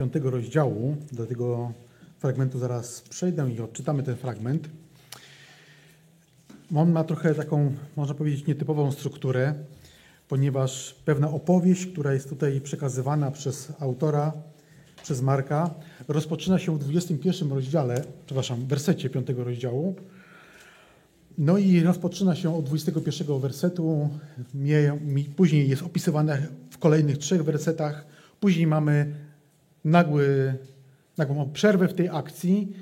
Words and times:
piątego 0.00 0.30
rozdziału. 0.30 0.96
Do 1.12 1.26
tego 1.26 1.72
fragmentu 2.18 2.58
zaraz 2.58 3.00
przejdę 3.00 3.50
i 3.50 3.60
odczytamy 3.60 4.02
ten 4.02 4.16
fragment. 4.16 4.68
On 6.74 6.92
ma 6.92 7.04
trochę 7.04 7.34
taką, 7.34 7.74
można 7.96 8.14
powiedzieć, 8.14 8.46
nietypową 8.46 8.92
strukturę, 8.92 9.54
ponieważ 10.28 10.94
pewna 11.04 11.30
opowieść, 11.30 11.86
która 11.86 12.12
jest 12.12 12.28
tutaj 12.28 12.60
przekazywana 12.60 13.30
przez 13.30 13.72
autora, 13.78 14.32
przez 15.02 15.22
Marka, 15.22 15.74
rozpoczyna 16.08 16.58
się 16.58 16.74
w 16.74 16.78
21 16.78 17.52
rozdziale, 17.52 18.04
przepraszam, 18.26 18.66
wersecie 18.66 19.10
5 19.10 19.28
rozdziału. 19.28 19.96
No 21.38 21.58
i 21.58 21.80
rozpoczyna 21.80 22.34
się 22.34 22.56
od 22.56 22.64
21 22.64 23.40
wersetu, 23.40 24.08
później 25.36 25.68
jest 25.68 25.82
opisywane 25.82 26.46
w 26.70 26.78
kolejnych 26.78 27.18
trzech 27.18 27.44
wersetach, 27.44 28.06
później 28.40 28.66
mamy 28.66 29.27
nagły, 29.90 30.54
nagłą 31.18 31.50
przerwę 31.52 31.88
w 31.88 31.94
tej 31.94 32.08
akcji, 32.08 32.72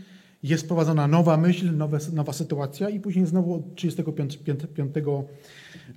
jest 0.43 0.67
prowadzona 0.67 1.07
nowa 1.07 1.37
myśl, 1.37 1.77
nowa, 1.77 1.99
nowa 2.13 2.33
sytuacja 2.33 2.89
i 2.89 3.01
później 3.01 3.27
znowu 3.27 3.55
od 3.55 3.75
35 3.75 4.95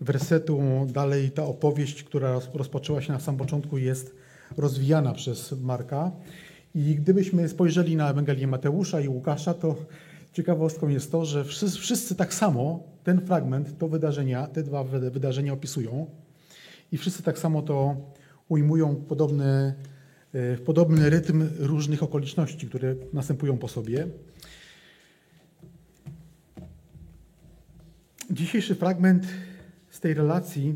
wersetu 0.02 0.62
dalej 0.94 1.32
ta 1.32 1.44
opowieść, 1.44 2.04
która 2.04 2.40
rozpoczęła 2.54 3.02
się 3.02 3.14
na 3.14 3.20
samym 3.20 3.40
początku 3.40 3.78
jest 3.78 4.16
rozwijana 4.58 5.14
przez 5.14 5.52
Marka. 5.52 6.12
I 6.76 6.96
gdybyśmy 6.96 7.50
spojrzeli 7.50 7.96
na 7.96 8.10
Ewangelię 8.10 8.48
Mateusza 8.48 9.02
i 9.02 9.08
Łukasza, 9.08 9.54
to 9.54 9.76
ciekawostką 10.34 10.88
jest 10.88 11.12
to, 11.12 11.26
że 11.26 11.44
wszyscy, 11.44 11.80
wszyscy 11.80 12.16
tak 12.16 12.34
samo 12.34 12.84
ten 13.04 13.22
fragment, 13.22 13.78
to 13.78 13.88
wydarzenia, 13.88 14.48
te 14.48 14.64
dwa 14.64 14.84
wydarzenia 14.84 15.54
opisują 15.54 16.06
i 16.92 16.98
wszyscy 16.98 17.24
tak 17.24 17.40
samo 17.40 17.62
to 17.62 17.96
ujmują 18.50 18.96
w 18.96 19.06
podobny 19.06 19.74
rytm 21.10 21.50
różnych 21.60 22.04
okoliczności, 22.04 22.68
które 22.68 22.96
następują 23.14 23.58
po 23.58 23.68
sobie. 23.68 24.08
Dzisiejszy 28.32 28.76
fragment 28.76 29.28
z 29.90 30.00
tej 30.00 30.14
relacji 30.14 30.76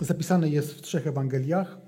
zapisany 0.00 0.50
jest 0.50 0.72
w 0.72 0.82
trzech 0.82 1.06
Ewangeliach, 1.06 1.78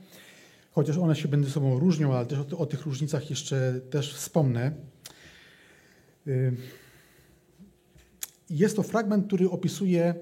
chociaż 0.73 0.99
one 0.99 1.17
się 1.17 1.29
między 1.29 1.51
sobą 1.51 1.79
różnią, 1.79 2.15
ale 2.15 2.27
też 2.27 2.39
o, 2.39 2.67
tych 2.67 2.87
różnicach 2.87 3.31
jeszcze 3.31 3.81
też 3.91 4.15
wspomnę. 4.15 4.73
E, 6.27 6.53
jest 8.51 8.77
to 8.77 8.83
fragment, 8.83 9.27
który 9.27 9.51
opisuje 9.51 10.15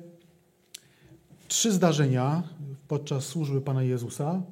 trzy 1.48 1.72
zdarzenia 1.72 2.42
podczas 2.88 3.24
służby 3.24 3.60
Pana 3.60 3.82
Jezusa, 3.82 4.42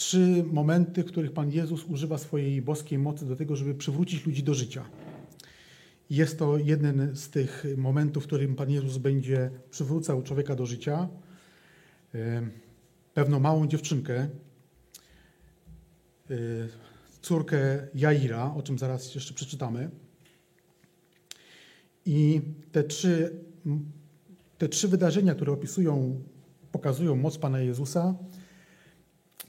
trzy 0.00 0.44
momenty, 0.52 1.02
w 1.02 1.06
których 1.06 1.32
Pan 1.32 1.50
Jezus 1.50 1.84
używa 1.84 2.18
swojej 2.18 2.62
boskiej 2.62 2.98
mocy 2.98 3.26
do 3.26 3.36
tego, 3.36 3.56
żeby 3.56 3.74
przywrócić 3.74 4.26
ludzi 4.26 4.42
do 4.42 4.54
życia. 4.54 4.84
Jest 6.10 6.38
to 6.38 6.58
jeden 6.58 7.16
z 7.16 7.30
tych 7.30 7.64
momentów, 7.76 8.24
w 8.24 8.26
którym 8.26 8.54
Pan 8.54 8.70
Jezus 8.70 8.98
będzie 8.98 9.50
przywrócał 9.70 10.22
człowieka 10.22 10.54
do 10.54 10.66
życia. 10.66 11.08
Pewną 13.14 13.40
małą 13.40 13.66
dziewczynkę, 13.66 14.14
e, 14.20 14.28
córkę 17.22 17.88
Jaira, 17.94 18.54
o 18.54 18.62
czym 18.62 18.78
zaraz 18.78 19.14
jeszcze 19.14 19.34
przeczytamy. 19.34 19.90
I 22.06 22.40
te 22.72 22.84
trzy, 22.84 23.36
te 24.58 24.68
trzy 24.68 24.88
wydarzenia, 24.88 25.34
które 25.34 25.52
opisują, 25.52 26.20
pokazują 26.72 27.16
moc 27.16 27.38
Pana 27.38 27.60
Jezusa, 27.60 28.14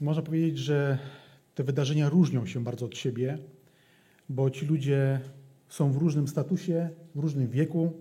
można 0.00 0.22
powiedzieć, 0.22 0.58
że 0.58 0.98
te 1.54 1.64
wydarzenia 1.64 2.08
różnią 2.08 2.46
się 2.46 2.64
bardzo 2.64 2.86
od 2.86 2.96
siebie, 2.96 3.38
bo 4.28 4.50
ci 4.50 4.66
ludzie 4.66 5.20
są 5.68 5.92
w 5.92 5.96
różnym 5.96 6.28
statusie, 6.28 6.90
w 7.14 7.18
różnym 7.18 7.48
wieku, 7.48 7.92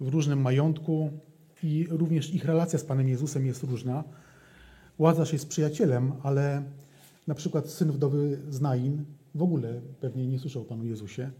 w 0.00 0.08
różnym 0.08 0.40
majątku 0.40 1.10
i 1.62 1.86
również 1.90 2.34
ich 2.34 2.44
relacja 2.44 2.78
z 2.78 2.84
Panem 2.84 3.08
Jezusem 3.08 3.46
jest 3.46 3.62
różna. 3.62 4.04
Łazarz 4.98 5.32
jest 5.32 5.48
przyjacielem, 5.48 6.12
ale 6.22 6.62
na 7.26 7.34
przykład 7.34 7.70
syn 7.70 7.92
wdowy 7.92 8.38
z 8.48 8.60
Nain 8.60 9.04
w 9.34 9.42
ogóle 9.42 9.80
pewnie 10.00 10.26
nie 10.26 10.38
słyszał 10.38 10.62
o 10.62 10.64
Panu 10.64 10.84
Jezusie. 10.84 11.30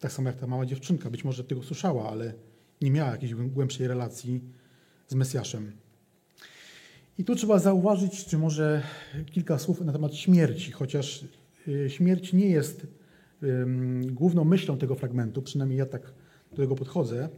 Tak 0.00 0.12
samo 0.12 0.28
jak 0.28 0.38
ta 0.38 0.46
mała 0.46 0.66
dziewczynka. 0.66 1.10
Być 1.10 1.24
może 1.24 1.44
tego 1.44 1.62
słyszała, 1.62 2.10
ale 2.10 2.34
nie 2.80 2.90
miała 2.90 3.10
jakiejś 3.10 3.34
głębszej 3.34 3.88
relacji 3.88 4.40
z 5.08 5.14
Mesjaszem. 5.14 5.72
I 7.18 7.24
tu 7.24 7.34
trzeba 7.34 7.58
zauważyć, 7.58 8.24
czy 8.24 8.38
może 8.38 8.82
kilka 9.30 9.58
słów 9.58 9.80
na 9.80 9.92
temat 9.92 10.14
śmierci, 10.14 10.72
chociaż 10.72 11.24
y, 11.68 11.90
śmierć 11.90 12.32
nie 12.32 12.46
jest 12.46 12.86
główną 14.10 14.44
myślą 14.44 14.78
tego 14.78 14.94
fragmentu, 14.94 15.42
przynajmniej 15.42 15.78
ja 15.78 15.86
tak 15.86 16.12
do 16.50 16.56
tego 16.56 16.74
podchodzę, 16.74 17.28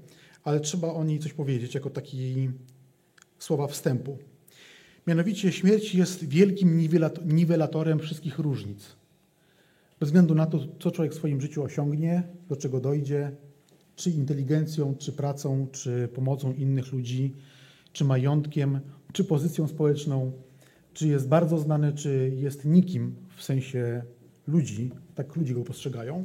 ale 0.42 0.60
trzeba 0.60 0.88
o 0.92 1.04
niej 1.04 1.18
coś 1.18 1.32
powiedzieć 1.32 1.74
jako 1.74 1.90
taki 1.90 2.50
słowa 3.38 3.66
wstępu. 3.66 4.18
Mianowicie 5.06 5.52
śmierć 5.52 5.94
jest 5.94 6.28
wielkim 6.28 6.88
niwelatorem 7.24 7.98
wszystkich 7.98 8.38
różnic. 8.38 8.96
Bez 10.00 10.08
względu 10.08 10.34
na 10.34 10.46
to, 10.46 10.58
co 10.80 10.90
człowiek 10.90 11.12
w 11.12 11.16
swoim 11.16 11.40
życiu 11.40 11.62
osiągnie, 11.62 12.22
do 12.48 12.56
czego 12.56 12.80
dojdzie, 12.80 13.30
czy 13.96 14.10
inteligencją, 14.10 14.94
czy 14.98 15.12
pracą, 15.12 15.66
czy 15.72 16.08
pomocą 16.14 16.52
innych 16.52 16.92
ludzi, 16.92 17.34
czy 17.92 18.04
majątkiem, 18.04 18.80
czy 19.14 19.24
pozycją 19.24 19.68
społeczną, 19.68 20.32
czy 20.92 21.08
jest 21.08 21.28
bardzo 21.28 21.58
znany, 21.58 21.92
czy 21.92 22.32
jest 22.36 22.64
nikim 22.64 23.14
w 23.36 23.42
sensie 23.42 24.02
ludzi, 24.46 24.90
tak 25.14 25.36
ludzie 25.36 25.54
go 25.54 25.64
postrzegają, 25.64 26.22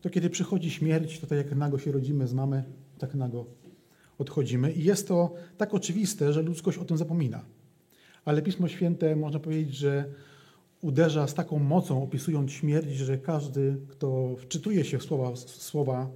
to 0.00 0.10
kiedy 0.10 0.30
przychodzi 0.30 0.70
śmierć, 0.70 1.20
to 1.20 1.26
tak 1.26 1.38
jak 1.38 1.56
nago 1.56 1.78
się 1.78 1.92
rodzimy 1.92 2.26
z 2.26 2.34
mamy, 2.34 2.64
tak 2.98 3.14
nago 3.14 3.46
odchodzimy. 4.18 4.72
I 4.72 4.84
jest 4.84 5.08
to 5.08 5.34
tak 5.56 5.74
oczywiste, 5.74 6.32
że 6.32 6.42
ludzkość 6.42 6.78
o 6.78 6.84
tym 6.84 6.96
zapomina. 6.96 7.44
Ale 8.24 8.42
Pismo 8.42 8.68
Święte, 8.68 9.16
można 9.16 9.40
powiedzieć, 9.40 9.74
że 9.74 10.04
uderza 10.80 11.26
z 11.26 11.34
taką 11.34 11.58
mocą, 11.58 12.02
opisując 12.02 12.52
śmierć, 12.52 12.96
że 12.96 13.18
każdy, 13.18 13.76
kto 13.88 14.36
wczytuje 14.36 14.84
się 14.84 14.98
w 14.98 15.02
słowa, 15.02 15.36
słowa 15.36 16.10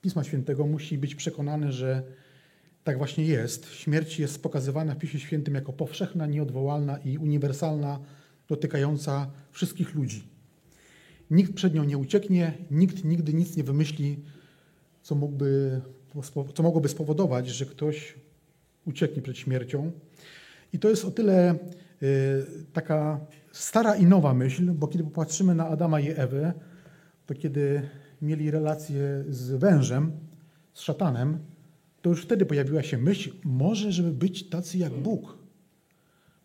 Pisma 0.00 0.24
Świętego, 0.24 0.66
musi 0.66 0.98
być 0.98 1.14
przekonany, 1.14 1.72
że 1.72 2.02
tak 2.84 2.98
właśnie 2.98 3.24
jest. 3.24 3.66
Śmierć 3.74 4.18
jest 4.18 4.42
pokazywana 4.42 4.94
w 4.94 4.98
Piśmie 4.98 5.20
Świętym 5.20 5.54
jako 5.54 5.72
powszechna, 5.72 6.26
nieodwołalna 6.26 6.98
i 6.98 7.18
uniwersalna, 7.18 8.00
dotykająca 8.48 9.30
wszystkich 9.50 9.94
ludzi. 9.94 10.28
Nikt 11.30 11.54
przed 11.54 11.74
nią 11.74 11.84
nie 11.84 11.98
ucieknie, 11.98 12.52
nikt 12.70 13.04
nigdy 13.04 13.34
nic 13.34 13.56
nie 13.56 13.64
wymyśli, 13.64 14.24
co, 15.02 15.14
mógłby, 15.14 15.80
co 16.54 16.62
mogłoby 16.62 16.88
spowodować, 16.88 17.48
że 17.48 17.66
ktoś 17.66 18.14
ucieknie 18.86 19.22
przed 19.22 19.38
śmiercią. 19.38 19.92
I 20.72 20.78
to 20.78 20.90
jest 20.90 21.04
o 21.04 21.10
tyle 21.10 21.54
y, 21.54 21.56
taka 22.72 23.20
stara 23.52 23.96
i 23.96 24.06
nowa 24.06 24.34
myśl, 24.34 24.72
bo 24.72 24.88
kiedy 24.88 25.04
popatrzymy 25.04 25.54
na 25.54 25.68
Adama 25.68 26.00
i 26.00 26.10
Ewę, 26.10 26.52
to 27.26 27.34
kiedy 27.34 27.88
mieli 28.22 28.50
relację 28.50 29.24
z 29.28 29.50
wężem, 29.50 30.12
z 30.74 30.80
szatanem, 30.80 31.38
to 32.04 32.10
już 32.10 32.22
wtedy 32.22 32.46
pojawiła 32.46 32.82
się 32.82 32.98
myśl, 32.98 33.32
może, 33.44 33.92
żeby 33.92 34.12
być 34.12 34.48
tacy 34.48 34.78
jak 34.78 34.92
Bóg. 34.92 35.38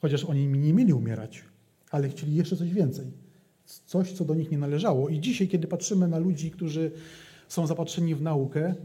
Chociaż 0.02 0.24
oni 0.24 0.48
nie 0.48 0.74
mieli 0.74 0.94
umierać, 0.94 1.44
ale 1.92 2.10
chcieli 2.10 2.36
jeszcze 2.36 2.58
coś 2.58 2.74
więcej. 2.74 3.06
Coś, 3.66 4.12
co 4.12 4.26
do 4.26 4.36
nich 4.36 4.52
nie 4.52 4.58
należało. 4.58 5.10
I 5.10 5.20
dzisiaj, 5.20 5.48
kiedy 5.48 5.68
patrzymy 5.68 6.08
na 6.08 6.18
ludzi, 6.18 6.52
którzy 6.52 6.92
są 7.48 7.68
zapatrzeni 7.68 8.16
w 8.16 8.22
naukę, 8.22 8.76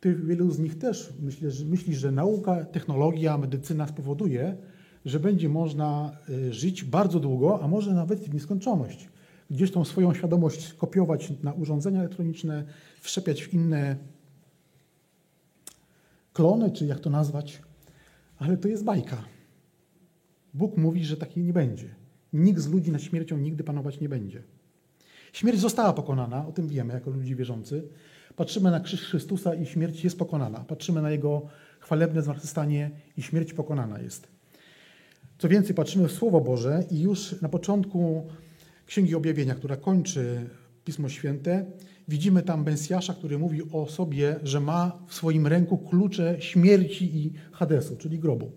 to 0.00 0.08
wielu 0.24 0.50
z 0.50 0.58
nich 0.58 0.78
też 0.78 1.12
myśli, 1.22 1.50
że, 1.50 1.64
myśli, 1.64 1.94
że 1.94 2.12
nauka, 2.12 2.64
technologia, 2.64 3.38
medycyna 3.38 3.86
spowoduje, 3.86 4.56
że 5.04 5.20
będzie 5.20 5.48
można 5.48 6.16
y, 6.28 6.52
żyć 6.52 6.84
bardzo 6.84 7.20
długo, 7.20 7.62
a 7.62 7.68
może 7.68 7.94
nawet 7.94 8.20
w 8.20 8.34
nieskończoność. 8.34 9.08
Gdzieś 9.50 9.70
tą 9.70 9.84
swoją 9.84 10.14
świadomość 10.14 10.72
kopiować 10.72 11.32
na 11.42 11.52
urządzenia 11.52 12.00
elektroniczne, 12.00 12.64
wszczepiać 13.00 13.42
w 13.42 13.54
inne 13.54 13.96
klony, 16.36 16.70
czy 16.70 16.86
jak 16.86 17.00
to 17.00 17.10
nazwać, 17.10 17.62
ale 18.38 18.56
to 18.56 18.68
jest 18.68 18.84
bajka. 18.84 19.24
Bóg 20.54 20.76
mówi, 20.76 21.04
że 21.04 21.16
takiej 21.16 21.44
nie 21.44 21.52
będzie. 21.52 21.94
Nikt 22.32 22.60
z 22.60 22.68
ludzi 22.68 22.90
nad 22.90 23.02
śmiercią 23.02 23.38
nigdy 23.38 23.64
panować 23.64 24.00
nie 24.00 24.08
będzie. 24.08 24.42
Śmierć 25.32 25.60
została 25.60 25.92
pokonana, 25.92 26.46
o 26.46 26.52
tym 26.52 26.68
wiemy 26.68 26.94
jako 26.94 27.10
ludzi 27.10 27.36
wierzący. 27.36 27.88
Patrzymy 28.36 28.70
na 28.70 28.80
krzyż 28.80 29.02
Chrystusa 29.02 29.54
i 29.54 29.66
śmierć 29.66 30.04
jest 30.04 30.18
pokonana. 30.18 30.64
Patrzymy 30.64 31.02
na 31.02 31.10
Jego 31.10 31.42
chwalebne 31.80 32.22
zmartwychwstanie 32.22 32.90
i 33.16 33.22
śmierć 33.22 33.52
pokonana 33.52 33.98
jest. 33.98 34.28
Co 35.38 35.48
więcej, 35.48 35.74
patrzymy 35.74 36.08
w 36.08 36.12
Słowo 36.12 36.40
Boże 36.40 36.84
i 36.90 37.00
już 37.00 37.40
na 37.42 37.48
początku 37.48 38.26
Księgi 38.86 39.14
Objawienia, 39.14 39.54
która 39.54 39.76
kończy 39.76 40.50
Pismo 40.84 41.08
Święte, 41.08 41.66
widzimy 42.08 42.42
tam 42.42 42.64
Mesjasza, 42.64 43.14
który 43.14 43.38
mówi 43.38 43.62
o 43.72 43.86
sobie, 43.86 44.36
że 44.42 44.60
ma 44.60 44.98
w 45.06 45.14
swoim 45.14 45.46
ręku 45.46 45.78
klucze 45.78 46.36
śmierci 46.38 47.16
i 47.16 47.32
Hadesu, 47.52 47.96
czyli 47.96 48.18
grobu. 48.18 48.52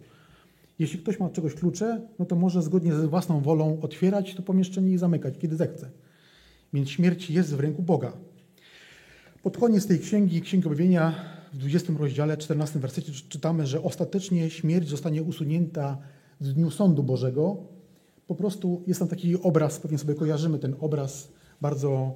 Jeśli 0.80 1.00
ktoś 1.00 1.19
ma 1.19 1.25
od 1.25 1.34
czegoś 1.34 1.54
klucze, 1.54 2.01
no 2.19 2.25
to 2.25 2.36
może 2.36 2.62
zgodnie 2.62 2.94
ze 2.94 3.07
własną 3.07 3.42
wolą 3.42 3.81
otwierać 3.81 4.36
to 4.36 4.42
pomieszczenie 4.42 4.92
i 4.92 4.98
zamykać, 4.98 5.38
kiedy 5.38 5.56
zechce. 5.56 5.90
Więc 6.74 6.90
śmierć 6.90 7.30
jest 7.30 7.56
w 7.56 7.60
ręku 7.60 7.81
Boga. 7.81 8.13
Pod 9.44 9.57
koniec 9.57 9.88
tej 9.88 10.00
księgi, 10.00 10.42
Księgi 10.42 10.68
Objawienia, 10.68 11.16
w 11.54 11.57
20 11.57 11.94
rozdziale, 12.00 12.38
14 12.38 12.80
wersecie 12.80 13.12
czytamy, 13.30 13.68
że 13.68 13.84
ostatecznie 13.84 14.50
śmierć 14.50 14.90
zostanie 14.90 15.24
usunięta 15.24 15.98
w 16.42 16.54
dniu 16.54 16.72
sądu 16.72 17.04
Bożego. 17.04 17.57
Po 18.28 18.36
prostu 18.36 18.84
jest 18.88 19.00
tam 19.00 19.10
taki 19.10 19.42
obraz, 19.42 19.80
pewnie 19.80 19.98
sobie 19.98 20.16
kojarzymy 20.16 20.60
ten 20.60 20.75
obraz 20.80 21.31
bardzo 21.62 22.16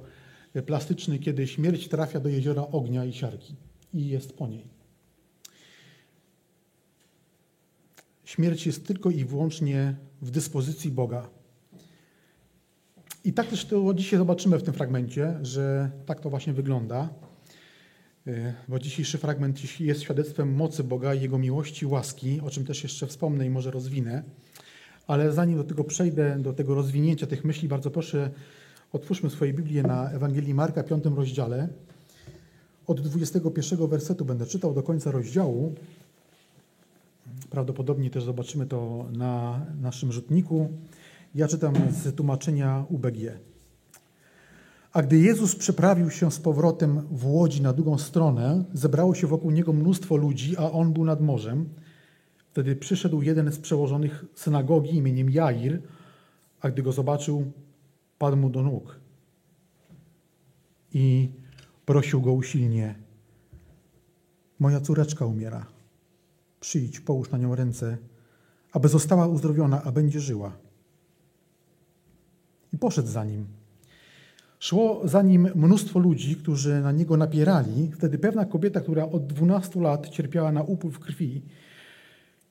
plastyczny, 0.62 1.18
kiedy 1.18 1.46
śmierć 1.46 1.88
trafia 1.88 2.20
do 2.20 2.28
jeziora 2.28 2.62
ognia 2.62 3.04
i 3.04 3.12
siarki 3.12 3.54
i 3.94 4.08
jest 4.08 4.32
po 4.36 4.48
niej. 4.48 4.64
Śmierć 8.24 8.66
jest 8.66 8.86
tylko 8.86 9.10
i 9.10 9.24
wyłącznie 9.24 9.96
w 10.22 10.30
dyspozycji 10.30 10.90
Boga. 10.90 11.30
I 13.24 13.32
tak 13.32 13.46
też 13.46 13.64
to 13.64 13.94
dzisiaj 13.94 14.18
zobaczymy 14.18 14.58
w 14.58 14.62
tym 14.62 14.74
fragmencie, 14.74 15.38
że 15.42 15.90
tak 16.06 16.20
to 16.20 16.30
właśnie 16.30 16.52
wygląda. 16.52 17.08
Y, 18.26 18.54
bo 18.68 18.78
dzisiejszy 18.78 19.18
fragment 19.18 19.80
jest 19.80 20.02
świadectwem 20.02 20.54
mocy 20.54 20.84
Boga 20.84 21.14
i 21.14 21.20
Jego 21.20 21.38
miłości, 21.38 21.86
łaski, 21.86 22.40
o 22.40 22.50
czym 22.50 22.64
też 22.64 22.82
jeszcze 22.82 23.06
wspomnę 23.06 23.46
i 23.46 23.50
może 23.50 23.70
rozwinę. 23.70 24.22
Ale 25.06 25.32
zanim 25.32 25.56
do 25.56 25.64
tego 25.64 25.84
przejdę, 25.84 26.38
do 26.38 26.52
tego 26.52 26.74
rozwinięcia 26.74 27.26
tych 27.26 27.44
myśli, 27.44 27.68
bardzo 27.68 27.90
proszę, 27.90 28.30
otwórzmy 28.94 29.30
swoje 29.30 29.52
Biblię 29.52 29.82
na 29.82 30.10
Ewangelii 30.10 30.54
Marka, 30.54 30.82
piątym 30.82 31.14
rozdziale. 31.14 31.68
Od 32.86 33.00
21 33.00 33.88
wersetu 33.88 34.24
będę 34.24 34.46
czytał 34.46 34.74
do 34.74 34.82
końca 34.82 35.10
rozdziału. 35.10 35.74
Prawdopodobnie 37.50 38.10
też 38.10 38.24
zobaczymy 38.24 38.66
to 38.66 39.06
na 39.12 39.66
naszym 39.80 40.12
rzutniku. 40.12 40.68
Ja 41.34 41.48
czytam 41.48 41.74
z 41.90 42.16
tłumaczenia 42.16 42.84
UBG. 42.88 43.18
A 44.92 45.02
gdy 45.02 45.18
Jezus 45.18 45.56
przeprawił 45.56 46.10
się 46.10 46.30
z 46.30 46.38
powrotem 46.38 47.02
w 47.10 47.26
łodzi 47.26 47.62
na 47.62 47.72
drugą 47.72 47.98
stronę, 47.98 48.64
zebrało 48.74 49.14
się 49.14 49.26
wokół 49.26 49.50
niego 49.50 49.72
mnóstwo 49.72 50.16
ludzi, 50.16 50.56
a 50.56 50.70
on 50.70 50.92
był 50.92 51.04
nad 51.04 51.20
morzem. 51.20 51.68
Wtedy 52.50 52.76
przyszedł 52.76 53.22
jeden 53.22 53.52
z 53.52 53.58
przełożonych 53.58 54.24
synagogi 54.34 54.96
imieniem 54.96 55.30
Jair, 55.30 55.82
a 56.60 56.70
gdy 56.70 56.82
go 56.82 56.92
zobaczył, 56.92 57.52
padł 58.18 58.36
mu 58.36 58.50
do 58.50 58.62
nóg 58.62 59.00
i 60.94 61.28
prosił 61.86 62.20
go 62.20 62.32
usilnie: 62.32 62.94
Moja 64.58 64.80
córeczka 64.80 65.26
umiera. 65.26 65.66
Przyjdź, 66.60 67.00
połóż 67.00 67.30
na 67.30 67.38
nią 67.38 67.54
ręce, 67.54 67.98
aby 68.72 68.88
została 68.88 69.26
uzdrowiona, 69.26 69.82
a 69.82 69.92
będzie 69.92 70.20
żyła. 70.20 70.52
I 72.72 72.78
poszedł 72.78 73.08
za 73.08 73.24
nim. 73.24 73.46
Szło 74.58 75.00
za 75.04 75.22
nim 75.22 75.48
mnóstwo 75.54 75.98
ludzi, 75.98 76.36
którzy 76.36 76.80
na 76.80 76.92
niego 76.92 77.16
napierali. 77.16 77.90
Wtedy 77.92 78.18
pewna 78.18 78.44
kobieta, 78.44 78.80
która 78.80 79.04
od 79.04 79.26
12 79.26 79.80
lat 79.80 80.08
cierpiała 80.08 80.52
na 80.52 80.62
upływ 80.62 80.98
krwi 80.98 81.42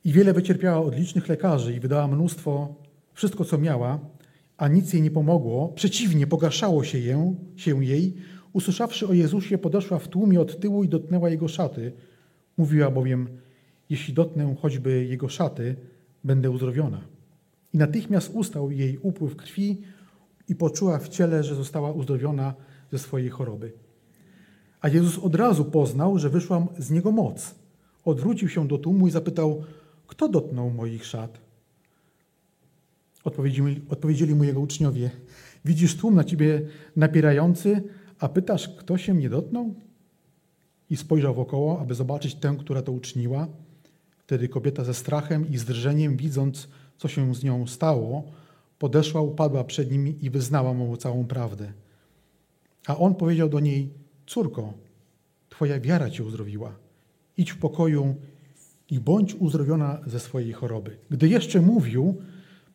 i 0.04 0.12
wiele 0.12 0.34
wycierpiała 0.34 0.86
od 0.86 0.96
licznych 0.96 1.28
lekarzy 1.28 1.76
i 1.76 1.80
wydała 1.80 2.08
mnóstwo, 2.08 2.76
wszystko 3.14 3.46
co 3.46 3.58
miała, 3.58 4.00
a 4.58 4.68
nic 4.68 4.94
jej 4.94 5.02
nie 5.02 5.12
pomogło, 5.12 5.68
przeciwnie, 5.68 6.28
pogarszało 6.28 6.84
się, 6.84 7.00
ją, 7.00 7.36
się 7.56 7.86
jej, 7.86 8.16
usłyszawszy 8.54 9.08
o 9.08 9.14
Jezusie, 9.14 9.58
podeszła 9.58 10.00
w 10.00 10.08
tłumie 10.08 10.42
od 10.42 10.60
tyłu 10.60 10.84
i 10.84 10.90
dotknęła 10.90 11.30
jego 11.30 11.48
szaty. 11.48 11.92
Mówiła 12.58 12.92
bowiem, 12.92 13.28
jeśli 13.90 14.14
dotknę 14.14 14.56
choćby 14.62 15.06
jego 15.06 15.30
szaty, 15.30 15.76
będę 16.24 16.52
uzdrowiona. 16.52 17.02
I 17.74 17.78
natychmiast 17.78 18.32
ustał 18.34 18.72
jej 18.72 18.98
upływ 18.98 19.36
krwi, 19.36 19.82
i 20.48 20.56
poczuła 20.56 21.00
w 21.00 21.10
ciele, 21.10 21.44
że 21.44 21.56
została 21.56 21.92
uzdrowiona 21.92 22.54
ze 22.92 23.00
swojej 23.00 23.30
choroby. 23.30 23.74
A 24.82 24.90
Jezus 24.90 25.18
od 25.20 25.36
razu 25.36 25.66
poznał, 25.66 26.20
że 26.20 26.30
wyszła 26.30 26.68
z 26.78 26.92
niego 26.92 27.12
moc. 27.12 27.56
Odwrócił 28.06 28.50
się 28.50 28.68
do 28.68 28.78
tłumu 28.78 29.08
i 29.08 29.12
zapytał, 29.12 29.64
kto 30.08 30.30
dotknął 30.30 30.70
moich 30.70 31.06
szat? 31.06 31.42
Odpowiedzieli, 33.24 33.82
odpowiedzieli 33.90 34.36
mu 34.36 34.44
jego 34.44 34.60
uczniowie, 34.60 35.12
widzisz 35.66 35.98
tłum 35.98 36.16
na 36.16 36.24
ciebie 36.24 36.62
napierający, 36.96 37.84
a 38.20 38.30
pytasz, 38.30 38.70
kto 38.70 38.98
się 38.98 39.14
mnie 39.14 39.30
dotknął? 39.30 39.74
I 40.90 40.98
spojrzał 40.98 41.34
wokoło, 41.34 41.80
aby 41.80 41.96
zobaczyć 41.96 42.36
tę, 42.36 42.56
która 42.60 42.82
to 42.82 42.92
uczyniła. 42.92 43.48
Wtedy 44.18 44.48
kobieta 44.48 44.84
ze 44.84 44.94
strachem 44.94 45.50
i 45.50 45.58
z 45.58 45.66
drżeniem, 45.66 46.18
widząc, 46.18 46.68
co 46.98 47.08
się 47.08 47.36
z 47.36 47.44
nią 47.44 47.68
stało, 47.68 48.24
podeszła, 48.80 49.22
upadła 49.22 49.64
przed 49.64 49.92
nim 49.92 50.22
i 50.22 50.30
wyznała 50.30 50.74
mu 50.74 50.98
całą 50.98 51.26
prawdę. 51.26 51.74
A 52.88 52.98
on 52.98 53.16
powiedział 53.16 53.50
do 53.50 53.60
niej: 53.60 53.90
Córko, 54.28 54.74
twoja 55.50 55.80
wiara 55.80 56.10
cię 56.10 56.24
uzdrowiła. 56.24 56.76
Idź 57.38 57.52
w 57.52 57.58
pokoju 57.58 58.16
i 58.90 59.00
bądź 59.00 59.36
uzdrowiona 59.36 60.02
ze 60.06 60.20
swojej 60.20 60.54
choroby. 60.54 60.98
Gdy 61.10 61.28
jeszcze 61.28 61.62
mówił, 61.62 62.22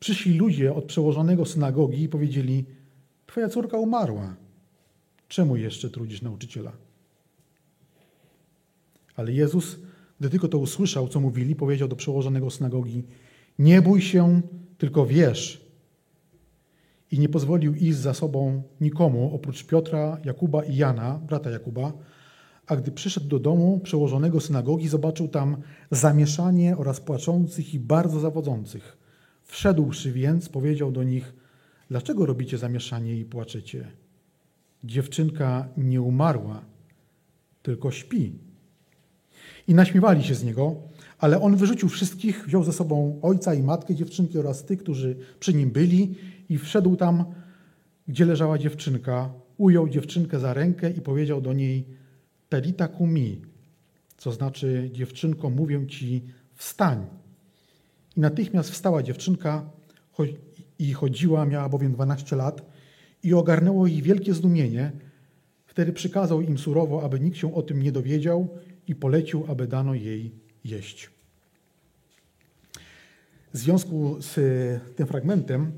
przyszli 0.01 0.39
ludzie 0.39 0.75
od 0.75 0.85
przełożonego 0.85 1.47
synagogi 1.47 2.03
i 2.03 2.09
powiedzieli: 2.09 2.65
Twoja 3.27 3.49
córka 3.49 3.79
umarła. 3.79 4.37
Czemu 5.29 5.57
jeszcze 5.57 5.91
trudzisz 5.91 6.23
nauczyciela? 6.23 6.73
Ale 9.17 9.33
Jezus, 9.33 9.79
gdy 10.21 10.31
tylko 10.31 10.49
to 10.49 10.59
usłyszał, 10.59 11.09
co 11.09 11.21
mówili, 11.21 11.55
powiedział 11.55 11.89
do 11.89 11.97
przełożonego 11.97 12.51
synagogi: 12.51 13.05
Nie 13.59 13.83
bój 13.83 14.01
się, 14.01 14.41
tylko 14.79 15.07
wierz 15.07 15.69
i 17.11 17.19
nie 17.19 17.29
pozwolił 17.29 17.75
iść 17.75 17.99
za 17.99 18.15
sobą 18.15 18.63
nikomu 18.81 19.35
oprócz 19.35 19.67
Piotra, 19.67 20.19
Jakuba 20.25 20.65
i 20.65 20.77
Jana, 20.77 21.21
brata 21.27 21.51
Jakuba. 21.51 21.93
A 22.67 22.77
gdy 22.77 22.91
przyszedł 22.91 23.29
do 23.29 23.39
domu 23.39 23.81
przełożonego 23.85 24.41
synagogi, 24.41 24.89
zobaczył 24.89 25.29
tam 25.29 25.57
zamieszanie 25.91 26.77
oraz 26.77 27.01
płaczących 27.01 27.75
i 27.75 27.81
bardzo 27.81 28.21
zawodzących. 28.21 28.98
Wszedłszy 29.49 30.13
więc, 30.13 30.49
powiedział 30.49 30.93
do 30.93 31.03
nich: 31.03 31.33
Dlaczego 31.89 32.27
robicie 32.27 32.59
zamieszanie 32.59 33.17
i 33.17 33.25
płaczecie? 33.25 33.87
Dziewczynka 34.85 35.69
nie 35.77 36.03
umarła, 36.03 36.65
tylko 37.63 37.91
śpi. 37.91 38.33
I 39.69 39.75
naśmiewali 39.75 40.25
się 40.25 40.35
z 40.35 40.45
niego, 40.45 40.77
ale 41.19 41.41
on 41.41 41.57
wyrzucił 41.57 41.89
wszystkich, 41.89 42.47
wziął 42.47 42.65
ze 42.65 42.73
sobą 42.73 43.19
ojca 43.23 43.55
i 43.55 43.63
matkę 43.63 43.95
dziewczynki 43.95 44.39
oraz 44.39 44.65
tych, 44.65 44.79
którzy 44.79 45.17
przy 45.41 45.55
nim 45.55 45.71
byli 45.71 46.15
i 46.49 46.59
wszedł 46.59 46.97
tam, 46.97 47.25
gdzie 48.09 48.25
leżała 48.25 48.59
dziewczynka, 48.59 49.31
ujął 49.57 49.89
dziewczynkę 49.89 50.41
za 50.41 50.55
rękę 50.55 50.91
i 50.91 51.01
powiedział 51.01 51.41
do 51.41 51.53
niej 51.53 51.85
Telita 52.49 52.89
kumi, 52.89 53.43
co 54.17 54.33
znaczy 54.33 54.91
dziewczynko, 54.93 55.51
mówię 55.51 55.87
ci, 55.87 56.23
wstań. 56.55 57.07
I 58.19 58.21
natychmiast 58.21 58.71
wstała 58.71 59.03
dziewczynka 59.03 59.71
i 60.79 60.93
chodziła, 60.93 61.47
miała 61.47 61.69
bowiem 61.69 61.93
12 61.93 62.37
lat 62.37 62.63
i 63.23 63.35
ogarnęło 63.35 63.87
jej 63.87 64.03
wielkie 64.03 64.35
zdumienie. 64.35 64.93
Wtedy 65.67 65.93
przykazał 65.93 66.41
im 66.41 66.59
surowo, 66.59 67.03
aby 67.03 67.21
nikt 67.21 67.37
się 67.37 67.55
o 67.55 67.63
tym 67.63 67.83
nie 67.83 67.93
dowiedział 67.93 68.49
i 68.89 68.95
polecił, 68.95 69.45
aby 69.49 69.67
dano 69.67 69.95
jej 69.95 70.33
jeść. 70.65 71.11
W 73.55 73.59
związku 73.59 74.17
z 74.21 74.35
tym 74.97 75.07
fragmentem 75.07 75.73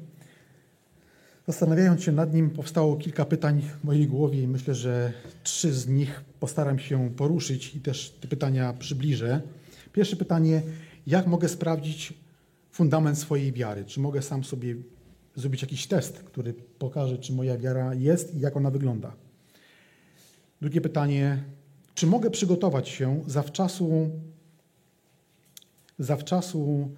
Zastanawiając 1.46 2.02
się 2.02 2.12
nad 2.12 2.34
nim, 2.34 2.50
powstało 2.50 2.96
kilka 2.96 3.24
pytań 3.24 3.62
w 3.62 3.84
mojej 3.84 4.06
głowie 4.06 4.42
i 4.42 4.48
myślę, 4.48 4.74
że 4.74 5.12
trzy 5.42 5.72
z 5.72 5.88
nich 5.88 6.20
postaram 6.40 6.78
się 6.78 7.10
poruszyć 7.16 7.74
i 7.74 7.80
też 7.80 8.10
te 8.20 8.28
pytania 8.28 8.72
przybliżę. 8.72 9.40
Pierwsze 9.92 10.16
pytanie: 10.16 10.62
jak 11.06 11.26
mogę 11.26 11.48
sprawdzić 11.48 12.14
fundament 12.80 13.18
swojej 13.18 13.52
wiary? 13.52 13.84
Czy 13.84 14.00
mogę 14.00 14.22
sam 14.22 14.44
sobie 14.44 14.76
zrobić 15.34 15.62
jakiś 15.62 15.86
test, 15.86 16.18
który 16.18 16.54
pokaże, 16.78 17.18
czy 17.18 17.32
moja 17.32 17.58
wiara 17.58 17.94
jest 17.94 18.34
i 18.34 18.40
jak 18.40 18.56
ona 18.56 18.70
wygląda? 18.70 19.12
Drugie 20.60 20.80
pytanie: 20.80 21.44
czy 21.94 22.06
mogę 22.06 22.30
przygotować 22.30 22.88
się 22.88 23.22
zawczasu, 23.26 24.10
zawczasu 25.98 26.90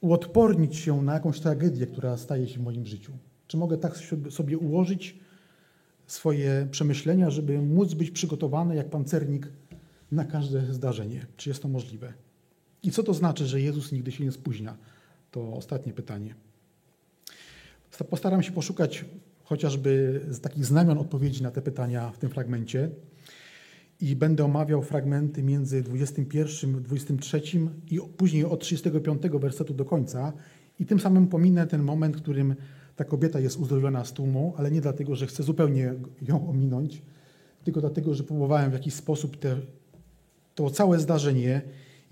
uodpornić 0.00 0.76
się 0.76 1.02
na 1.02 1.14
jakąś 1.14 1.40
tragedię, 1.40 1.86
która 1.86 2.16
staje 2.16 2.48
się 2.48 2.58
w 2.58 2.62
moim 2.62 2.86
życiu? 2.86 3.12
Czy 3.46 3.56
mogę 3.56 3.78
tak 3.78 3.96
sobie 4.30 4.58
ułożyć 4.58 5.18
swoje 6.06 6.68
przemyślenia, 6.70 7.30
żeby 7.30 7.62
móc 7.62 7.94
być 7.94 8.10
przygotowany 8.10 8.76
jak 8.76 8.90
pancernik 8.90 9.48
na 10.12 10.24
każde 10.24 10.74
zdarzenie? 10.74 11.26
Czy 11.36 11.50
jest 11.50 11.62
to 11.62 11.68
możliwe? 11.68 12.12
I 12.82 12.90
co 12.90 13.02
to 13.02 13.14
znaczy, 13.14 13.46
że 13.46 13.60
Jezus 13.60 13.92
nigdy 13.92 14.12
się 14.12 14.24
nie 14.24 14.32
spóźnia? 14.32 14.76
To 15.30 15.52
ostatnie 15.52 15.92
pytanie. 15.92 16.34
Postaram 18.10 18.42
się 18.42 18.52
poszukać 18.52 19.04
chociażby 19.44 20.20
z 20.30 20.40
takich 20.40 20.64
znamion 20.66 20.98
odpowiedzi 20.98 21.42
na 21.42 21.50
te 21.50 21.62
pytania 21.62 22.10
w 22.10 22.18
tym 22.18 22.30
fragmencie. 22.30 22.90
i 24.00 24.16
będę 24.16 24.44
omawiał 24.44 24.82
fragmenty 24.82 25.42
między 25.42 25.82
21, 25.82 26.82
23 26.82 27.42
i 27.90 28.00
później 28.16 28.44
od 28.44 28.60
35 28.60 29.22
wersetu 29.22 29.74
do 29.74 29.84
końca 29.84 30.32
i 30.78 30.86
tym 30.86 31.00
samym 31.00 31.28
pominę 31.28 31.66
ten 31.66 31.82
moment, 31.82 32.16
w 32.16 32.22
którym 32.22 32.54
ta 32.96 33.04
kobieta 33.04 33.40
jest 33.40 33.56
uzdrowiona 33.56 34.04
z 34.04 34.12
tłumu, 34.12 34.54
ale 34.56 34.70
nie 34.70 34.80
dlatego, 34.80 35.16
że 35.16 35.26
chcę 35.26 35.42
zupełnie 35.42 35.94
ją 36.22 36.48
ominąć, 36.48 37.02
tylko 37.64 37.80
dlatego, 37.80 38.14
że 38.14 38.24
próbowałem 38.24 38.70
w 38.70 38.74
jakiś 38.74 38.94
sposób 38.94 39.36
te, 39.36 39.56
to 40.54 40.70
całe 40.70 40.98
zdarzenie 40.98 41.62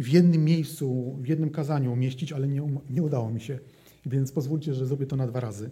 w 0.01 0.09
jednym 0.09 0.45
miejscu, 0.45 1.17
w 1.21 1.27
jednym 1.27 1.51
kazaniu 1.51 1.93
umieścić, 1.93 2.33
ale 2.33 2.49
nie, 2.49 2.63
nie 2.91 3.03
udało 3.03 3.31
mi 3.31 3.41
się. 3.41 3.59
Więc 4.07 4.33
pozwólcie, 4.33 4.75
że 4.75 4.87
zrobię 4.87 5.07
to 5.07 5.17
na 5.17 5.27
dwa 5.27 5.41
razy. 5.41 5.71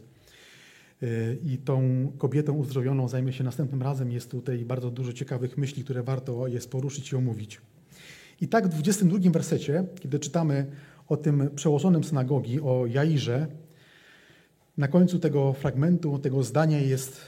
I 1.45 1.59
tą 1.59 2.09
kobietą 2.19 2.53
uzdrowioną 2.53 3.09
zajmę 3.09 3.33
się 3.33 3.45
następnym 3.45 3.83
razem. 3.83 4.13
Jest 4.13 4.31
tutaj 4.31 4.65
bardzo 4.65 4.91
dużo 4.91 5.13
ciekawych 5.13 5.59
myśli, 5.59 5.85
które 5.85 6.03
warto 6.03 6.47
jest 6.47 6.71
poruszyć 6.71 7.13
i 7.13 7.17
omówić. 7.17 7.61
I 8.41 8.49
tak 8.49 8.67
w 8.67 8.69
22 8.69 9.31
wersecie, 9.31 9.85
kiedy 10.01 10.19
czytamy 10.19 10.67
o 11.09 11.17
tym 11.17 11.51
przełożonym 11.55 12.05
synagogi, 12.05 12.61
o 12.61 12.87
Jairze, 12.87 13.47
na 14.77 14.89
końcu 14.89 15.19
tego 15.19 15.53
fragmentu, 15.53 16.19
tego 16.19 16.43
zdania 16.43 16.81
jest 16.81 17.21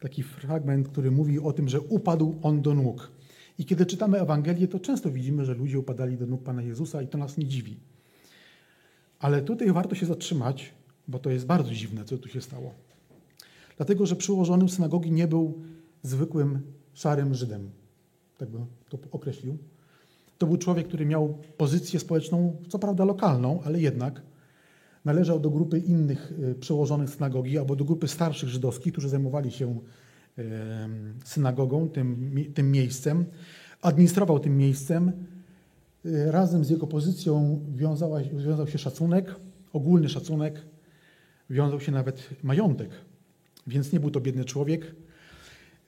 taki 0.00 0.22
fragment, 0.22 0.88
który 0.88 1.10
mówi 1.10 1.38
o 1.38 1.52
tym, 1.52 1.68
że 1.68 1.80
upadł 1.80 2.38
on 2.42 2.62
do 2.62 2.74
nóg. 2.74 3.10
I 3.60 3.64
kiedy 3.64 3.86
czytamy 3.86 4.20
Ewangelię, 4.20 4.68
to 4.68 4.80
często 4.80 5.10
widzimy, 5.10 5.44
że 5.44 5.54
ludzie 5.54 5.78
upadali 5.78 6.16
do 6.16 6.26
nóg 6.26 6.42
Pana 6.42 6.62
Jezusa 6.62 7.02
i 7.02 7.08
to 7.08 7.18
nas 7.18 7.38
nie 7.38 7.46
dziwi. 7.46 7.76
Ale 9.18 9.42
tutaj 9.42 9.72
warto 9.72 9.94
się 9.94 10.06
zatrzymać, 10.06 10.72
bo 11.08 11.18
to 11.18 11.30
jest 11.30 11.46
bardzo 11.46 11.70
dziwne, 11.70 12.04
co 12.04 12.18
tu 12.18 12.28
się 12.28 12.40
stało. 12.40 12.74
Dlatego, 13.76 14.06
że 14.06 14.16
przyłożonym 14.16 14.68
synagogi 14.68 15.12
nie 15.12 15.28
był 15.28 15.62
zwykłym 16.02 16.60
szarym 16.94 17.34
Żydem, 17.34 17.70
tak 18.38 18.48
bym 18.48 18.66
to 18.88 18.98
określił. 19.10 19.58
To 20.38 20.46
był 20.46 20.56
człowiek, 20.56 20.88
który 20.88 21.06
miał 21.06 21.38
pozycję 21.56 22.00
społeczną, 22.00 22.56
co 22.68 22.78
prawda 22.78 23.04
lokalną, 23.04 23.62
ale 23.64 23.80
jednak 23.80 24.22
należał 25.04 25.40
do 25.40 25.50
grupy 25.50 25.78
innych 25.78 26.32
y, 26.32 26.54
przełożonych 26.54 27.10
synagogi 27.10 27.58
albo 27.58 27.76
do 27.76 27.84
grupy 27.84 28.08
starszych 28.08 28.48
żydowskich, 28.48 28.92
którzy 28.92 29.08
zajmowali 29.08 29.50
się 29.50 29.80
synagogą, 31.24 31.88
tym, 31.88 32.34
tym 32.54 32.70
miejscem. 32.70 33.24
Administrował 33.82 34.40
tym 34.40 34.56
miejscem. 34.58 35.12
Y, 36.06 36.32
razem 36.32 36.64
z 36.64 36.70
jego 36.70 36.86
pozycją 36.86 37.60
wiązała, 37.76 38.20
wiązał 38.20 38.66
się 38.66 38.78
szacunek, 38.78 39.34
ogólny 39.72 40.08
szacunek, 40.08 40.60
wiązał 41.50 41.80
się 41.80 41.92
nawet 41.92 42.28
majątek. 42.42 42.90
Więc 43.66 43.92
nie 43.92 44.00
był 44.00 44.10
to 44.10 44.20
biedny 44.20 44.44
człowiek. 44.44 44.94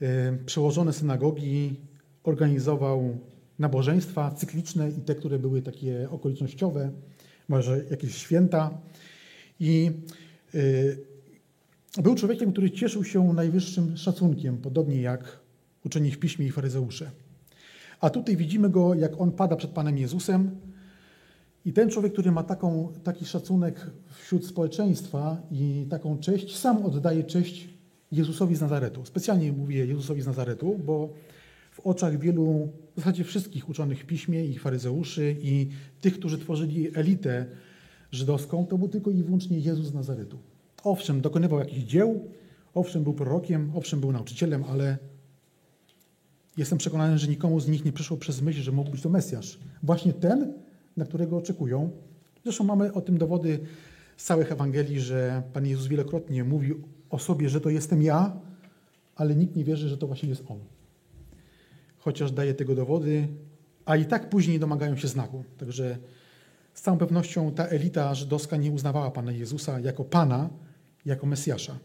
Y, 0.02 0.38
przełożony 0.47 0.92
synagogi 0.92 1.80
organizował 2.25 3.18
nabożeństwa 3.59 4.30
cykliczne 4.30 4.90
i 4.90 5.00
te, 5.00 5.14
które 5.14 5.38
były 5.38 5.62
takie 5.62 6.11
okolicznościowe, 6.11 6.90
może 7.49 7.85
jakieś 7.90 8.14
święta. 8.14 8.78
I 9.61 9.90
y, 10.54 11.12
był 12.00 12.14
człowiekiem, 12.14 12.52
który 12.52 12.70
cieszył 12.70 13.04
się 13.04 13.32
najwyższym 13.32 13.96
szacunkiem, 13.96 14.58
podobnie 14.58 15.00
jak 15.00 15.38
uczeni 15.84 16.11
w 16.11 16.18
piśmie 16.18 16.46
i 16.46 16.50
faryzeusze. 16.50 17.11
A 18.00 18.11
tutaj 18.11 18.37
widzimy 18.37 18.70
go, 18.70 18.94
jak 18.94 19.20
on 19.20 19.32
pada 19.32 19.56
przed 19.56 19.70
Panem 19.70 19.99
Jezusem. 19.99 20.50
I 21.64 21.72
ten 21.72 21.90
człowiek, 21.90 22.12
który 22.12 22.32
ma 22.32 22.42
taką, 22.42 22.92
taki 23.04 23.25
szacunek 23.25 23.90
wśród 24.22 24.46
społeczeństwa 24.46 25.37
i 25.50 25.87
taką 25.90 26.18
cześć, 26.18 26.56
sam 26.56 26.84
oddaje 26.84 27.25
cześć 27.25 27.68
Jezusowi 28.12 28.56
z 28.56 28.61
Nazaretu. 28.61 29.04
Specjalnie 29.04 29.52
mówię 29.52 29.87
Jezusowi 29.87 30.22
z 30.22 30.26
Nazaretu, 30.26 30.80
bo 30.84 31.12
w 31.72 31.80
oczach 31.80 32.18
wielu, 32.18 32.68
w 32.96 32.99
zasadzie 32.99 33.25
wszystkich 33.25 33.68
uczonych 33.68 34.00
w 34.00 34.06
piśmie 34.06 34.44
i 34.44 34.58
faryzeuszy 34.58 35.37
i 35.42 35.68
tych, 36.00 36.18
którzy 36.18 36.38
tworzyli 36.38 36.99
elitę 36.99 37.46
żydowską, 38.12 38.66
to 38.66 38.78
był 38.78 38.88
tylko 38.88 39.11
i 39.11 39.22
wyłącznie 39.22 39.58
Jezus 39.58 39.87
z 39.87 39.94
Nazaretu. 39.94 40.38
Owszem, 40.85 41.21
dokonywał 41.21 41.59
jakichś 41.59 41.83
dzieł, 41.83 42.29
owszem, 42.75 43.03
był 43.03 43.15
prorokiem, 43.15 43.73
owszem, 43.75 44.01
był 44.01 44.12
nauczycielem, 44.12 44.65
ale 44.65 44.99
jestem 46.57 46.79
przekonany, 46.79 47.19
że 47.19 47.29
nikomu 47.29 47.61
z 47.61 47.69
nich 47.69 47.85
nie 47.85 47.93
przyszło 47.93 48.17
przez 48.17 48.43
myśl, 48.43 48.62
że 48.62 48.73
mógł 48.73 48.91
być 48.91 49.03
to 49.03 49.09
Mesjasz. 49.09 49.59
Właśnie 49.83 50.12
ten, 50.12 50.53
na 50.97 51.05
którego 51.05 51.37
oczekują. 51.37 51.91
Zresztą 52.45 52.65
mamy 52.65 52.93
o 52.93 53.01
tym 53.01 53.19
dowody 53.19 53.59
z 54.17 54.25
całych 54.25 54.53
Ewangelii, 54.53 55.01
że 55.01 55.43
Pan 55.53 55.67
Jezus 55.67 55.87
wielokrotnie 55.87 56.45
mówił 56.45 56.83
o 57.11 57.19
sobie, 57.19 57.49
że 57.49 57.61
to 57.61 57.71
jestem 57.71 58.03
ja, 58.03 58.37
ale 59.17 59.37
nikt 59.37 59.57
nie 59.57 59.65
wierzy, 59.65 59.89
że 59.89 59.99
to 59.99 60.07
właśnie 60.07 60.29
jest 60.29 60.45
On. 60.49 60.59
Chociaż 61.99 62.33
daje 62.33 62.55
tego 62.55 62.75
dowody, 62.75 63.29
a 63.85 63.97
i 63.97 64.07
tak 64.07 64.29
później 64.29 64.59
domagają 64.59 64.97
się 64.97 65.09
znaku. 65.09 65.45
Także 65.59 65.99
z 66.75 66.83
całą 66.83 66.99
pewnością 66.99 67.53
ta 67.53 67.67
elita 67.67 68.15
żydowska 68.15 68.57
nie 68.57 68.71
uznawała 68.71 69.11
Pana 69.11 69.33
Jezusa 69.33 69.81
jako 69.81 70.05
Pana, 70.05 70.51
jako 71.06 71.26
Mesjasza. 71.26 71.78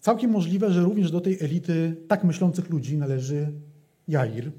Całkiem 0.00 0.30
możliwe, 0.30 0.72
że 0.72 0.82
również 0.82 1.10
do 1.10 1.20
tej 1.20 1.38
elity 1.40 1.96
tak 2.08 2.24
myślących 2.24 2.70
ludzi 2.70 2.96
należy 2.96 3.52
Jair. 4.08 4.52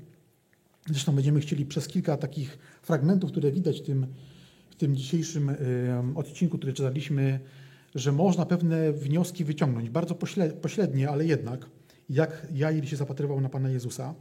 Zresztą 0.88 1.16
będziemy 1.16 1.40
chcieli 1.40 1.66
przez 1.66 1.88
kilka 1.88 2.18
takich 2.18 2.58
fragmentów, 2.82 3.32
które 3.32 3.52
widać 3.52 3.80
w 3.80 3.84
tym, 3.84 4.08
w 4.70 4.76
tym 4.76 4.96
dzisiejszym 4.96 5.52
odcinku, 6.16 6.58
który 6.58 6.74
czytaliśmy, 6.74 7.40
że 7.96 8.12
można 8.12 8.46
pewne 8.46 8.94
wnioski 8.94 9.44
wyciągnąć, 9.46 9.90
bardzo 9.90 10.16
pośrednie, 10.62 11.10
ale 11.10 11.26
jednak, 11.26 11.70
jak 12.10 12.48
Jair 12.54 12.90
się 12.90 12.96
zapatrywał 12.96 13.42
na 13.42 13.50
Pana 13.50 13.70
Jezusa. 13.70 14.16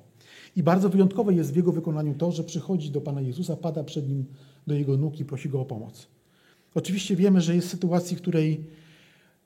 I 0.56 0.62
bardzo 0.62 0.88
wyjątkowe 0.88 1.34
jest 1.34 1.52
w 1.52 1.56
jego 1.56 1.72
wykonaniu 1.72 2.14
to, 2.14 2.32
że 2.32 2.44
przychodzi 2.44 2.90
do 2.90 3.00
Pana 3.00 3.20
Jezusa, 3.20 3.56
pada 3.56 3.84
przed 3.84 4.08
nim 4.08 4.24
do 4.66 4.74
jego 4.74 4.96
nóg 4.96 5.20
i 5.20 5.24
prosi 5.24 5.48
go 5.48 5.60
o 5.60 5.64
pomoc. 5.64 6.06
Oczywiście 6.74 7.16
wiemy, 7.16 7.40
że 7.40 7.54
jest 7.54 7.68
sytuacji, 7.68 8.16
w 8.16 8.20
której 8.20 8.66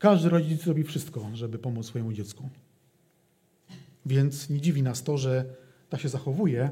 każdy 0.03 0.29
rodzic 0.29 0.67
robi 0.67 0.85
wszystko, 0.85 1.29
żeby 1.33 1.59
pomóc 1.59 1.87
swojemu 1.87 2.13
dziecku. 2.13 2.49
Więc 4.07 4.51
nie 4.51 4.61
dziwi 4.61 4.83
nas 4.83 5.03
to, 5.03 5.19
że 5.19 5.45
tak 5.89 6.01
się 6.01 6.09
zachowuje, 6.09 6.71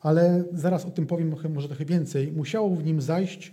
ale 0.00 0.44
zaraz 0.52 0.84
o 0.84 0.90
tym 0.90 1.06
powiem 1.06 1.34
może 1.54 1.68
trochę 1.68 1.84
więcej. 1.84 2.32
Musiało 2.32 2.76
w 2.76 2.84
nim 2.84 3.00
zajść 3.00 3.52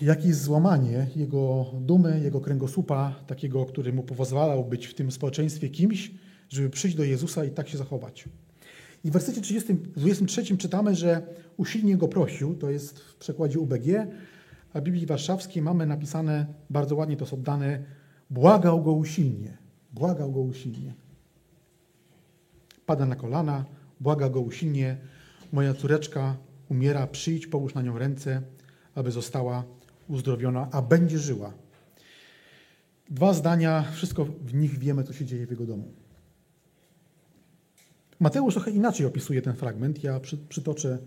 jakieś 0.00 0.34
złamanie 0.34 1.06
jego 1.16 1.66
dumy, 1.80 2.20
jego 2.24 2.40
kręgosłupa, 2.40 3.14
takiego, 3.26 3.64
który 3.64 3.92
mu 3.92 4.02
pozwalał 4.02 4.64
być 4.64 4.86
w 4.86 4.94
tym 4.94 5.10
społeczeństwie 5.10 5.68
kimś, 5.68 6.10
żeby 6.48 6.70
przyjść 6.70 6.96
do 6.96 7.04
Jezusa 7.04 7.44
i 7.44 7.50
tak 7.50 7.68
się 7.68 7.78
zachować. 7.78 8.28
I 9.04 9.10
w 9.10 9.12
wersecie 9.12 9.40
30, 9.40 9.74
23 9.74 10.56
czytamy, 10.56 10.94
że 10.94 11.22
usilnie 11.56 11.96
go 11.96 12.08
prosił, 12.08 12.54
to 12.54 12.70
jest 12.70 12.98
w 13.00 13.16
przekładzie 13.16 13.58
UBG, 13.58 13.86
a 14.74 14.80
w 14.80 14.82
Biblii 14.82 15.06
Warszawskiej 15.06 15.62
mamy 15.62 15.86
napisane, 15.86 16.46
bardzo 16.70 16.96
ładnie 16.96 17.16
to 17.16 17.26
są 17.26 17.42
dane, 17.42 17.82
błagał 18.30 18.82
go 18.82 18.92
usilnie, 18.92 19.58
błagał 19.92 20.32
go 20.32 20.40
usilnie. 20.40 20.94
Pada 22.86 23.06
na 23.06 23.16
kolana, 23.16 23.64
błaga 24.00 24.28
go 24.28 24.40
usilnie, 24.40 24.96
moja 25.52 25.74
córeczka 25.74 26.36
umiera, 26.68 27.06
przyjdź, 27.06 27.46
połóż 27.46 27.74
na 27.74 27.82
nią 27.82 27.98
ręce, 27.98 28.42
aby 28.94 29.10
została 29.10 29.64
uzdrowiona, 30.08 30.68
a 30.72 30.82
będzie 30.82 31.18
żyła. 31.18 31.52
Dwa 33.10 33.32
zdania, 33.32 33.84
wszystko 33.92 34.24
w 34.24 34.54
nich 34.54 34.78
wiemy, 34.78 35.04
co 35.04 35.12
się 35.12 35.24
dzieje 35.24 35.46
w 35.46 35.50
jego 35.50 35.66
domu. 35.66 35.92
Mateusz 38.20 38.54
trochę 38.54 38.70
inaczej 38.70 39.06
opisuje 39.06 39.42
ten 39.42 39.54
fragment. 39.54 40.04
Ja 40.04 40.20
przy, 40.20 40.38
przytoczę 40.38 40.98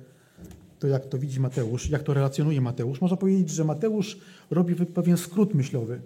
to, 0.79 0.87
jak 0.87 1.05
to 1.05 1.17
widzi 1.17 1.39
Mateusz, 1.39 1.89
jak 1.89 2.03
to 2.03 2.13
relacjonuje 2.13 2.61
Mateusz. 2.61 3.01
Można 3.01 3.17
powiedzieć, 3.17 3.49
że 3.49 3.63
Mateusz 3.63 4.19
robi 4.51 4.75
pewien 4.75 5.17
skrót 5.17 5.53
myślowy, 5.53 6.01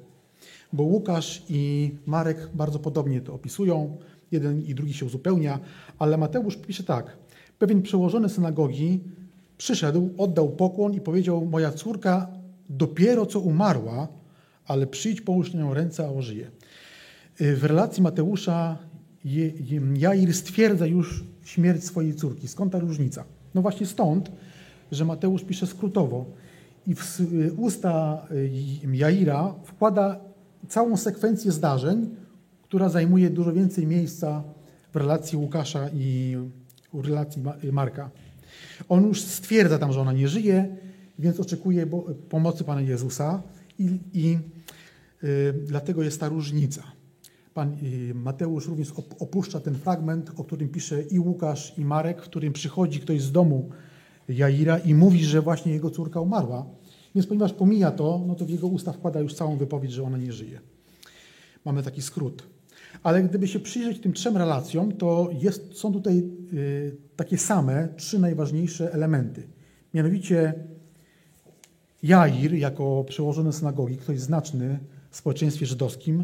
bo 0.74 0.84
Łukasz 0.84 1.44
i 1.50 1.92
Marek 2.06 2.50
bardzo 2.54 2.80
podobnie 2.80 3.22
to 3.22 3.34
opisują. 3.34 3.98
Jeden 4.32 4.66
i 4.66 4.76
drugi 4.76 4.94
się 4.94 5.06
uzupełnia, 5.06 5.60
ale 6.00 6.18
Mateusz 6.18 6.58
pisze 6.58 6.84
tak. 6.84 7.18
Pewien 7.60 7.82
przełożony 7.82 8.30
synagogi 8.30 9.00
przyszedł, 9.58 10.10
oddał 10.18 10.50
pokłon 10.50 10.94
i 10.94 11.02
powiedział: 11.02 11.46
Moja 11.46 11.72
córka 11.72 12.28
dopiero 12.70 13.26
co 13.26 13.40
umarła, 13.40 14.08
ale 14.66 14.88
przyjdź, 14.88 15.22
połóż 15.22 15.54
na 15.54 15.60
nią 15.60 15.74
ręce, 15.74 16.08
a 16.08 16.10
ożyje. 16.10 16.52
W 17.40 17.64
relacji 17.64 18.04
Mateusza 18.04 18.78
Jair 19.96 20.34
stwierdza 20.34 20.86
już 20.86 21.24
śmierć 21.44 21.84
swojej 21.84 22.16
córki. 22.16 22.48
Skąd 22.48 22.72
ta 22.72 22.80
różnica? 22.80 23.24
No 23.56 23.62
właśnie 23.62 23.86
stąd, 23.86 24.32
że 24.92 25.06
Mateusz 25.06 25.44
pisze 25.44 25.68
skrótowo 25.68 26.26
i 26.88 26.96
w 26.96 27.22
usta 27.58 28.26
y, 28.32 28.98
Jaira 28.98 29.56
wkłada 29.64 30.20
całą 30.68 30.98
sekwencję 30.98 31.52
zdarzeń, 31.52 32.10
która 32.64 32.90
zajmuje 32.90 33.30
dużo 33.30 33.54
więcej 33.54 33.88
miejsca 33.88 34.44
w 34.94 34.96
relacji 34.96 35.38
Łukasza 35.38 35.90
i 35.94 36.38
w 36.94 37.06
relacji 37.06 37.44
Marka. 37.72 38.10
On 38.90 39.08
już 39.08 39.22
stwierdza 39.22 39.80
tam, 39.80 39.94
że 39.94 40.02
ona 40.02 40.14
nie 40.14 40.28
żyje, 40.28 40.76
więc 41.20 41.40
oczekuje 41.40 41.88
pomocy 42.30 42.64
Pana 42.64 42.82
Jezusa 42.82 43.42
i, 43.80 44.00
i 44.14 44.38
yy, 45.24 45.54
dlatego 45.66 46.04
jest 46.04 46.20
ta 46.20 46.30
różnica. 46.30 46.84
Pan 47.54 47.78
y, 47.84 48.14
Mateusz 48.16 48.68
również 48.68 48.94
opuszcza 49.20 49.60
ten 49.60 49.76
fragment, 49.76 50.32
o 50.38 50.44
którym 50.44 50.70
pisze 50.70 51.02
i 51.02 51.20
Łukasz, 51.20 51.78
i 51.78 51.86
Marek, 51.86 52.22
w 52.22 52.26
którym 52.26 52.54
przychodzi 52.54 53.00
ktoś 53.00 53.22
z 53.22 53.32
domu 53.32 53.70
Jaira 54.30 54.78
i 54.78 54.94
mówi, 54.94 55.26
że 55.26 55.42
właśnie 55.42 55.74
jego 55.74 55.90
córka 55.90 56.20
umarła. 56.20 56.66
Więc 57.16 57.28
ponieważ 57.28 57.54
pomija 57.54 57.92
to, 57.92 58.24
no 58.28 58.36
to 58.36 58.46
w 58.46 58.50
jego 58.50 58.68
usta 58.68 58.92
wkłada 58.92 59.20
już 59.20 59.34
całą 59.34 59.58
wypowiedź, 59.58 59.92
że 59.92 60.04
ona 60.04 60.18
nie 60.18 60.34
żyje. 60.34 60.60
Mamy 61.66 61.84
taki 61.84 62.02
skrót. 62.02 62.44
Ale 63.04 63.24
gdyby 63.24 63.48
się 63.48 63.60
przyjrzeć 63.60 64.00
tym 64.00 64.14
trzem 64.14 64.38
relacjom, 64.38 64.92
to 64.92 65.30
jest, 65.42 65.74
są 65.74 65.94
tutaj 65.94 66.24
y, 66.54 66.96
takie 67.16 67.38
same, 67.38 67.88
trzy 67.98 68.20
najważniejsze 68.20 68.94
elementy. 68.94 69.44
Mianowicie 69.94 70.54
Jair, 72.04 72.54
jako 72.54 73.04
przełożony 73.04 73.54
synagogi, 73.54 73.98
ktoś 73.98 74.20
znaczny 74.20 74.80
w 75.10 75.18
społeczeństwie 75.18 75.66
żydowskim, 75.66 76.24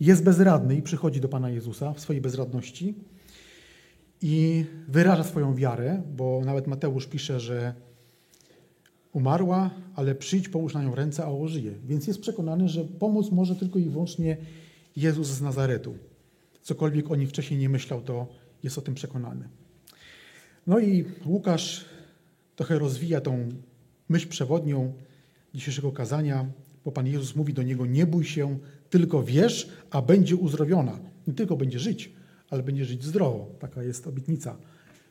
jest 0.00 0.24
bezradny 0.24 0.76
i 0.76 0.82
przychodzi 0.82 1.20
do 1.20 1.28
Pana 1.28 1.50
Jezusa 1.50 1.92
w 1.92 2.00
swojej 2.00 2.22
bezradności 2.22 2.94
i 4.22 4.64
wyraża 4.88 5.24
swoją 5.24 5.54
wiarę, 5.54 6.02
bo 6.16 6.42
nawet 6.44 6.66
Mateusz 6.66 7.06
pisze, 7.06 7.40
że 7.40 7.74
umarła, 9.12 9.70
ale 9.94 10.14
przyjdź, 10.14 10.48
połóż 10.48 10.74
na 10.74 10.82
nią 10.82 10.94
ręce, 10.94 11.24
a 11.24 11.30
ożyje. 11.30 11.72
Więc 11.86 12.06
jest 12.06 12.20
przekonany, 12.20 12.68
że 12.68 12.84
pomóc 12.84 13.30
może 13.30 13.56
tylko 13.56 13.78
i 13.78 13.90
wyłącznie 13.90 14.36
Jezus 14.96 15.28
z 15.28 15.40
Nazaretu. 15.40 15.94
Cokolwiek 16.62 17.10
o 17.10 17.16
nim 17.16 17.28
wcześniej 17.28 17.60
nie 17.60 17.68
myślał, 17.68 18.00
to 18.00 18.26
jest 18.62 18.78
o 18.78 18.80
tym 18.80 18.94
przekonany. 18.94 19.48
No 20.66 20.78
i 20.78 21.04
Łukasz 21.26 21.84
trochę 22.56 22.78
rozwija 22.78 23.20
tą 23.20 23.48
myśl 24.08 24.28
przewodnią 24.28 24.92
dzisiejszego 25.54 25.92
kazania, 25.92 26.46
bo 26.84 26.92
Pan 26.92 27.06
Jezus 27.06 27.36
mówi 27.36 27.54
do 27.54 27.62
niego: 27.62 27.86
Nie 27.86 28.06
bój 28.06 28.24
się, 28.24 28.58
tylko 28.90 29.22
wierz, 29.22 29.68
a 29.90 30.02
będzie 30.02 30.36
uzdrowiona. 30.36 30.98
Nie 31.26 31.34
tylko 31.34 31.56
będzie 31.56 31.78
żyć, 31.78 32.12
ale 32.50 32.62
będzie 32.62 32.84
żyć 32.84 33.04
zdrowo. 33.04 33.48
Taka 33.58 33.82
jest 33.82 34.06
obietnica 34.06 34.56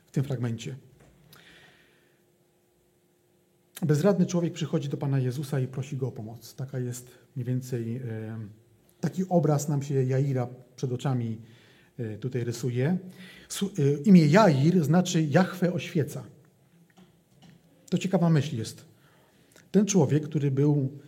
w 0.06 0.10
tym 0.10 0.24
fragmencie. 0.24 0.76
Bezradny 3.86 4.26
człowiek 4.26 4.52
przychodzi 4.52 4.88
do 4.88 4.96
Pana 4.96 5.18
Jezusa 5.18 5.60
i 5.60 5.66
prosi 5.66 5.96
go 5.96 6.08
o 6.08 6.12
pomoc. 6.12 6.54
Taka 6.54 6.78
jest 6.78 7.08
mniej 7.36 7.44
więcej, 7.46 7.96
e, 7.96 8.38
taki 9.00 9.24
obraz 9.28 9.68
nam 9.68 9.82
się 9.82 10.04
Jaira 10.04 10.48
przed 10.76 10.92
oczami 10.92 11.38
e, 11.98 12.18
tutaj 12.18 12.44
rysuje. 12.44 12.98
E, 13.62 14.02
imię 14.04 14.26
Jair 14.26 14.84
znaczy 14.84 15.22
Jachwę 15.22 15.72
oświeca. 15.72 16.24
To 17.90 17.98
ciekawa 17.98 18.30
myśl 18.30 18.56
jest. 18.56 18.84
Ten 19.70 19.86
człowiek, 19.86 20.24
który 20.24 20.50
był 20.50 20.98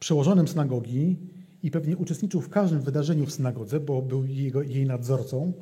przełożonym 0.00 0.48
synagogi 0.48 1.16
i 1.62 1.70
pewnie 1.70 1.96
uczestniczył 1.96 2.40
w 2.40 2.48
każdym 2.48 2.80
wydarzeniu 2.80 3.26
w 3.26 3.32
synagodze, 3.32 3.80
bo 3.80 4.02
był 4.02 4.24
jego, 4.24 4.62
jej 4.62 4.86
nadzorcą, 4.86 5.52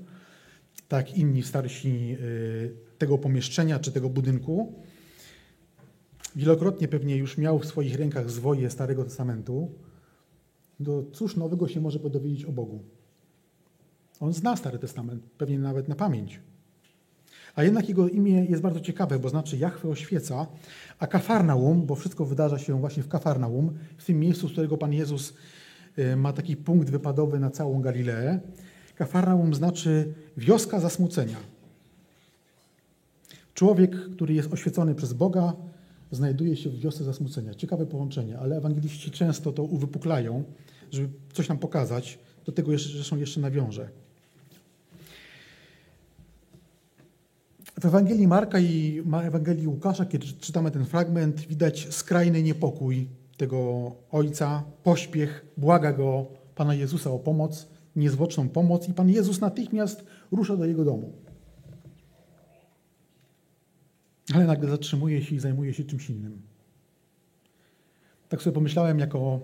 tak 0.90 1.18
inni 1.18 1.42
starsi 1.42 2.16
tego 2.98 3.18
pomieszczenia 3.18 3.78
czy 3.78 3.92
tego 3.92 4.10
budynku, 4.10 4.74
wielokrotnie 6.36 6.88
pewnie 6.88 7.16
już 7.16 7.38
miał 7.38 7.58
w 7.58 7.66
swoich 7.66 7.94
rękach 7.94 8.30
zwoje 8.30 8.70
Starego 8.70 9.04
Testamentu, 9.04 9.70
to 10.84 11.02
cóż 11.12 11.36
nowego 11.36 11.68
się 11.68 11.80
może 11.80 11.98
dowiedzieć 11.98 12.44
o 12.44 12.52
Bogu? 12.52 12.82
On 14.20 14.32
zna 14.32 14.56
Stary 14.56 14.78
Testament, 14.78 15.22
pewnie 15.38 15.58
nawet 15.58 15.88
na 15.88 15.94
pamięć. 15.94 16.40
A 17.54 17.64
jednak 17.64 17.88
jego 17.88 18.08
imię 18.08 18.44
jest 18.44 18.62
bardzo 18.62 18.80
ciekawe, 18.80 19.18
bo 19.18 19.28
znaczy 19.28 19.56
Jachwę 19.56 19.88
oświeca, 19.88 20.46
a 20.98 21.06
Kafarnaum, 21.06 21.86
bo 21.86 21.94
wszystko 21.94 22.24
wydarza 22.24 22.58
się 22.58 22.80
właśnie 22.80 23.02
w 23.02 23.08
Kafarnaum, 23.08 23.74
w 23.96 24.04
tym 24.04 24.20
miejscu, 24.20 24.48
z 24.48 24.52
którego 24.52 24.78
Pan 24.78 24.92
Jezus 24.92 25.34
y, 25.98 26.16
ma 26.16 26.32
taki 26.32 26.56
punkt 26.56 26.90
wypadowy 26.90 27.40
na 27.40 27.50
całą 27.50 27.82
Galileę. 27.82 28.40
Kafarnaum 29.00 29.54
znaczy 29.54 30.14
wioska 30.36 30.80
zasmucenia. 30.80 31.36
Człowiek, 33.54 34.10
który 34.14 34.34
jest 34.34 34.52
oświecony 34.52 34.94
przez 34.94 35.12
Boga, 35.12 35.52
znajduje 36.10 36.56
się 36.56 36.70
w 36.70 36.80
wiosce 36.80 37.04
zasmucenia. 37.04 37.54
Ciekawe 37.54 37.86
połączenie, 37.86 38.38
ale 38.38 38.56
ewangeliści 38.56 39.10
często 39.10 39.52
to 39.52 39.62
uwypuklają, 39.62 40.44
żeby 40.90 41.08
coś 41.32 41.48
nam 41.48 41.58
pokazać. 41.58 42.18
Do 42.46 42.52
tego 42.52 42.72
jeszcze, 42.72 42.92
zresztą 42.92 43.16
jeszcze 43.16 43.40
nawiążę. 43.40 43.88
W 47.80 47.84
Ewangelii 47.84 48.28
Marka 48.28 48.60
i 48.60 49.02
Ewangelii 49.22 49.66
Łukasza, 49.66 50.06
kiedy 50.06 50.26
czytamy 50.26 50.70
ten 50.70 50.84
fragment, 50.84 51.40
widać 51.40 51.94
skrajny 51.94 52.42
niepokój 52.42 53.08
tego 53.36 53.92
ojca, 54.10 54.62
pośpiech, 54.82 55.46
błaga 55.56 55.92
go 55.92 56.26
Pana 56.54 56.74
Jezusa 56.74 57.10
o 57.10 57.18
pomoc, 57.18 57.66
niezwłoczną 58.00 58.48
pomoc 58.48 58.88
i 58.88 58.94
Pan 58.94 59.10
Jezus 59.10 59.40
natychmiast 59.40 60.04
rusza 60.32 60.56
do 60.56 60.64
jego 60.64 60.84
domu. 60.84 61.12
ale 64.34 64.46
nagle 64.46 64.70
zatrzymuje 64.70 65.24
się 65.24 65.36
i 65.36 65.38
zajmuje 65.38 65.74
się 65.74 65.84
czymś 65.84 66.10
innym. 66.10 66.42
Tak 68.28 68.42
sobie 68.42 68.54
pomyślałem, 68.54 68.98
jako 68.98 69.40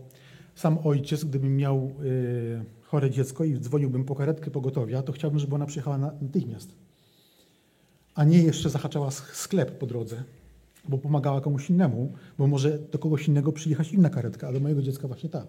sam 0.55 0.79
ojciec, 0.85 1.25
gdybym 1.25 1.57
miał 1.57 1.91
y, 2.03 2.65
chore 2.83 3.11
dziecko 3.11 3.45
i 3.45 3.61
dzwoniłbym 3.61 4.05
po 4.05 4.15
karetkę 4.15 4.51
pogotowia, 4.51 5.03
to 5.03 5.13
chciałbym, 5.13 5.41
żeby 5.41 5.55
ona 5.55 5.67
przyjechała 5.67 5.99
natychmiast, 5.99 6.75
a 8.15 8.25
nie 8.25 8.43
jeszcze 8.43 8.71
zahaczała 8.71 9.11
sklep 9.11 9.79
po 9.79 9.87
drodze, 9.87 10.23
bo 10.89 10.99
pomagała 10.99 11.41
komuś 11.41 11.71
innemu, 11.71 12.13
bo 12.39 12.47
może 12.47 12.79
do 12.79 12.99
kogoś 12.99 13.29
innego 13.29 13.53
przyjechać 13.53 13.93
inna 13.93 14.11
karetka, 14.11 14.47
ale 14.47 14.55
do 14.55 14.63
mojego 14.63 14.83
dziecka 14.83 15.09
właśnie 15.09 15.29
ta. 15.29 15.47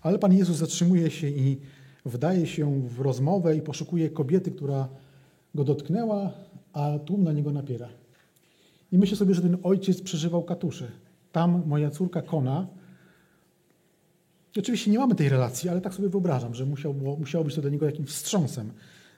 Ale 0.00 0.18
Pan 0.18 0.32
Jezus 0.32 0.56
zatrzymuje 0.56 1.10
się 1.10 1.28
i 1.28 1.60
wdaje 2.04 2.46
się 2.46 2.88
w 2.88 3.00
rozmowę 3.00 3.56
i 3.56 3.62
poszukuje 3.62 4.10
kobiety, 4.10 4.50
która 4.50 4.88
go 5.54 5.64
dotknęła, 5.64 6.32
a 6.72 6.98
tłum 6.98 7.24
na 7.24 7.32
niego 7.32 7.52
napiera. 7.52 7.88
I 8.92 8.98
myślę 8.98 9.16
sobie, 9.16 9.34
że 9.34 9.42
ten 9.42 9.56
ojciec 9.62 10.02
przeżywał 10.02 10.42
katusze. 10.42 10.90
Tam 11.32 11.62
moja 11.66 11.90
córka 11.90 12.22
Kona. 12.22 12.66
Oczywiście 14.58 14.90
nie 14.90 14.98
mamy 14.98 15.14
tej 15.14 15.28
relacji, 15.28 15.68
ale 15.68 15.80
tak 15.80 15.94
sobie 15.94 16.08
wyobrażam, 16.08 16.54
że 16.54 16.66
musiał, 16.66 16.94
musiało 16.94 17.44
być 17.44 17.54
to 17.54 17.60
dla 17.60 17.70
niego 17.70 17.86
jakimś 17.86 18.08
wstrząsem, 18.08 18.72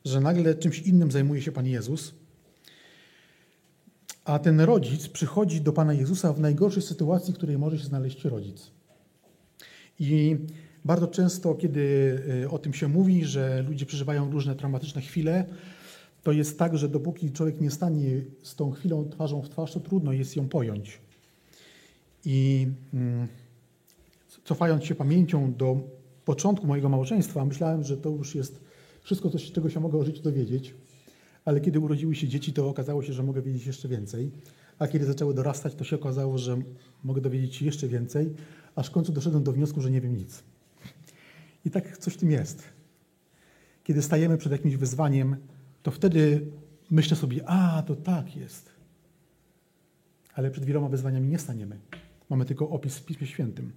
że 0.05 0.21
nagle 0.21 0.55
czymś 0.55 0.79
innym 0.79 1.11
zajmuje 1.11 1.43
się 1.43 1.53
Pan 1.53 1.67
Jezus. 1.67 2.15
A 4.25 4.39
ten 4.39 4.61
rodzic 4.61 5.09
przychodzi 5.09 5.61
do 5.61 5.73
Pana 5.73 5.93
Jezusa 5.93 6.33
w 6.33 6.41
najgorszej 6.41 6.83
sytuacji, 6.83 7.35
w 7.35 7.37
której 7.37 7.59
może 7.59 7.79
się 7.79 7.85
znaleźć 7.85 8.25
rodzic. 8.25 8.71
I 9.99 10.37
bardzo 10.89 11.07
często, 11.07 11.55
kiedy 11.55 11.81
y, 12.45 12.51
o 12.51 12.59
tym 12.59 12.75
się 12.75 12.89
mówi, 12.89 13.25
że 13.25 13.63
ludzie 13.63 13.87
przeżywają 13.87 14.31
różne 14.31 14.55
traumatyczne 14.55 15.01
chwile, 15.01 15.45
to 16.23 16.33
jest 16.33 16.59
tak, 16.59 16.79
że 16.79 16.89
dopóki 16.89 17.33
człowiek 17.33 17.61
nie 17.61 17.71
stanie 17.71 18.21
z 18.43 18.55
tą 18.55 18.71
chwilą 18.71 19.09
twarzą 19.09 19.43
w 19.43 19.49
twarz, 19.49 19.73
to 19.73 19.81
trudno 19.81 20.13
jest 20.13 20.37
ją 20.37 20.49
pojąć. 20.49 20.99
I 22.25 22.67
mm, 22.95 23.29
cofając 24.45 24.85
się 24.85 24.95
pamięcią 24.95 25.55
do 25.55 25.81
początku 26.25 26.67
mojego 26.67 26.89
małżeństwa, 26.89 27.45
myślałem, 27.45 27.85
że 27.85 27.97
to 27.97 28.11
już 28.11 28.35
jest 28.35 28.61
wszystko, 29.03 29.31
coś, 29.31 29.53
czego 29.53 29.71
się 29.71 29.81
mogę 29.81 29.99
o 29.99 30.05
życiu 30.05 30.23
dowiedzieć. 30.23 30.75
Ale 31.45 31.61
kiedy 31.61 31.81
urodziły 31.81 32.15
się 32.15 32.29
dzieci, 32.29 32.53
to 32.53 32.69
okazało 32.69 33.03
się, 33.03 33.13
że 33.13 33.23
mogę 33.23 33.43
wiedzieć 33.43 33.67
jeszcze 33.67 33.89
więcej. 33.89 34.31
A 34.79 34.89
kiedy 34.89 35.05
zaczęły 35.05 35.35
dorastać, 35.35 35.75
to 35.75 35.85
się 35.85 35.97
okazało, 35.97 36.39
że 36.39 36.59
mogę 37.05 37.21
dowiedzieć 37.21 37.57
się 37.57 37.65
jeszcze 37.65 37.89
więcej, 37.89 38.35
aż 38.75 38.89
w 38.89 38.91
końcu 38.91 39.13
doszedłem 39.13 39.43
do 39.43 39.53
wniosku, 39.53 39.81
że 39.81 39.91
nie 39.91 40.01
wiem 40.01 40.17
nic. 40.17 40.43
I 41.65 41.71
tak 41.71 41.99
coś 41.99 42.15
w 42.15 42.17
tym 42.17 42.31
jest. 42.31 42.63
Kiedy 43.85 44.03
stajemy 44.03 44.39
przed 44.39 44.53
jakimś 44.53 44.77
wyzwaniem, 44.77 45.37
to 45.83 45.91
wtedy 45.91 46.47
myślę 46.91 47.17
sobie, 47.17 47.41
a 47.47 47.83
to 47.83 47.97
tak 47.97 48.37
jest. 48.37 48.71
Ale 50.35 50.51
przed 50.51 50.65
wieloma 50.65 50.89
wyzwaniami 50.89 51.29
nie 51.29 51.39
staniemy. 51.39 51.79
Mamy 52.31 52.45
tylko 52.45 52.71
opis 52.71 52.99
w 52.99 53.05
Piśmie 53.05 53.27
Świętym. 53.27 53.73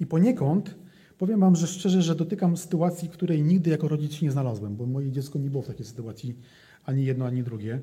I 0.00 0.06
poniekąd 0.06 0.74
powiem 1.18 1.40
Wam, 1.40 1.56
że 1.56 1.66
szczerze, 1.66 2.02
że 2.02 2.14
dotykam 2.14 2.56
sytuacji, 2.56 3.08
której 3.08 3.42
nigdy 3.42 3.70
jako 3.70 3.88
rodzic 3.88 4.22
nie 4.22 4.30
znalazłem, 4.30 4.76
bo 4.76 4.86
moje 4.86 5.12
dziecko 5.12 5.38
nie 5.38 5.50
było 5.50 5.62
w 5.62 5.66
takiej 5.66 5.86
sytuacji 5.86 6.36
ani 6.84 7.04
jedno, 7.04 7.26
ani 7.26 7.42
drugie. 7.42 7.80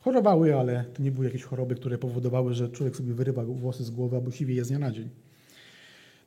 Chorowały, 0.00 0.56
ale 0.56 0.84
to 0.84 1.02
nie 1.02 1.12
były 1.12 1.26
jakieś 1.26 1.42
choroby, 1.42 1.74
które 1.74 1.98
powodowały, 1.98 2.54
że 2.54 2.68
człowiek 2.68 2.96
sobie 2.96 3.14
wyrywa 3.14 3.44
włosy 3.44 3.84
z 3.84 3.90
głowy 3.90 4.16
albo 4.16 4.30
siwieje 4.30 4.64
z 4.64 4.68
dnia 4.68 4.78
na 4.78 4.90
dzień. 4.90 5.08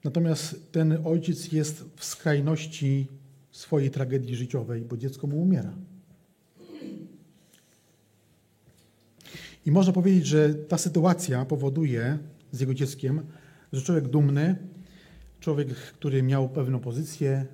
Natomiast 0.04 0.72
ten 0.72 0.98
ojciec 1.06 1.52
jest 1.52 1.86
w 1.96 2.06
skrajności 2.06 3.08
swojej 3.52 3.92
tragedii 3.92 4.36
życiowej, 4.36 4.82
bo 4.82 4.98
dziecko 4.98 5.28
mu 5.28 5.42
umiera. 5.42 5.74
I 9.66 9.72
można 9.72 9.94
powiedzieć, 9.94 10.26
że 10.26 10.54
ta 10.54 10.78
sytuacja 10.78 11.46
powoduje 11.46 12.18
z 12.52 12.60
jego 12.60 12.74
dzieckiem, 12.74 13.22
że 13.74 13.82
człowiek 13.82 14.08
dumny, 14.08 14.56
człowiek, 15.40 15.68
który 15.76 16.24
miał 16.24 16.50
pewną 16.50 16.80
pozycję, 16.80 17.46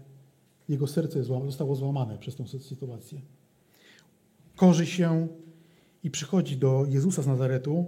jego 0.69 0.87
serce 0.87 1.23
zostało 1.23 1.75
złamane 1.75 2.17
przez 2.17 2.35
tę 2.35 2.47
sytuację. 2.47 3.21
Korzy 4.55 4.85
się 4.85 5.27
i 6.03 6.11
przychodzi 6.11 6.57
do 6.57 6.85
Jezusa 6.89 7.21
z 7.21 7.27
Nazaretu. 7.27 7.85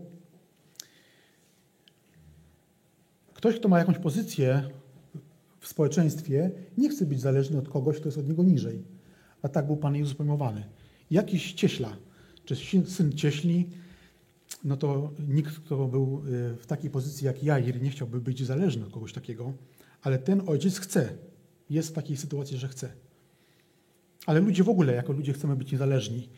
Ktoś, 3.46 3.60
kto 3.60 3.70
ma 3.70 3.80
jakąś 3.80 3.98
pozycję 3.98 4.70
w 5.60 5.68
społeczeństwie 5.68 6.52
nie 6.78 6.90
chce 6.90 7.06
być 7.06 7.22
zależny 7.22 7.58
od 7.58 7.70
kogoś, 7.70 7.98
kto 7.98 8.08
jest 8.08 8.18
od 8.18 8.28
niego 8.28 8.44
niżej. 8.44 8.84
A 9.42 9.50
tak 9.50 9.66
był 9.66 9.78
Pan 9.78 9.96
Jezus 9.96 10.14
pojmowany. 10.14 10.64
Jakiś 11.12 11.54
cieśla, 11.54 11.98
czy 12.46 12.56
syn 12.86 13.12
cieśli, 13.12 13.70
no 14.64 14.78
to 14.78 15.12
nikt, 15.28 15.60
kto 15.60 15.88
był 15.88 16.22
y, 16.28 16.56
w 16.58 16.66
takiej 16.66 16.90
pozycji 16.90 17.26
jak 17.26 17.44
Jair, 17.44 17.82
nie 17.82 17.90
chciałby 17.90 18.22
być 18.22 18.46
zależny 18.46 18.86
od 18.86 18.94
kogoś 18.94 19.14
takiego, 19.14 19.54
ale 20.02 20.18
ten 20.18 20.42
ojciec 20.48 20.80
chce. 20.80 21.10
Jest 21.70 21.90
w 21.90 21.94
takiej 21.94 22.18
sytuacji, 22.18 22.58
że 22.58 22.68
chce. 22.68 22.90
Ale 24.26 24.40
ludzie 24.40 24.64
w 24.64 24.70
ogóle, 24.70 24.94
jako 24.94 25.14
ludzie, 25.14 25.34
chcemy 25.34 25.56
być 25.56 25.72
niezależni. 25.72 26.30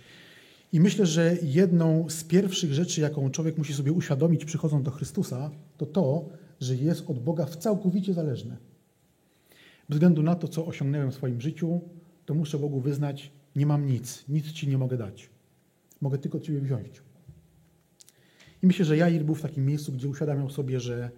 I 0.73 0.79
myślę, 0.79 1.05
że 1.05 1.37
jedną 1.41 2.09
z 2.09 2.23
pierwszych 2.23 2.73
rzeczy, 2.73 3.01
jaką 3.01 3.29
człowiek 3.29 3.57
musi 3.57 3.73
sobie 3.73 3.91
uświadomić, 3.91 4.45
przychodząc 4.45 4.85
do 4.85 4.91
Chrystusa, 4.91 5.51
to 5.77 5.85
to, 5.85 6.29
że 6.59 6.75
jest 6.75 7.09
od 7.09 7.19
Boga 7.19 7.45
w 7.45 7.55
całkowicie 7.55 8.13
zależny. 8.13 8.57
Bez 9.89 9.95
względu 9.95 10.23
na 10.23 10.35
to, 10.35 10.47
co 10.47 10.65
osiągnąłem 10.65 11.11
w 11.11 11.15
swoim 11.15 11.41
życiu, 11.41 11.81
to 12.25 12.33
muszę 12.33 12.59
Bogu 12.59 12.79
wyznać, 12.79 13.31
nie 13.55 13.65
mam 13.65 13.87
nic, 13.87 14.23
nic 14.29 14.51
Ci 14.51 14.67
nie 14.67 14.77
mogę 14.77 14.97
dać. 14.97 15.29
Mogę 16.01 16.17
tylko 16.17 16.39
Ciebie 16.39 16.61
wziąć. 16.61 17.01
I 18.63 18.67
myślę, 18.67 18.85
że 18.85 18.97
Jair 18.97 19.25
był 19.25 19.35
w 19.35 19.41
takim 19.41 19.65
miejscu, 19.65 19.91
gdzie 19.91 20.07
uświadamiał 20.07 20.49
sobie, 20.49 20.79
że, 20.79 21.11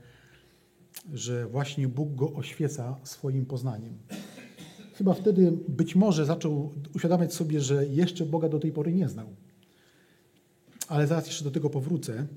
że 1.14 1.48
właśnie 1.48 1.88
Bóg 1.88 2.16
go 2.16 2.34
oświeca 2.34 2.98
swoim 3.04 3.46
poznaniem. 3.46 3.98
Chyba 4.94 5.14
wtedy 5.14 5.52
być 5.68 5.96
może 5.96 6.26
zaczął 6.26 6.74
uświadamiać 6.96 7.34
sobie, 7.34 7.62
że 7.62 7.86
jeszcze 7.86 8.26
Boga 8.26 8.50
do 8.50 8.60
tej 8.60 8.72
pory 8.72 8.94
nie 8.94 9.10
znał. 9.10 9.28
Ale 10.88 11.08
zaraz 11.08 11.28
jeszcze 11.28 11.44
do 11.44 11.52
tego 11.52 11.70
powrócę. 11.70 12.28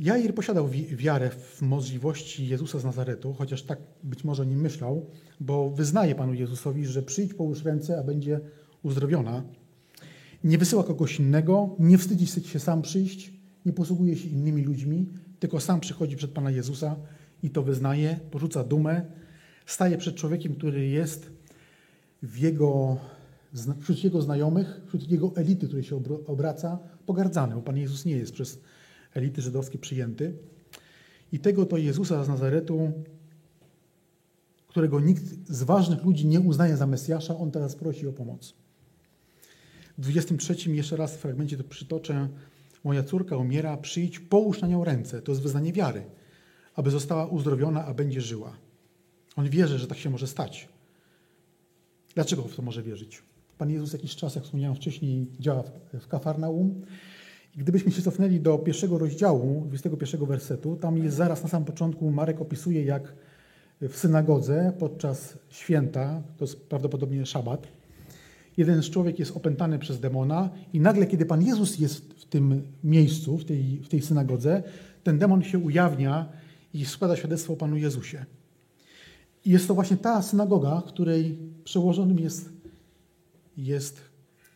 Jair 0.00 0.34
posiadał 0.34 0.68
wiarę 0.88 1.30
w 1.30 1.62
możliwości 1.62 2.48
Jezusa 2.48 2.78
z 2.78 2.84
Nazaretu, 2.84 3.32
chociaż 3.32 3.62
tak 3.62 3.78
być 4.02 4.24
może 4.24 4.46
nie 4.46 4.56
myślał, 4.56 5.06
bo 5.40 5.70
wyznaje 5.70 6.14
Panu 6.14 6.34
Jezusowi, 6.34 6.86
że 6.86 7.02
przyjdź, 7.02 7.34
połóż 7.34 7.64
ręce, 7.64 7.98
a 7.98 8.02
będzie 8.02 8.40
uzdrowiona. 8.82 9.42
Nie 10.44 10.58
wysyła 10.58 10.84
kogoś 10.84 11.20
innego, 11.20 11.76
nie 11.78 11.98
wstydzi 11.98 12.26
się 12.26 12.60
sam 12.60 12.82
przyjść, 12.82 13.32
nie 13.66 13.72
posługuje 13.72 14.16
się 14.16 14.28
innymi 14.28 14.62
ludźmi, 14.62 15.08
tylko 15.38 15.60
sam 15.60 15.80
przychodzi 15.80 16.16
przed 16.16 16.30
Pana 16.30 16.50
Jezusa 16.50 16.96
i 17.42 17.50
to 17.50 17.62
wyznaje, 17.62 18.20
porzuca 18.30 18.64
dumę, 18.64 19.02
staje 19.66 19.98
przed 19.98 20.14
człowiekiem, 20.14 20.54
który 20.54 20.86
jest 20.86 21.30
w 22.22 22.38
jego, 22.38 22.96
wśród 23.80 24.04
jego 24.04 24.22
znajomych, 24.22 24.80
wśród 24.86 25.10
jego 25.10 25.32
elity, 25.36 25.66
której 25.66 25.84
się 25.84 26.00
obraca, 26.26 26.78
pogardzany, 27.06 27.54
bo 27.54 27.62
Pan 27.62 27.76
Jezus 27.76 28.04
nie 28.04 28.16
jest 28.16 28.32
przez 28.32 28.60
elity 29.14 29.42
żydowskie 29.42 29.78
przyjęty. 29.78 30.34
I 31.32 31.38
tego 31.38 31.66
to 31.66 31.76
Jezusa 31.76 32.24
z 32.24 32.28
Nazaretu, 32.28 32.92
którego 34.68 35.00
nikt 35.00 35.22
z 35.48 35.62
ważnych 35.62 36.04
ludzi 36.04 36.26
nie 36.26 36.40
uznaje 36.40 36.76
za 36.76 36.86
Mesjasza, 36.86 37.36
on 37.36 37.50
teraz 37.50 37.76
prosi 37.76 38.06
o 38.06 38.12
pomoc. 38.12 38.54
W 39.98 40.00
23 40.00 40.70
jeszcze 40.70 40.96
raz 40.96 41.16
w 41.16 41.18
fragmencie 41.18 41.56
to 41.56 41.64
przytoczę. 41.64 42.28
Moja 42.84 43.02
córka 43.02 43.36
umiera, 43.36 43.76
przyjdź, 43.76 44.20
połóż 44.20 44.60
na 44.60 44.68
nią 44.68 44.84
ręce. 44.84 45.22
To 45.22 45.32
jest 45.32 45.42
wyznanie 45.42 45.72
wiary, 45.72 46.04
aby 46.74 46.90
została 46.90 47.26
uzdrowiona, 47.26 47.84
a 47.84 47.94
będzie 47.94 48.20
żyła. 48.20 48.56
On 49.36 49.48
wierzy, 49.48 49.78
że 49.78 49.86
tak 49.86 49.98
się 49.98 50.10
może 50.10 50.26
stać. 50.26 50.68
Dlaczego 52.14 52.42
w 52.42 52.56
to 52.56 52.62
może 52.62 52.82
wierzyć? 52.82 53.22
Pan 53.58 53.70
Jezus 53.70 53.92
jakiś 53.92 54.16
czas, 54.16 54.34
jak 54.34 54.44
wspomniałem 54.44 54.76
wcześniej, 54.76 55.26
działa 55.40 55.62
w 55.92 56.08
Kafarnaum. 56.08 56.82
Gdybyśmy 57.56 57.92
się 57.92 58.02
cofnęli 58.02 58.40
do 58.40 58.58
pierwszego 58.58 58.98
rozdziału, 58.98 59.64
21 59.66 60.26
wersetu, 60.26 60.76
tam 60.76 60.98
jest 60.98 61.16
zaraz 61.16 61.42
na 61.42 61.48
samym 61.48 61.66
początku, 61.66 62.10
Marek 62.10 62.40
opisuje, 62.40 62.84
jak 62.84 63.14
w 63.80 63.96
synagodze 63.96 64.72
podczas 64.78 65.38
święta, 65.50 66.22
to 66.36 66.44
jest 66.44 66.68
prawdopodobnie 66.68 67.26
szabat, 67.26 67.66
jeden 68.56 68.82
z 68.82 68.90
człowiek 68.90 69.18
jest 69.18 69.36
opętany 69.36 69.78
przez 69.78 70.00
demona 70.00 70.50
i 70.72 70.80
nagle, 70.80 71.06
kiedy 71.06 71.26
Pan 71.26 71.42
Jezus 71.42 71.78
jest 71.78 72.14
w 72.14 72.24
tym 72.24 72.62
miejscu, 72.84 73.38
w 73.38 73.44
tej, 73.44 73.80
w 73.84 73.88
tej 73.88 74.02
synagodze, 74.02 74.62
ten 75.02 75.18
demon 75.18 75.42
się 75.42 75.58
ujawnia 75.58 76.28
i 76.74 76.84
składa 76.84 77.16
świadectwo 77.16 77.52
o 77.52 77.56
Panu 77.56 77.76
Jezusie. 77.76 78.24
I 79.44 79.50
jest 79.50 79.68
to 79.68 79.74
właśnie 79.74 79.96
ta 79.96 80.22
synagoga, 80.22 80.82
której 80.86 81.38
przełożonym 81.64 82.18
jest, 82.18 82.48
jest 83.56 84.00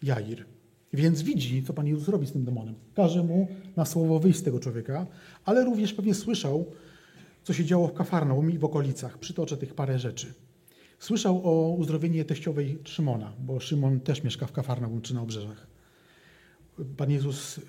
Jair. 0.02 0.57
Więc 0.92 1.22
widzi, 1.22 1.62
co 1.62 1.72
Pan 1.72 1.87
Jezus 1.87 2.09
robi 2.09 2.27
z 2.27 2.33
tym 2.33 2.44
demonem. 2.44 2.74
Każe 2.94 3.22
mu 3.22 3.48
na 3.77 3.85
słowo 3.85 4.18
wyjść 4.18 4.38
z 4.38 4.42
tego 4.42 4.61
człowieka, 4.61 5.07
ale 5.44 5.64
również 5.64 5.94
pewnie 5.94 6.14
słyszał, 6.14 6.66
co 7.44 7.53
się 7.53 7.64
działo 7.64 7.88
w 7.88 7.94
Kafarnaum 7.94 8.51
i 8.51 8.59
w 8.59 8.64
okolicach. 8.64 9.18
Przytoczę 9.18 9.57
tych 9.57 9.74
parę 9.74 9.98
rzeczy. 9.98 10.35
Słyszał 10.98 11.40
o 11.44 11.70
uzdrowieniu 11.70 12.24
teściowej 12.24 12.79
Szymona, 12.85 13.33
bo 13.40 13.61
Szymon 13.61 14.01
też 14.01 14.24
mieszka 14.24 14.46
w 14.46 14.53
Kafarnaum 14.53 15.01
czy 15.01 15.14
na 15.14 15.22
obrzeżach. 15.22 15.66
Pan 16.96 17.11
Jezus 17.11 17.59
y, 17.59 17.62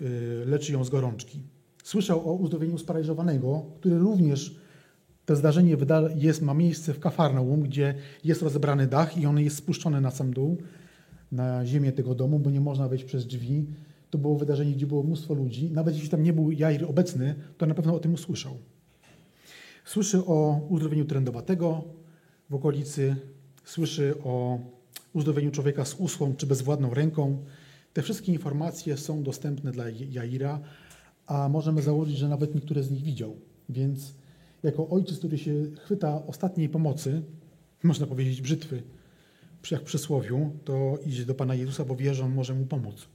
leczy 0.46 0.74
ją 0.74 0.84
z 0.84 0.90
gorączki. 0.90 1.42
Słyszał 1.84 2.30
o 2.30 2.34
uzdrowieniu 2.34 2.78
sparaliżowanego, 2.78 3.66
który 3.80 3.98
również 3.98 4.56
to 5.26 5.36
zdarzenie 5.36 5.78
jest, 6.16 6.42
ma 6.42 6.54
miejsce 6.54 6.94
w 6.94 7.00
Kafarnaum, 7.00 7.62
gdzie 7.62 7.96
jest 8.24 8.42
rozebrany 8.42 8.88
dach 8.88 9.18
i 9.18 9.26
on 9.26 9.40
jest 9.40 9.58
spuszczony 9.58 10.02
na 10.02 10.12
sam 10.12 10.34
dół, 10.34 10.58
na 11.32 11.66
ziemię 11.66 11.92
tego 11.92 12.16
domu, 12.16 12.40
bo 12.40 12.50
nie 12.50 12.62
można 12.62 12.88
wejść 12.88 13.06
przez 13.06 13.28
drzwi. 13.28 13.66
To 14.10 14.18
było 14.18 14.36
wydarzenie, 14.38 14.72
gdzie 14.72 14.88
było 14.88 15.04
mnóstwo 15.04 15.34
ludzi. 15.34 15.72
Nawet 15.72 15.96
jeśli 15.96 16.10
tam 16.10 16.24
nie 16.24 16.34
był 16.34 16.52
Jair 16.52 16.86
obecny, 16.86 17.36
to 17.58 17.66
na 17.66 17.74
pewno 17.74 17.96
o 17.96 18.00
tym 18.00 18.14
usłyszał. 18.14 18.58
Słyszy 19.86 20.26
o 20.26 20.62
uzdrowieniu 20.70 21.06
trędowatego 21.06 21.84
w 22.50 22.56
okolicy, 22.56 23.16
słyszy 23.66 24.16
o 24.24 24.60
uzdrowieniu 25.14 25.52
człowieka 25.52 25.86
z 25.86 25.96
usłą 25.96 26.36
czy 26.36 26.48
bezwładną 26.48 26.94
ręką. 26.94 27.38
Te 27.94 28.02
wszystkie 28.02 28.32
informacje 28.32 28.98
są 28.98 29.24
dostępne 29.24 29.72
dla 29.72 29.90
Jaira, 29.90 30.60
a 31.26 31.50
możemy 31.50 31.82
założyć, 31.82 32.18
że 32.18 32.30
nawet 32.30 32.56
niektóre 32.56 32.84
z 32.84 32.92
nich 32.92 33.04
widział. 33.04 33.36
Więc 33.70 34.14
jako 34.64 34.90
ojciec, 34.90 35.18
który 35.18 35.38
się 35.38 35.54
chwyta 35.76 36.26
ostatniej 36.28 36.70
pomocy, 36.70 37.22
można 37.84 38.08
powiedzieć 38.08 38.42
brzytwy, 38.42 38.84
jak 39.72 39.84
przysłowiu, 39.84 40.52
to 40.66 40.98
idzie 41.06 41.26
do 41.26 41.36
Pana 41.36 41.56
Jezusa, 41.56 41.86
bo 41.86 41.96
wie, 41.96 42.14
że 42.16 42.26
On 42.26 42.34
może 42.34 42.54
mu 42.54 42.66
pomóc. 42.66 43.08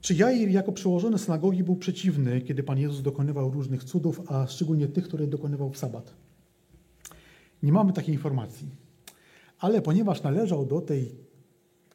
Czy 0.00 0.14
Jair 0.14 0.50
jako 0.50 0.72
przełożony 0.72 1.18
synagogi 1.18 1.64
był 1.64 1.76
przeciwny, 1.76 2.40
kiedy 2.40 2.62
Pan 2.62 2.78
Jezus 2.78 3.02
dokonywał 3.02 3.50
różnych 3.50 3.84
cudów, 3.84 4.20
a 4.26 4.46
szczególnie 4.46 4.88
tych, 4.88 5.04
które 5.04 5.26
dokonywał 5.26 5.70
w 5.70 5.78
sabat? 5.78 6.14
Nie 7.62 7.72
mamy 7.72 7.92
takiej 7.92 8.14
informacji. 8.14 8.68
Ale 9.58 9.82
ponieważ 9.82 10.22
należał 10.22 10.66
do 10.66 10.80
tej 10.80 11.14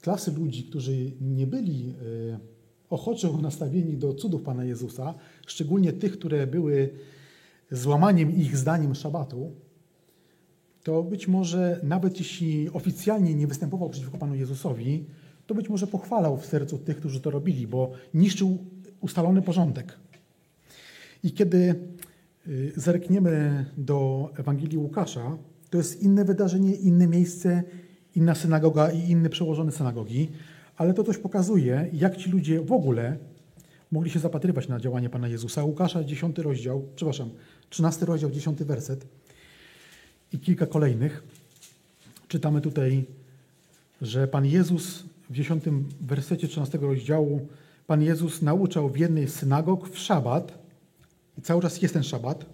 klasy 0.02 0.32
ludzi, 0.32 0.64
którzy 0.64 1.12
nie 1.22 1.48
byli 1.48 1.90
e, 1.90 2.40
ochoczo 2.90 3.38
nastawieni 3.38 3.98
do 3.98 4.14
cudów 4.14 4.42
Pana 4.42 4.66
Jezusa, 4.66 5.14
szczególnie 5.48 5.94
tych, 5.94 6.12
które 6.12 6.48
były 6.48 6.90
złamaniem 7.72 8.36
ich 8.36 8.58
zdaniem 8.58 8.96
szabatu, 8.96 9.52
to 10.88 11.04
być 11.04 11.28
może 11.28 11.80
nawet 11.84 12.20
jeśli 12.20 12.70
oficjalnie 12.70 13.36
nie 13.36 13.48
występował 13.48 13.90
przeciwko 13.90 14.18
Panu 14.18 14.36
Jezusowi, 14.36 15.06
to 15.48 15.56
być 15.56 15.70
może 15.70 15.88
pochwalał 15.88 16.38
w 16.38 16.46
sercu 16.46 16.78
tych, 16.78 16.98
którzy 16.98 17.22
to 17.22 17.32
robili, 17.32 17.68
bo 17.68 17.92
niszczył 18.14 18.58
ustalony 19.02 19.42
porządek. 19.42 19.98
I 21.24 21.32
kiedy 21.32 21.76
y, 22.48 22.74
zerkniemy 22.76 23.66
do 23.78 24.30
Ewangelii 24.38 24.78
Łukasza, 24.78 25.38
to 25.70 25.78
jest 25.78 26.04
inne 26.04 26.26
wydarzenie, 26.26 26.76
inne 26.76 27.08
miejsce, 27.08 27.64
inna 28.16 28.36
synagoga 28.36 28.92
i 28.92 29.10
inny 29.10 29.30
przełożony 29.30 29.72
synagogi, 29.72 30.30
ale 30.78 30.94
to 30.94 31.04
coś 31.04 31.18
pokazuje, 31.18 31.90
jak 31.94 32.18
ci 32.18 32.30
ludzie 32.30 32.62
w 32.62 32.72
ogóle 32.72 33.18
mogli 33.92 34.12
się 34.12 34.20
zapatrywać 34.20 34.68
na 34.68 34.80
działanie 34.80 35.10
Pana 35.10 35.28
Jezusa. 35.28 35.64
Łukasza, 35.64 36.04
10 36.04 36.38
rozdział, 36.38 36.84
przepraszam, 36.96 37.30
13 37.70 38.06
rozdział, 38.06 38.32
10 38.32 38.64
werset 38.64 39.06
i 40.34 40.40
kilka 40.40 40.66
kolejnych. 40.66 41.24
Czytamy 42.28 42.62
tutaj, 42.62 43.06
że 44.02 44.28
Pan 44.28 44.46
Jezus 44.46 45.04
w 45.30 45.34
10 45.34 45.64
wersecie 46.02 46.48
13 46.48 46.78
rozdziału, 46.78 47.48
Pan 47.88 48.02
Jezus 48.02 48.42
nauczał 48.42 48.90
w 48.90 48.98
jednej 48.98 49.28
z 49.28 49.36
synagog 49.36 49.90
w 49.90 49.98
szabat, 49.98 50.58
i 51.38 51.42
cały 51.42 51.62
czas 51.62 51.82
jest 51.82 51.94
ten 51.94 52.04
szabat, 52.04 52.46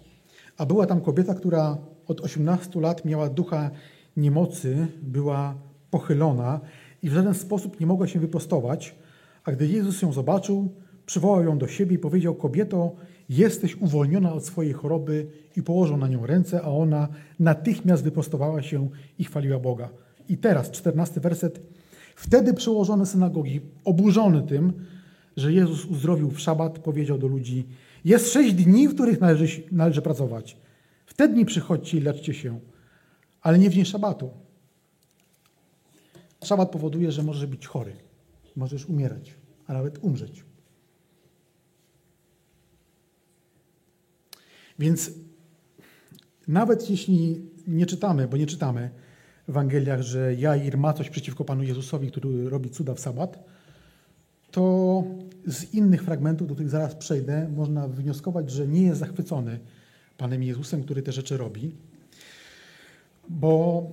a 0.56 0.66
była 0.66 0.86
tam 0.86 1.00
kobieta, 1.00 1.34
która 1.34 1.78
od 2.06 2.20
18 2.20 2.80
lat 2.80 3.04
miała 3.04 3.28
ducha 3.28 3.70
niemocy, 4.16 4.86
była 5.02 5.54
pochylona 5.90 6.60
i 7.02 7.10
w 7.10 7.12
żaden 7.12 7.34
sposób 7.34 7.80
nie 7.80 7.86
mogła 7.86 8.06
się 8.06 8.20
wyprostować, 8.20 8.94
a 9.44 9.52
gdy 9.52 9.66
Jezus 9.66 10.02
ją 10.02 10.12
zobaczył, 10.12 10.72
przywołał 11.06 11.44
ją 11.44 11.58
do 11.58 11.68
siebie 11.68 11.96
i 11.96 11.98
powiedział: 11.98 12.34
Kobieto, 12.34 12.92
jesteś 13.28 13.76
uwolniona 13.76 14.32
od 14.32 14.46
swojej 14.46 14.72
choroby 14.72 15.26
i 15.56 15.62
położył 15.62 15.96
na 15.96 16.08
nią 16.08 16.26
ręce, 16.26 16.62
a 16.62 16.68
ona 16.68 17.08
natychmiast 17.38 18.04
wyprostowała 18.04 18.62
się 18.62 18.88
i 19.18 19.24
chwaliła 19.24 19.58
Boga. 19.58 19.88
I 20.28 20.38
teraz, 20.38 20.70
czternasty 20.70 21.20
werset. 21.20 21.60
Wtedy 22.16 22.54
przełożony 22.54 23.06
synagogi, 23.06 23.60
oburzony 23.84 24.42
tym, 24.42 24.72
że 25.36 25.52
Jezus 25.52 25.84
uzdrowił 25.84 26.30
w 26.30 26.40
szabat, 26.40 26.78
powiedział 26.78 27.18
do 27.18 27.26
ludzi: 27.26 27.66
Jest 28.04 28.32
sześć 28.32 28.54
dni, 28.54 28.88
w 28.88 28.94
których 28.94 29.20
należy, 29.20 29.62
należy 29.72 30.02
pracować. 30.02 30.56
W 31.06 31.14
te 31.14 31.28
dni 31.28 31.44
przychodźcie 31.44 31.98
i 31.98 32.00
leczcie 32.00 32.34
się, 32.34 32.60
ale 33.42 33.58
nie 33.58 33.70
w 33.70 33.74
dzień 33.74 33.84
szabatu. 33.84 34.30
Szabat 36.44 36.70
powoduje, 36.70 37.12
że 37.12 37.22
możesz 37.22 37.46
być 37.46 37.66
chory, 37.66 37.92
możesz 38.56 38.86
umierać, 38.86 39.34
a 39.66 39.72
nawet 39.72 39.98
umrzeć. 40.04 40.44
Więc 44.78 45.10
nawet 46.48 46.90
jeśli 46.90 47.40
nie 47.66 47.86
czytamy, 47.86 48.28
bo 48.28 48.36
nie 48.36 48.46
czytamy 48.46 48.90
w 49.46 49.50
Ewangeliach, 49.50 50.02
że 50.02 50.34
Jair 50.34 50.78
ma 50.78 50.92
coś 50.92 51.10
przeciwko 51.10 51.44
Panu 51.44 51.62
Jezusowi, 51.62 52.10
który 52.10 52.50
robi 52.50 52.70
cuda 52.70 52.94
w 52.94 53.00
sabat, 53.00 53.44
to 54.50 55.04
z 55.46 55.74
innych 55.74 56.02
fragmentów, 56.02 56.48
do 56.48 56.54
których 56.54 56.70
zaraz 56.70 56.94
przejdę, 56.94 57.48
można 57.48 57.88
wnioskować, 57.88 58.50
że 58.50 58.68
nie 58.68 58.82
jest 58.82 59.00
zachwycony 59.00 59.60
Panem 60.16 60.42
Jezusem, 60.42 60.82
który 60.82 61.02
te 61.02 61.12
rzeczy 61.12 61.36
robi, 61.36 61.74
bo, 63.28 63.86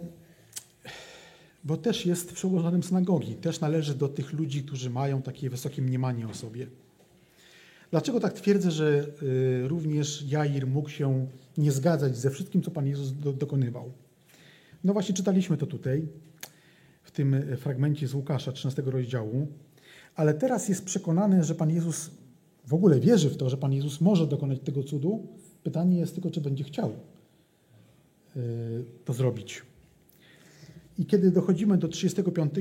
bo 1.64 1.78
też 1.78 2.06
jest 2.06 2.34
przełożonym 2.34 2.84
synagogi, 2.84 3.36
też 3.36 3.60
należy 3.60 3.96
do 3.96 4.08
tych 4.08 4.34
ludzi, 4.34 4.64
którzy 4.64 4.90
mają 4.90 5.22
takie 5.22 5.50
wysokie 5.50 5.82
mniemanie 5.82 6.28
o 6.28 6.34
sobie. 6.34 6.68
Dlaczego 7.92 8.20
tak 8.20 8.34
twierdzę, 8.34 8.72
że 8.72 9.06
y, 9.64 9.68
również 9.68 10.26
Jair 10.28 10.68
mógł 10.68 10.90
się 10.90 11.28
nie 11.58 11.72
zgadzać 11.72 12.18
ze 12.18 12.30
wszystkim, 12.30 12.62
co 12.62 12.72
Pan 12.72 12.88
Jezus 12.88 13.14
do, 13.14 13.34
dokonywał? 13.34 13.92
No 14.84 14.94
właśnie 14.94 15.16
czytaliśmy 15.16 15.58
to 15.58 15.66
tutaj, 15.66 16.08
w 17.04 17.12
tym 17.12 17.36
fragmencie 17.58 18.08
z 18.08 18.14
Łukasza, 18.14 18.52
13 18.52 18.82
rozdziału, 18.86 19.48
ale 20.16 20.34
teraz 20.34 20.70
jest 20.70 20.86
przekonany, 20.86 21.44
że 21.44 21.56
Pan 21.56 21.70
Jezus 21.70 22.12
w 22.68 22.74
ogóle 22.74 23.00
wierzy 23.00 23.30
w 23.30 23.38
to, 23.38 23.50
że 23.50 23.58
Pan 23.58 23.74
Jezus 23.74 24.02
może 24.02 24.28
dokonać 24.28 24.60
tego 24.60 24.84
cudu. 24.84 25.28
Pytanie 25.64 25.98
jest 25.98 26.14
tylko, 26.14 26.32
czy 26.32 26.42
będzie 26.42 26.64
chciał 26.64 26.90
y, 28.36 28.40
to 29.06 29.14
zrobić. 29.14 29.62
I 30.98 31.06
kiedy 31.06 31.32
dochodzimy 31.32 31.78
do 31.78 31.88
35 31.88 32.54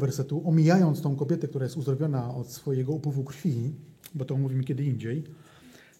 wersetu, 0.00 0.42
omijając 0.48 1.02
tą 1.02 1.16
kobietę, 1.16 1.48
która 1.48 1.64
jest 1.64 1.76
uzdrowiona 1.76 2.34
od 2.34 2.50
swojego 2.50 2.92
upływu 2.92 3.24
krwi, 3.24 3.72
bo 4.16 4.24
to 4.24 4.34
omówimy 4.34 4.64
kiedy 4.64 4.84
indziej, 4.84 5.24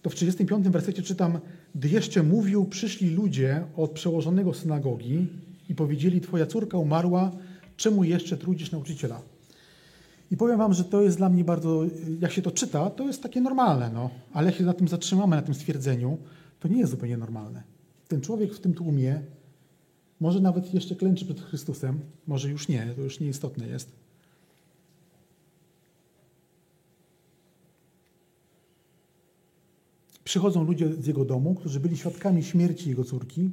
to 0.03 0.11
w 0.11 0.15
35 0.15 0.69
wersecie 0.69 1.03
czytam, 1.03 1.39
gdy 1.75 1.89
jeszcze 1.89 2.23
mówił, 2.23 2.65
przyszli 2.65 3.11
ludzie 3.11 3.65
od 3.77 3.91
przełożonego 3.91 4.55
synagogi 4.55 5.27
i 5.69 5.75
powiedzieli, 5.75 6.21
twoja 6.21 6.47
córka 6.47 6.79
umarła, 6.79 7.33
czemu 7.77 8.05
jeszcze 8.05 8.37
trudzisz 8.37 8.73
nauczyciela? 8.73 9.23
I 10.31 10.37
powiem 10.37 10.59
wam, 10.59 10.75
że 10.75 10.85
to 10.85 11.03
jest 11.03 11.17
dla 11.17 11.29
mnie 11.29 11.45
bardzo, 11.45 11.85
jak 12.21 12.33
się 12.33 12.43
to 12.43 12.51
czyta, 12.51 12.91
to 12.91 13.07
jest 13.07 13.23
takie 13.23 13.41
normalne, 13.41 13.91
no. 13.95 14.11
ale 14.33 14.47
jak 14.47 14.55
się 14.55 14.65
na 14.65 14.73
tym 14.73 14.89
zatrzymamy, 14.89 15.37
na 15.37 15.43
tym 15.43 15.55
stwierdzeniu, 15.55 16.19
to 16.61 16.69
nie 16.69 16.79
jest 16.79 16.91
zupełnie 16.91 17.17
normalne. 17.17 17.63
Ten 18.09 18.21
człowiek 18.21 18.55
w 18.55 18.61
tym 18.61 18.75
tłumie 18.75 19.21
może 20.21 20.41
nawet 20.41 20.75
jeszcze 20.75 20.97
klęczy 20.97 21.25
przed 21.25 21.41
Chrystusem, 21.41 22.01
może 22.27 22.51
już 22.51 22.69
nie, 22.69 22.87
to 22.97 23.03
już 23.03 23.21
nieistotne 23.21 23.69
jest. 23.69 24.06
Przychodzą 30.27 30.65
ludzie 30.65 30.95
z 30.95 31.07
jego 31.07 31.25
domu, 31.25 31.55
którzy 31.55 31.81
byli 31.81 31.97
świadkami 31.97 32.43
śmierci 32.43 32.89
jego 32.89 33.05
córki. 33.05 33.51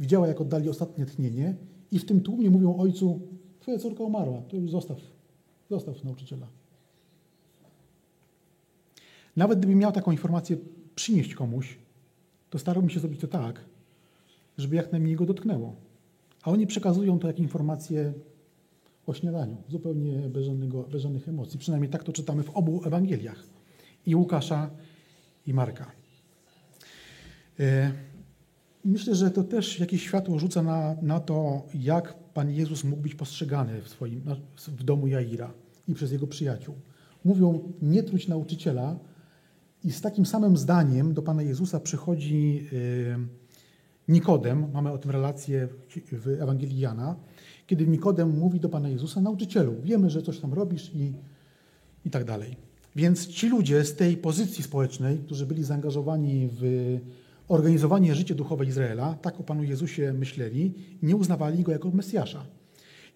Widziała, 0.00 0.28
jak 0.28 0.40
oddali 0.40 0.68
ostatnie 0.68 1.06
tchnienie 1.06 1.54
i 1.90 1.98
w 1.98 2.04
tym 2.04 2.20
tłumie 2.20 2.50
mówią 2.50 2.76
ojcu, 2.76 3.20
twoja 3.60 3.78
córka 3.78 4.04
umarła, 4.04 4.42
to 4.42 4.56
już 4.56 4.70
zostaw, 4.70 4.98
zostaw 5.70 6.04
nauczyciela. 6.04 6.46
Nawet 9.36 9.58
gdybym 9.58 9.78
miał 9.78 9.92
taką 9.92 10.12
informację 10.12 10.56
przynieść 10.94 11.34
komuś, 11.34 11.78
to 12.50 12.58
starałbym 12.58 12.90
się 12.90 13.00
zrobić 13.00 13.20
to 13.20 13.28
tak, 13.28 13.64
żeby 14.58 14.76
jak 14.76 14.92
najmniej 14.92 15.16
go 15.16 15.26
dotknęło. 15.26 15.74
A 16.42 16.50
oni 16.50 16.66
przekazują 16.66 17.18
to 17.18 17.26
jak 17.26 17.38
informacje 17.38 18.12
o 19.06 19.14
śniadaniu, 19.14 19.56
zupełnie 19.68 20.12
bez, 20.28 20.44
żadnego, 20.44 20.82
bez 20.82 21.02
żadnych 21.02 21.28
emocji. 21.28 21.58
Przynajmniej 21.58 21.90
tak 21.90 22.04
to 22.04 22.12
czytamy 22.12 22.42
w 22.42 22.50
obu 22.50 22.82
Ewangeliach. 22.84 23.44
I 24.06 24.14
Łukasza, 24.14 24.70
i 25.46 25.54
Marka. 25.54 25.90
E, 27.60 27.92
myślę, 28.84 29.14
że 29.14 29.30
to 29.30 29.44
też 29.44 29.80
jakieś 29.80 30.02
światło 30.02 30.38
rzuca 30.38 30.62
na, 30.62 30.96
na 31.02 31.20
to, 31.20 31.62
jak 31.74 32.14
Pan 32.34 32.50
Jezus 32.50 32.84
mógł 32.84 33.02
być 33.02 33.14
postrzegany 33.14 33.82
w, 33.82 33.88
swoim, 33.88 34.22
w 34.68 34.84
domu 34.84 35.06
Jaira 35.06 35.52
i 35.88 35.94
przez 35.94 36.12
jego 36.12 36.26
przyjaciół. 36.26 36.74
Mówią, 37.24 37.72
nie 37.82 38.02
truć 38.02 38.28
nauczyciela 38.28 38.96
i 39.84 39.92
z 39.92 40.00
takim 40.00 40.26
samym 40.26 40.56
zdaniem 40.56 41.14
do 41.14 41.22
Pana 41.22 41.42
Jezusa 41.42 41.80
przychodzi 41.80 42.68
e, 42.72 43.44
Nikodem, 44.08 44.70
mamy 44.72 44.92
o 44.92 44.98
tym 44.98 45.10
relację 45.10 45.68
w 46.12 46.28
Ewangelii 46.28 46.78
Jana, 46.78 47.16
kiedy 47.66 47.86
Nikodem 47.86 48.38
mówi 48.38 48.60
do 48.60 48.68
Pana 48.68 48.88
Jezusa, 48.88 49.20
nauczycielu, 49.20 49.74
wiemy, 49.82 50.10
że 50.10 50.22
coś 50.22 50.38
tam 50.40 50.54
robisz 50.54 50.94
i, 50.94 51.12
i 52.04 52.10
tak 52.10 52.24
dalej. 52.24 52.63
Więc 52.96 53.26
ci 53.26 53.48
ludzie 53.48 53.84
z 53.84 53.96
tej 53.96 54.16
pozycji 54.16 54.64
społecznej, 54.64 55.18
którzy 55.18 55.46
byli 55.46 55.64
zaangażowani 55.64 56.48
w 56.52 56.62
organizowanie 57.48 58.14
życia 58.14 58.34
duchowe 58.34 58.64
Izraela, 58.64 59.14
tak 59.14 59.40
o 59.40 59.42
Panu 59.42 59.64
Jezusie 59.64 60.12
myśleli, 60.12 60.74
nie 61.02 61.16
uznawali 61.16 61.62
Go 61.62 61.72
jako 61.72 61.90
Mesjasza. 61.90 62.46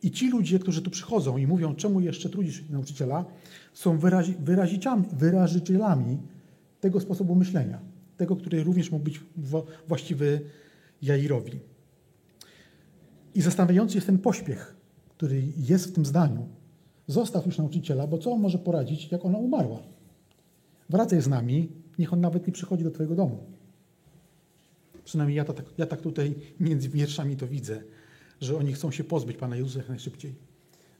I 0.02 0.10
ci 0.10 0.30
ludzie, 0.30 0.58
którzy 0.58 0.82
tu 0.82 0.90
przychodzą 0.90 1.36
i 1.36 1.46
mówią, 1.46 1.74
czemu 1.74 2.00
jeszcze 2.00 2.28
trudzisz 2.28 2.68
nauczyciela, 2.70 3.24
są 3.72 3.98
wyrazi, 3.98 4.34
wyrażicielami 5.12 6.18
tego 6.80 7.00
sposobu 7.00 7.34
myślenia, 7.34 7.80
tego, 8.16 8.36
który 8.36 8.64
również 8.64 8.90
mógł 8.90 9.04
być 9.04 9.20
właściwy 9.88 10.40
Jairowi. 11.02 11.58
I 13.34 13.42
zastanawiający 13.42 13.94
jest 13.94 14.06
ten 14.06 14.18
pośpiech, 14.18 14.76
który 15.08 15.42
jest 15.56 15.86
w 15.86 15.92
tym 15.92 16.06
zdaniu, 16.06 16.48
Zostaw 17.08 17.46
już 17.46 17.58
nauczyciela, 17.58 18.06
bo 18.06 18.18
co 18.18 18.32
on 18.32 18.40
może 18.40 18.58
poradzić, 18.58 19.12
jak 19.12 19.24
ona 19.24 19.38
umarła? 19.38 19.82
Wracaj 20.90 21.22
z 21.22 21.28
nami, 21.28 21.68
niech 21.98 22.12
on 22.12 22.20
nawet 22.20 22.46
nie 22.46 22.52
przychodzi 22.52 22.84
do 22.84 22.90
Twojego 22.90 23.14
domu. 23.14 23.38
Przynajmniej 25.04 25.36
ja, 25.36 25.44
tak, 25.44 25.64
ja 25.78 25.86
tak 25.86 26.00
tutaj 26.00 26.34
między 26.60 26.88
wierszami 26.88 27.36
to 27.36 27.46
widzę, 27.46 27.82
że 28.40 28.56
oni 28.56 28.72
chcą 28.72 28.90
się 28.90 29.04
pozbyć 29.04 29.36
Pana 29.36 29.56
Jezusa 29.56 29.78
jak 29.78 29.88
najszybciej. 29.88 30.34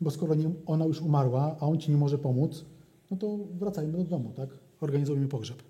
Bo 0.01 0.11
skoro 0.11 0.35
nie, 0.35 0.51
ona 0.67 0.85
już 0.85 1.01
umarła, 1.01 1.57
a 1.61 1.67
on 1.67 1.79
Ci 1.79 1.91
nie 1.91 1.97
może 1.97 2.19
pomóc, 2.19 2.65
no 3.11 3.17
to 3.17 3.39
wracajmy 3.59 3.99
do 3.99 4.05
domu, 4.05 4.33
tak? 4.37 4.51
Organizujmy 4.81 5.29
pogrzeb. 5.29 5.63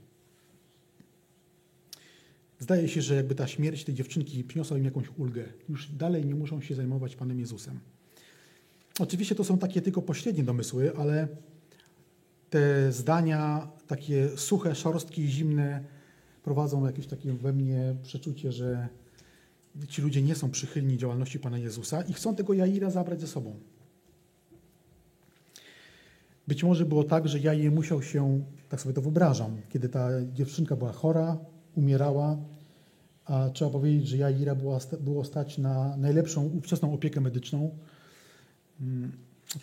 Zdaje 2.59 2.89
się, 2.89 3.03
że 3.03 3.15
jakby 3.15 3.35
ta 3.35 3.47
śmierć 3.47 3.85
tej 3.85 3.95
dziewczynki 3.95 4.45
przyniosła 4.45 4.79
im 4.79 4.85
jakąś 4.85 5.07
ulgę. 5.17 5.45
Już 5.69 5.93
dalej 5.93 6.27
nie 6.27 6.35
muszą 6.35 6.61
się 6.61 6.75
zajmować 6.75 7.17
Panem 7.17 7.41
Jezusem. 7.41 7.81
Oczywiście 8.99 9.35
to 9.35 9.45
są 9.45 9.59
takie 9.59 9.83
tylko 9.83 10.03
pośrednie 10.03 10.43
domysły, 10.43 10.97
ale 10.97 11.29
te 12.51 12.93
zdania, 12.93 13.69
takie 13.87 14.29
suche, 14.37 14.75
szorstkie 14.75 15.23
i 15.23 15.29
zimne, 15.29 15.85
prowadzą 16.43 16.87
jakieś 16.87 17.07
takie 17.07 17.33
we 17.33 17.53
mnie 17.53 17.97
przeczucie, 18.03 18.53
że 18.53 18.89
ci 19.89 20.03
ludzie 20.03 20.23
nie 20.23 20.35
są 20.35 20.51
przychylni 20.51 20.99
działalności 20.99 21.39
Pana 21.39 21.59
Jezusa 21.59 22.03
i 22.03 22.13
chcą 22.13 22.35
tego 22.35 22.55
Jaira 22.55 22.91
zabrać 22.91 23.21
ze 23.21 23.27
sobą. 23.27 23.57
Być 26.49 26.65
może 26.65 26.85
było 26.85 27.05
tak, 27.05 27.29
że 27.29 27.39
Jair 27.39 27.73
musiał 27.73 28.03
się, 28.03 28.45
tak 28.69 28.81
sobie 28.81 28.95
to 28.95 29.03
wyobrażam, 29.03 29.57
kiedy 29.69 29.89
ta 29.89 30.09
dziewczynka 30.35 30.77
była 30.77 30.93
chora, 30.93 31.39
umierała, 31.77 32.39
a 33.25 33.51
trzeba 33.51 33.71
powiedzieć, 33.71 34.09
że 34.09 34.17
Jaira 34.17 34.55
była, 34.55 34.79
było 35.01 35.25
stać 35.25 35.59
na 35.59 35.97
najlepszą 35.97 36.45
ówczesną 36.45 36.95
opiekę 36.95 37.21
medyczną, 37.21 37.71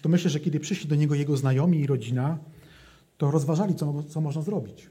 to 0.01 0.10
myślę, 0.10 0.30
że 0.30 0.39
kiedy 0.39 0.60
przyszli 0.60 0.89
do 0.89 0.95
niego 0.95 1.15
jego 1.15 1.38
znajomi 1.38 1.80
i 1.80 1.88
rodzina, 1.88 2.38
to 3.17 3.32
rozważali, 3.32 3.75
co, 3.75 4.04
co 4.04 4.21
można 4.21 4.41
zrobić. 4.41 4.89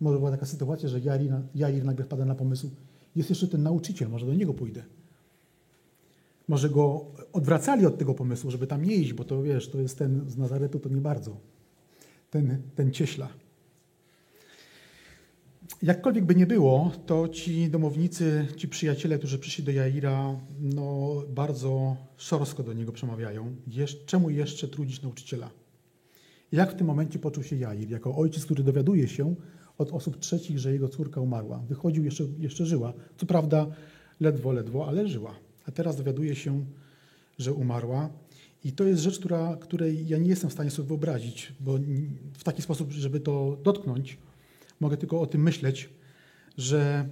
Może 0.00 0.18
była 0.18 0.30
taka 0.30 0.46
sytuacja, 0.46 0.88
że 0.88 1.00
Jair, 1.00 1.32
Jair 1.54 1.84
nagle 1.84 2.04
wpada 2.04 2.24
na 2.24 2.34
pomysł, 2.34 2.70
jest 3.16 3.30
jeszcze 3.30 3.48
ten 3.48 3.62
nauczyciel, 3.62 4.08
może 4.08 4.26
do 4.26 4.34
niego 4.34 4.54
pójdę. 4.54 4.82
Może 6.48 6.70
go 6.70 7.04
odwracali 7.32 7.86
od 7.86 7.98
tego 7.98 8.14
pomysłu, 8.14 8.50
żeby 8.50 8.66
tam 8.66 8.84
nie 8.84 8.94
iść, 8.94 9.12
bo 9.12 9.24
to 9.24 9.42
wiesz, 9.42 9.68
to 9.68 9.80
jest 9.80 9.98
ten 9.98 10.30
z 10.30 10.36
Nazaretu, 10.36 10.78
to 10.78 10.88
nie 10.88 11.00
bardzo. 11.00 11.36
Ten, 12.30 12.62
ten 12.74 12.92
cieśla. 12.92 13.28
Jakkolwiek 15.82 16.24
by 16.24 16.34
nie 16.34 16.46
było, 16.46 16.92
to 17.06 17.28
ci 17.28 17.70
domownicy, 17.70 18.46
ci 18.56 18.68
przyjaciele, 18.68 19.18
którzy 19.18 19.38
przyszli 19.38 19.64
do 19.64 19.72
Jaira, 19.72 20.40
no, 20.60 21.14
bardzo 21.28 21.96
szorstko 22.16 22.62
do 22.62 22.72
niego 22.72 22.92
przemawiają. 22.92 23.56
czemu 24.06 24.30
jeszcze 24.30 24.68
trudzić 24.68 25.02
nauczyciela? 25.02 25.50
Jak 26.52 26.72
w 26.72 26.74
tym 26.74 26.86
momencie 26.86 27.18
poczuł 27.18 27.44
się 27.44 27.56
Jair, 27.56 27.90
jako 27.90 28.16
ojciec, 28.16 28.44
który 28.44 28.64
dowiaduje 28.64 29.08
się 29.08 29.34
od 29.78 29.92
osób 29.92 30.18
trzecich, 30.18 30.58
że 30.58 30.72
jego 30.72 30.88
córka 30.88 31.20
umarła. 31.20 31.58
Wychodził, 31.58 32.04
jeszcze, 32.04 32.24
jeszcze 32.38 32.66
żyła. 32.66 32.92
Co 33.16 33.26
prawda 33.26 33.66
ledwo, 34.20 34.52
ledwo, 34.52 34.88
ale 34.88 35.08
żyła. 35.08 35.34
A 35.66 35.72
teraz 35.72 35.96
dowiaduje 35.96 36.36
się, 36.36 36.64
że 37.38 37.52
umarła. 37.52 38.10
I 38.64 38.72
to 38.72 38.84
jest 38.84 39.02
rzecz, 39.02 39.18
która, 39.18 39.56
której 39.56 40.08
ja 40.08 40.18
nie 40.18 40.28
jestem 40.28 40.50
w 40.50 40.52
stanie 40.52 40.70
sobie 40.70 40.88
wyobrazić, 40.88 41.52
bo 41.60 41.78
w 42.38 42.44
taki 42.44 42.62
sposób, 42.62 42.92
żeby 42.92 43.20
to 43.20 43.58
dotknąć, 43.62 44.18
mogę 44.80 44.96
tylko 44.96 45.20
o 45.20 45.26
tym 45.26 45.42
myśleć, 45.42 45.90
że 46.56 47.08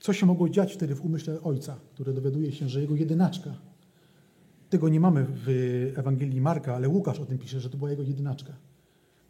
Co 0.00 0.12
się 0.12 0.26
mogło 0.26 0.48
dziać 0.48 0.74
wtedy 0.74 0.94
w 0.94 1.04
umyśle 1.04 1.40
ojca, 1.40 1.80
który 1.94 2.12
dowiaduje 2.12 2.52
się, 2.52 2.68
że 2.68 2.80
jego 2.80 2.96
jedynaczka, 2.96 3.54
tego 4.70 4.88
nie 4.88 5.00
mamy 5.00 5.26
w 5.28 5.48
Ewangelii 5.96 6.40
Marka, 6.40 6.74
ale 6.74 6.88
Łukasz 6.88 7.20
o 7.20 7.26
tym 7.26 7.38
pisze, 7.38 7.60
że 7.60 7.70
to 7.70 7.78
była 7.78 7.90
jego 7.90 8.02
jedynaczka. 8.02 8.56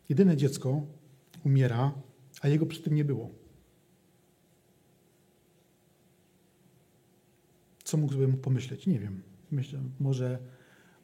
Jedyne 0.09 0.37
dziecko 0.37 0.83
umiera, 1.45 1.93
a 2.43 2.49
jego 2.49 2.67
przy 2.67 2.83
tym 2.83 2.95
nie 2.95 3.05
było. 3.05 3.31
Co 7.85 7.97
mógł 7.97 8.13
sobie 8.13 8.29
pomyśleć? 8.29 8.87
Nie 8.87 8.99
wiem. 8.99 9.23
Myślę, 9.51 9.81
może, 10.01 10.39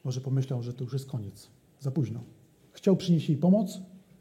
może 0.04 0.20
pomyślał, 0.20 0.62
że 0.62 0.72
to 0.72 0.84
już 0.84 0.92
jest 0.92 1.06
koniec. 1.06 1.50
Za 1.80 1.90
późno. 1.90 2.24
Chciał 2.72 2.96
przynieść 2.96 3.28
jej 3.28 3.38
pomoc, 3.38 3.80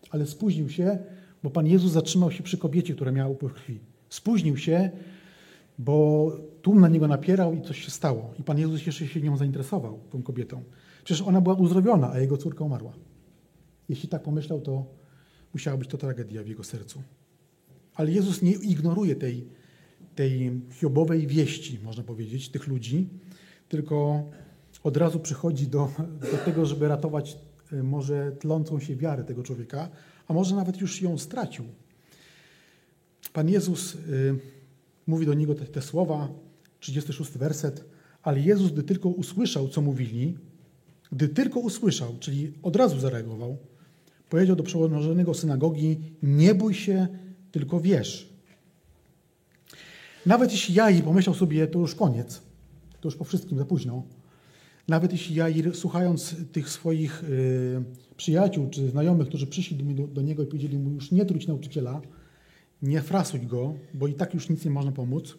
ale 0.10 0.26
spóźnił 0.26 0.70
się, 0.70 1.00
bo 1.44 1.50
Pan 1.50 1.68
Jezus 1.68 1.92
zatrzymał 1.92 2.32
się 2.32 2.44
przy 2.44 2.58
kobiecie, 2.58 2.96
która 2.96 3.12
miała 3.12 3.30
upływ 3.30 3.54
krwi. 3.54 3.80
Spóźnił 4.10 4.58
się, 4.58 4.90
bo 5.80 6.32
tłum 6.62 6.80
na 6.80 6.88
niego 6.88 7.08
napierał 7.08 7.54
i 7.54 7.62
coś 7.62 7.86
się 7.86 7.92
stało. 7.92 8.34
I 8.40 8.44
Pan 8.44 8.60
Jezus 8.60 8.86
jeszcze 8.86 9.08
się 9.08 9.22
nią 9.22 9.38
zainteresował, 9.38 10.00
tą 10.10 10.24
kobietą. 10.24 10.64
Przecież 11.04 11.28
ona 11.28 11.42
była 11.42 11.56
uzdrowiona, 11.56 12.12
a 12.12 12.20
jego 12.20 12.38
córka 12.38 12.64
umarła. 12.64 12.94
Jeśli 13.90 14.10
tak 14.10 14.24
pomyślał, 14.24 14.62
to 14.62 14.86
musiała 15.54 15.78
być 15.78 15.90
to 15.90 15.98
tragedia 15.98 16.44
w 16.44 16.48
jego 16.48 16.64
sercu. 16.64 17.04
Ale 17.96 18.12
Jezus 18.12 18.42
nie 18.42 18.52
ignoruje 18.52 19.16
tej, 19.16 19.48
tej 20.16 20.62
hiobowej 20.72 21.28
wieści, 21.28 21.80
można 21.84 22.04
powiedzieć, 22.04 22.50
tych 22.50 22.68
ludzi, 22.68 23.10
tylko 23.70 24.24
od 24.84 24.98
razu 24.98 25.20
przychodzi 25.20 25.68
do, 25.68 25.90
do 26.32 26.38
tego, 26.46 26.66
żeby 26.66 26.88
ratować 26.88 27.38
y, 27.74 27.84
może 27.84 28.32
tlącą 28.32 28.80
się 28.80 28.96
wiarę 28.96 29.24
tego 29.24 29.44
człowieka, 29.44 29.90
a 30.32 30.34
może 30.34 30.56
nawet 30.56 30.82
już 30.82 31.02
ją 31.02 31.18
stracił. 31.18 31.66
Pan 33.34 33.50
Jezus 33.50 33.96
y, 33.96 34.40
mówi 35.08 35.26
do 35.26 35.34
niego 35.34 35.56
te, 35.56 35.66
te 35.66 35.82
słowa, 35.82 36.30
36 36.80 37.32
werset, 37.32 37.84
ale 38.24 38.40
Jezus, 38.40 38.72
gdy 38.72 38.84
tylko 38.84 39.10
usłyszał, 39.10 39.70
co 39.70 39.82
mówili, 39.82 40.38
gdy 41.12 41.30
tylko 41.30 41.60
usłyszał, 41.60 42.16
czyli 42.20 42.54
od 42.64 42.76
razu 42.76 43.00
zareagował, 43.00 43.58
powiedział 44.30 44.56
do 44.56 44.64
przełożonego 44.64 45.34
synagogi: 45.34 45.98
Nie 46.24 46.56
bój 46.56 46.74
się, 46.74 47.08
tylko 47.52 47.80
wierz. 47.80 48.30
Nawet 50.26 50.52
jeśli 50.52 50.76
Jair 50.76 51.04
pomyślał 51.04 51.36
sobie, 51.36 51.68
to 51.68 51.80
już 51.80 51.96
koniec, 51.96 52.42
to 53.02 53.08
już 53.08 53.16
po 53.16 53.24
wszystkim 53.24 53.58
za 53.58 53.66
późno. 53.66 54.04
Nawet 54.92 55.12
jeśli 55.12 55.36
Jair, 55.36 55.76
słuchając 55.76 56.36
tych 56.52 56.70
swoich 56.70 57.24
y, 57.24 57.84
przyjaciół 58.18 58.70
czy 58.70 58.90
znajomych, 58.90 59.28
którzy 59.28 59.48
przyszli 59.48 59.78
do, 59.78 60.08
do, 60.08 60.22
niego 60.22 60.44
i 60.44 60.46
powiedzieli 60.46 60.78
mu: 60.78 60.90
Już 60.90 61.12
nie 61.12 61.26
truć 61.26 61.48
nauczyciela, 61.48 62.02
nie 62.82 63.02
frasuj 63.02 63.40
go, 63.40 63.74
bo 63.94 64.08
i 64.08 64.14
tak 64.14 64.34
już 64.34 64.50
nic 64.50 64.66
nie 64.66 64.72
można 64.72 64.92
pomóc. 64.92 65.38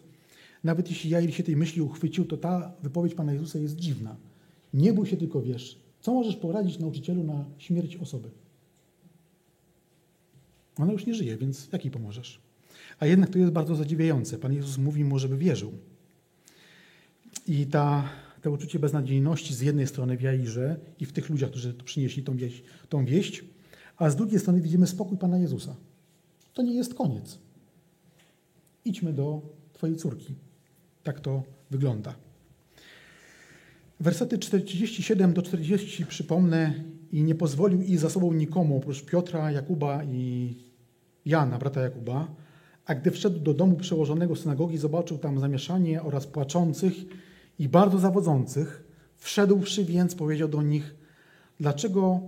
Nawet 0.63 0.89
jeśli 0.89 1.09
Jair 1.09 1.33
się 1.33 1.43
tej 1.43 1.55
myśli 1.55 1.81
uchwycił, 1.81 2.25
to 2.25 2.37
ta 2.37 2.73
wypowiedź 2.83 3.13
Pana 3.13 3.33
Jezusa 3.33 3.59
jest 3.59 3.75
dziwna. 3.75 4.15
Nie 4.73 4.93
bój 4.93 5.07
się, 5.07 5.17
tylko 5.17 5.41
wiesz. 5.41 5.77
Co 6.01 6.13
możesz 6.13 6.35
poradzić 6.35 6.79
nauczycielu 6.79 7.23
na 7.23 7.45
śmierć 7.57 7.95
osoby? 7.95 8.29
Ona 10.77 10.91
już 10.91 11.05
nie 11.05 11.15
żyje, 11.15 11.37
więc 11.37 11.69
jak 11.71 11.85
jej 11.85 11.91
pomożesz? 11.91 12.41
A 12.99 13.05
jednak 13.05 13.29
to 13.29 13.39
jest 13.39 13.51
bardzo 13.51 13.75
zadziwiające. 13.75 14.37
Pan 14.37 14.53
Jezus 14.53 14.77
mówi 14.77 15.03
mu, 15.03 15.19
żeby 15.19 15.37
wierzył. 15.37 15.71
I 17.47 17.65
ta, 17.65 18.09
to 18.43 18.51
uczucie 18.51 18.79
beznadziejności 18.79 19.53
z 19.53 19.61
jednej 19.61 19.87
strony 19.87 20.17
w 20.17 20.21
Jairze 20.21 20.79
i 20.99 21.05
w 21.05 21.13
tych 21.13 21.29
ludziach, 21.29 21.49
którzy 21.49 21.73
przynieśli 21.73 22.23
tą 22.23 22.37
wieść, 22.37 22.63
tą 22.89 23.05
wieść, 23.05 23.43
a 23.97 24.09
z 24.09 24.15
drugiej 24.15 24.39
strony 24.39 24.61
widzimy 24.61 24.87
spokój 24.87 25.17
Pana 25.17 25.37
Jezusa. 25.37 25.75
To 26.53 26.61
nie 26.61 26.75
jest 26.75 26.93
koniec. 26.93 27.39
Idźmy 28.85 29.13
do 29.13 29.41
Twojej 29.73 29.95
córki. 29.95 30.35
Tak 31.03 31.19
to 31.19 31.43
wygląda. 31.71 32.15
Wersety 33.99 34.37
47 34.37 35.33
do 35.33 35.41
40 35.41 36.05
przypomnę 36.05 36.73
i 37.11 37.23
nie 37.23 37.35
pozwolił 37.35 37.81
iść 37.81 37.99
za 37.99 38.09
sobą 38.09 38.33
nikomu 38.33 38.77
oprócz 38.77 39.05
Piotra, 39.05 39.51
Jakuba 39.51 40.03
i 40.03 40.55
Jana, 41.25 41.57
brata 41.57 41.81
Jakuba. 41.81 42.27
A 42.85 42.95
gdy 42.95 43.11
wszedł 43.11 43.39
do 43.39 43.53
domu 43.53 43.75
przełożonego 43.75 44.35
synagogi, 44.35 44.77
zobaczył 44.77 45.17
tam 45.17 45.39
zamieszanie 45.39 46.01
oraz 46.01 46.27
płaczących 46.27 46.93
i 47.59 47.69
bardzo 47.69 47.99
zawodzących. 47.99 48.83
Wszedłszy 49.17 49.85
więc, 49.85 50.15
powiedział 50.15 50.47
do 50.47 50.61
nich: 50.61 50.95
Dlaczego 51.59 52.21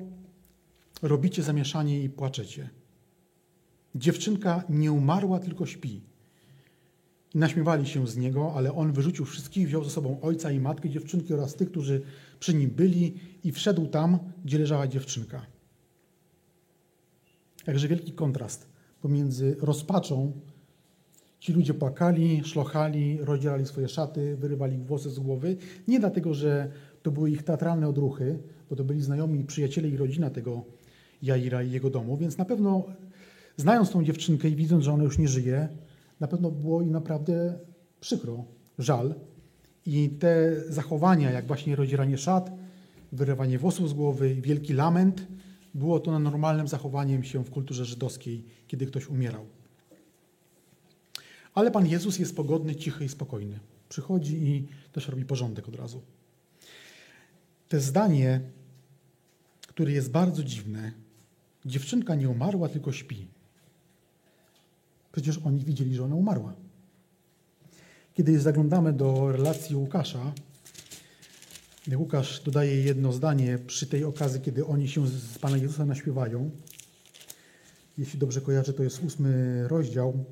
robicie 1.02 1.44
zamieszanie 1.44 2.04
i 2.04 2.10
płaczecie? 2.10 2.70
Dziewczynka 3.96 4.64
nie 4.70 4.92
umarła, 4.92 5.40
tylko 5.40 5.66
śpi. 5.66 6.02
I 7.36 7.38
naśmiewali 7.38 7.86
się 7.86 8.08
z 8.08 8.18
niego, 8.18 8.54
ale 8.56 8.74
on 8.74 8.94
wyrzucił 8.94 9.26
wszystkich, 9.26 9.68
wziął 9.68 9.84
ze 9.84 9.90
sobą 9.90 10.22
ojca 10.22 10.52
i 10.52 10.60
matkę 10.60 10.90
dziewczynki 10.90 11.34
oraz 11.34 11.56
tych, 11.56 11.72
którzy 11.72 12.02
przy 12.40 12.54
nim 12.54 12.70
byli 12.70 13.20
i 13.44 13.52
wszedł 13.52 13.88
tam, 13.88 14.20
gdzie 14.46 14.60
leżała 14.60 14.88
dziewczynka. 14.88 15.46
Jakże 17.68 17.88
wielki 17.88 18.12
kontrast 18.12 18.70
pomiędzy 19.02 19.56
rozpaczą. 19.60 20.42
Ci 21.46 21.54
ludzie 21.54 21.74
płakali, 21.74 22.44
szlochali, 22.44 23.18
rozdzierali 23.22 23.66
swoje 23.66 23.88
szaty, 23.88 24.36
wyrywali 24.38 24.78
włosy 24.78 25.10
z 25.10 25.20
głowy. 25.20 25.58
Nie 25.88 26.00
dlatego, 26.00 26.34
że 26.34 26.72
to 27.02 27.12
były 27.12 27.32
ich 27.32 27.44
teatralne 27.44 27.88
odruchy, 27.88 28.40
bo 28.70 28.76
to 28.76 28.84
byli 28.84 29.02
znajomi, 29.02 29.44
przyjaciele 29.44 29.90
i 29.90 29.98
rodzina 29.98 30.30
tego 30.30 30.66
Jaira 31.22 31.64
i 31.64 31.72
jego 31.72 31.90
domu, 31.90 32.18
więc 32.18 32.38
na 32.38 32.46
pewno 32.46 32.84
znając 33.58 33.92
tą 33.92 34.04
dziewczynkę 34.04 34.50
i 34.50 34.56
widząc, 34.56 34.84
że 34.84 34.94
ona 34.94 35.04
już 35.04 35.18
nie 35.18 35.28
żyje, 35.28 35.68
na 36.20 36.28
pewno 36.28 36.52
było 36.52 36.82
im 36.82 36.92
naprawdę 36.92 37.60
przykro, 38.00 38.46
żal. 38.80 39.16
I 39.86 40.10
te 40.10 40.62
zachowania, 40.70 41.32
jak 41.32 41.48
właśnie 41.48 41.76
rozdzieranie 41.76 42.18
szat, 42.18 42.52
wyrywanie 43.12 43.60
włosów 43.60 43.90
z 43.90 43.94
głowy, 43.94 44.36
wielki 44.36 44.74
lament, 44.74 45.28
było 45.74 46.00
to 46.00 46.20
normalnym 46.20 46.68
zachowaniem 46.68 47.24
się 47.24 47.44
w 47.44 47.50
kulturze 47.50 47.86
żydowskiej, 47.86 48.46
kiedy 48.68 48.86
ktoś 48.86 49.10
umierał. 49.10 49.55
Ale 51.56 51.72
Pan 51.72 51.88
Jezus 51.88 52.20
jest 52.20 52.36
pogodny, 52.36 52.76
cichy 52.76 53.06
i 53.06 53.10
spokojny. 53.10 53.60
Przychodzi 53.89 54.36
i 54.36 54.68
też 54.91 55.08
robi 55.08 55.26
porządek 55.26 55.68
od 55.68 55.76
razu. 55.76 56.02
Te 57.70 57.80
zdanie, 57.80 58.41
które 59.68 59.91
jest 59.91 60.12
bardzo 60.12 60.44
dziwne, 60.44 60.91
dziewczynka 61.65 62.15
nie 62.15 62.30
umarła, 62.30 62.70
tylko 62.70 62.91
śpi. 62.91 63.28
Przecież 65.12 65.38
oni 65.38 65.65
widzieli, 65.65 65.96
że 65.96 66.04
ona 66.04 66.15
umarła. 66.15 66.54
Kiedy 68.13 68.39
zaglądamy 68.39 68.94
do 68.94 69.32
relacji 69.32 69.76
Łukasza, 69.76 70.34
Łukasz 71.96 72.44
dodaje 72.44 72.82
jedno 72.82 73.13
zdanie 73.13 73.60
przy 73.68 73.88
tej 73.88 74.04
okazji, 74.04 74.41
kiedy 74.41 74.65
oni 74.65 74.88
się 74.88 75.08
z 75.08 75.39
Pana 75.39 75.58
Jezusa 75.58 75.86
naśpiewają. 75.86 76.52
Jeśli 77.98 78.20
dobrze 78.20 78.41
kojarzę, 78.41 78.74
to 78.74 78.84
jest 78.84 79.04
ósmy 79.04 79.63
rozdział. 79.68 80.26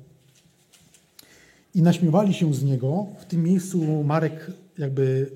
I 1.74 1.82
naśmiewali 1.82 2.34
się 2.34 2.54
z 2.54 2.64
niego. 2.64 3.06
W 3.18 3.24
tym 3.24 3.42
miejscu 3.42 4.04
Marek 4.04 4.50
jakby 4.78 5.30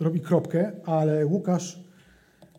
robi 0.00 0.20
kropkę, 0.20 0.72
ale 0.86 1.26
Łukasz 1.26 1.80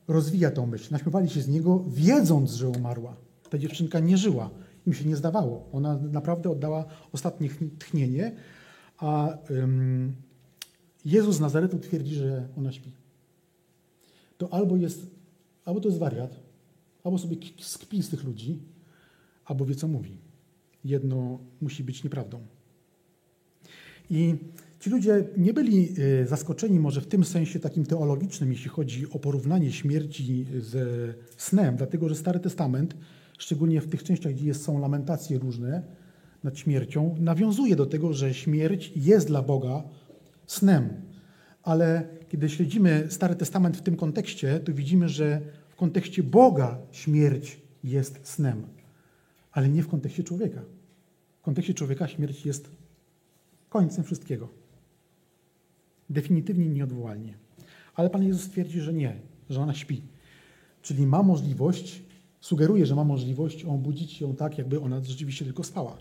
rozwija 0.08 0.52
tą 0.52 0.66
myśl. 0.66 0.88
Naśmiewali 0.92 1.30
się 1.30 1.42
z 1.42 1.48
niego, 1.48 1.84
wiedząc, 1.88 2.54
że 2.54 2.70
umarła. 2.70 3.16
Ta 3.50 3.58
dziewczynka 3.58 4.00
nie 4.00 4.18
żyła. 4.18 4.50
Im 4.88 4.94
się 4.94 5.06
nie 5.06 5.16
zdawało. 5.16 5.70
Ona 5.72 6.00
naprawdę 6.12 6.50
oddała 6.50 6.86
ostatnie 7.12 7.50
tchnienie, 7.80 8.36
a 8.98 9.38
um, 9.50 10.16
Jezus 11.06 11.36
z 11.36 11.40
Nazaretu 11.40 11.80
twierdzi, 11.80 12.16
że 12.16 12.48
ona 12.58 12.72
śpi 12.72 13.04
to 14.44 14.54
albo 14.54 14.76
jest, 14.78 15.08
albo 15.66 15.80
to 15.80 15.88
jest 15.88 16.00
wariat, 16.00 16.40
albo 17.04 17.18
sobie 17.18 17.38
skpi 17.60 18.04
z 18.04 18.10
tych 18.10 18.24
ludzi, 18.24 18.60
albo 19.46 19.66
wie, 19.66 19.76
co 19.76 19.88
mówi. 19.88 20.18
Jedno 20.86 21.40
musi 21.62 21.84
być 21.84 22.04
nieprawdą. 22.04 22.40
I 24.10 24.36
ci 24.80 24.90
ludzie 24.90 25.24
nie 25.38 25.54
byli 25.54 25.90
e, 26.22 26.28
zaskoczeni 26.28 26.80
może 26.80 27.02
w 27.02 27.08
tym 27.08 27.24
sensie 27.24 27.60
takim 27.60 27.86
teologicznym, 27.86 28.52
jeśli 28.52 28.70
chodzi 28.70 29.10
o 29.12 29.20
porównanie 29.20 29.72
śmierci 29.72 30.46
ze 30.60 30.86
snem, 31.38 31.76
dlatego 31.76 32.10
że 32.10 32.16
Stary 32.16 32.40
Testament, 32.40 32.96
szczególnie 33.38 33.82
w 33.82 33.88
tych 33.88 34.04
częściach, 34.04 34.34
gdzie 34.34 34.54
są 34.54 34.80
lamentacje 34.80 35.40
różne 35.40 35.84
nad 36.44 36.60
śmiercią, 36.60 37.16
nawiązuje 37.20 37.76
do 37.76 37.86
tego, 37.86 38.14
że 38.14 38.34
śmierć 38.34 38.92
jest 38.96 39.28
dla 39.28 39.42
Boga 39.42 39.84
snem. 40.48 40.90
Ale 41.64 42.08
kiedy 42.30 42.50
śledzimy 42.50 43.08
Stary 43.10 43.36
Testament 43.36 43.78
w 43.78 43.82
tym 43.82 43.96
kontekście, 43.96 44.60
to 44.60 44.74
widzimy, 44.74 45.10
że 45.10 45.42
w 45.70 45.76
kontekście 45.76 46.24
Boga 46.24 46.78
śmierć 46.92 47.62
jest 47.84 48.20
snem, 48.24 48.64
ale 49.52 49.70
nie 49.70 49.84
w 49.84 49.88
kontekście 49.88 50.24
człowieka. 50.24 50.62
W 51.40 51.42
kontekście 51.42 51.74
człowieka 51.74 52.08
śmierć 52.08 52.46
jest 52.46 52.83
końcem 53.74 54.04
wszystkiego. 54.04 54.50
Definitywnie 56.10 56.70
nieodwołalnie. 56.70 57.38
Ale 57.96 58.10
Pan 58.10 58.24
Jezus 58.24 58.50
twierdzi, 58.50 58.82
że 58.82 58.94
nie, 58.94 59.20
że 59.50 59.62
ona 59.62 59.74
śpi. 59.74 60.02
Czyli 60.82 61.08
ma 61.08 61.24
możliwość, 61.24 62.04
sugeruje, 62.42 62.86
że 62.86 62.96
ma 62.96 63.04
możliwość 63.04 63.66
obudzić 63.66 64.22
ją 64.22 64.36
tak, 64.36 64.58
jakby 64.58 64.82
ona 64.82 65.04
rzeczywiście 65.04 65.46
tylko 65.46 65.64
spała. 65.64 65.98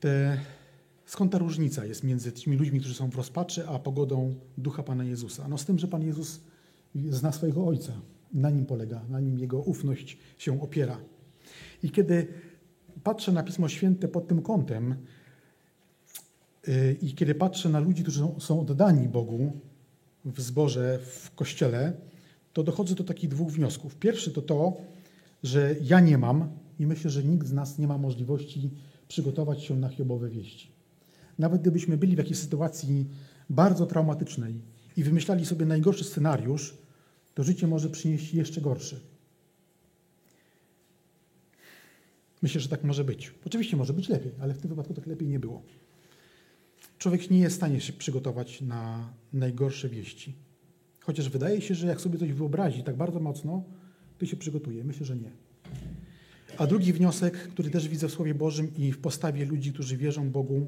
te, 0.00 0.38
skąd 1.06 1.32
ta 1.32 1.38
różnica 1.38 1.84
jest 1.84 2.04
między 2.04 2.32
tymi 2.32 2.56
ludźmi, 2.56 2.80
którzy 2.80 2.94
są 2.94 3.10
w 3.10 3.16
rozpaczy, 3.16 3.68
a 3.68 3.78
pogodą 3.78 4.34
ducha 4.58 4.82
Pana 4.82 5.04
Jezusa? 5.04 5.48
No 5.48 5.58
z 5.58 5.64
tym, 5.64 5.78
że 5.78 5.88
Pan 5.88 6.02
Jezus 6.02 6.40
zna 7.10 7.32
swojego 7.32 7.66
Ojca. 7.66 7.92
Na 8.32 8.50
nim 8.50 8.66
polega, 8.66 9.04
na 9.08 9.20
nim 9.20 9.38
jego 9.38 9.58
ufność 9.58 10.18
się 10.38 10.62
opiera. 10.62 10.98
I 11.82 11.90
kiedy 11.90 12.26
patrzę 13.04 13.32
na 13.32 13.42
Pismo 13.42 13.68
Święte 13.68 14.08
pod 14.08 14.28
tym 14.28 14.42
kątem 14.42 14.94
yy, 16.66 16.96
i 17.02 17.14
kiedy 17.14 17.34
patrzę 17.34 17.68
na 17.68 17.80
ludzi, 17.80 18.02
którzy 18.02 18.28
są 18.38 18.60
oddani 18.60 19.08
Bogu 19.08 19.52
w 20.24 20.40
zborze, 20.40 20.98
w 20.98 21.34
kościele, 21.34 21.92
to 22.52 22.62
dochodzę 22.62 22.94
do 22.94 23.04
takich 23.04 23.30
dwóch 23.30 23.50
wniosków. 23.50 23.96
Pierwszy 23.96 24.30
to 24.30 24.42
to, 24.42 24.76
że 25.42 25.76
ja 25.82 26.00
nie 26.00 26.18
mam 26.18 26.48
i 26.78 26.86
myślę, 26.86 27.10
że 27.10 27.24
nikt 27.24 27.46
z 27.46 27.52
nas 27.52 27.78
nie 27.78 27.86
ma 27.86 27.98
możliwości 27.98 28.70
przygotować 29.08 29.62
się 29.62 29.76
na 29.76 29.88
hiobowe 29.88 30.28
wieści. 30.28 30.72
Nawet 31.38 31.60
gdybyśmy 31.60 31.96
byli 31.96 32.14
w 32.14 32.18
jakiejś 32.18 32.38
sytuacji 32.38 33.06
bardzo 33.50 33.86
traumatycznej 33.86 34.60
i 34.96 35.04
wymyślali 35.04 35.46
sobie 35.46 35.66
najgorszy 35.66 36.04
scenariusz, 36.04 36.78
to 37.34 37.44
życie 37.44 37.66
może 37.66 37.90
przynieść 37.90 38.34
jeszcze 38.34 38.60
gorszy. 38.60 39.00
Myślę, 42.42 42.60
że 42.60 42.68
tak 42.68 42.84
może 42.84 43.04
być. 43.04 43.34
Oczywiście 43.46 43.76
może 43.76 43.92
być 43.92 44.08
lepiej, 44.08 44.32
ale 44.40 44.54
w 44.54 44.58
tym 44.58 44.70
wypadku 44.70 44.94
tak 44.94 45.06
lepiej 45.06 45.28
nie 45.28 45.38
było. 45.38 45.62
Człowiek 46.98 47.30
nie 47.30 47.38
jest 47.38 47.56
w 47.56 47.56
stanie 47.56 47.80
się 47.80 47.92
przygotować 47.92 48.60
na 48.60 49.12
najgorsze 49.32 49.88
wieści. 49.88 50.34
Chociaż 51.00 51.28
wydaje 51.28 51.60
się, 51.60 51.74
że 51.74 51.86
jak 51.86 52.00
sobie 52.00 52.18
coś 52.18 52.32
wyobrazi 52.32 52.82
tak 52.82 52.96
bardzo 52.96 53.20
mocno, 53.20 53.64
to 54.18 54.26
się 54.26 54.36
przygotuje. 54.36 54.84
Myślę, 54.84 55.06
że 55.06 55.16
nie. 55.16 55.30
A 56.58 56.66
drugi 56.66 56.92
wniosek, 56.92 57.48
który 57.48 57.70
też 57.70 57.88
widzę 57.88 58.08
w 58.08 58.12
Słowie 58.12 58.34
Bożym 58.34 58.76
i 58.76 58.92
w 58.92 58.98
postawie 58.98 59.44
ludzi, 59.44 59.72
którzy 59.72 59.96
wierzą 59.96 60.30
Bogu, 60.30 60.66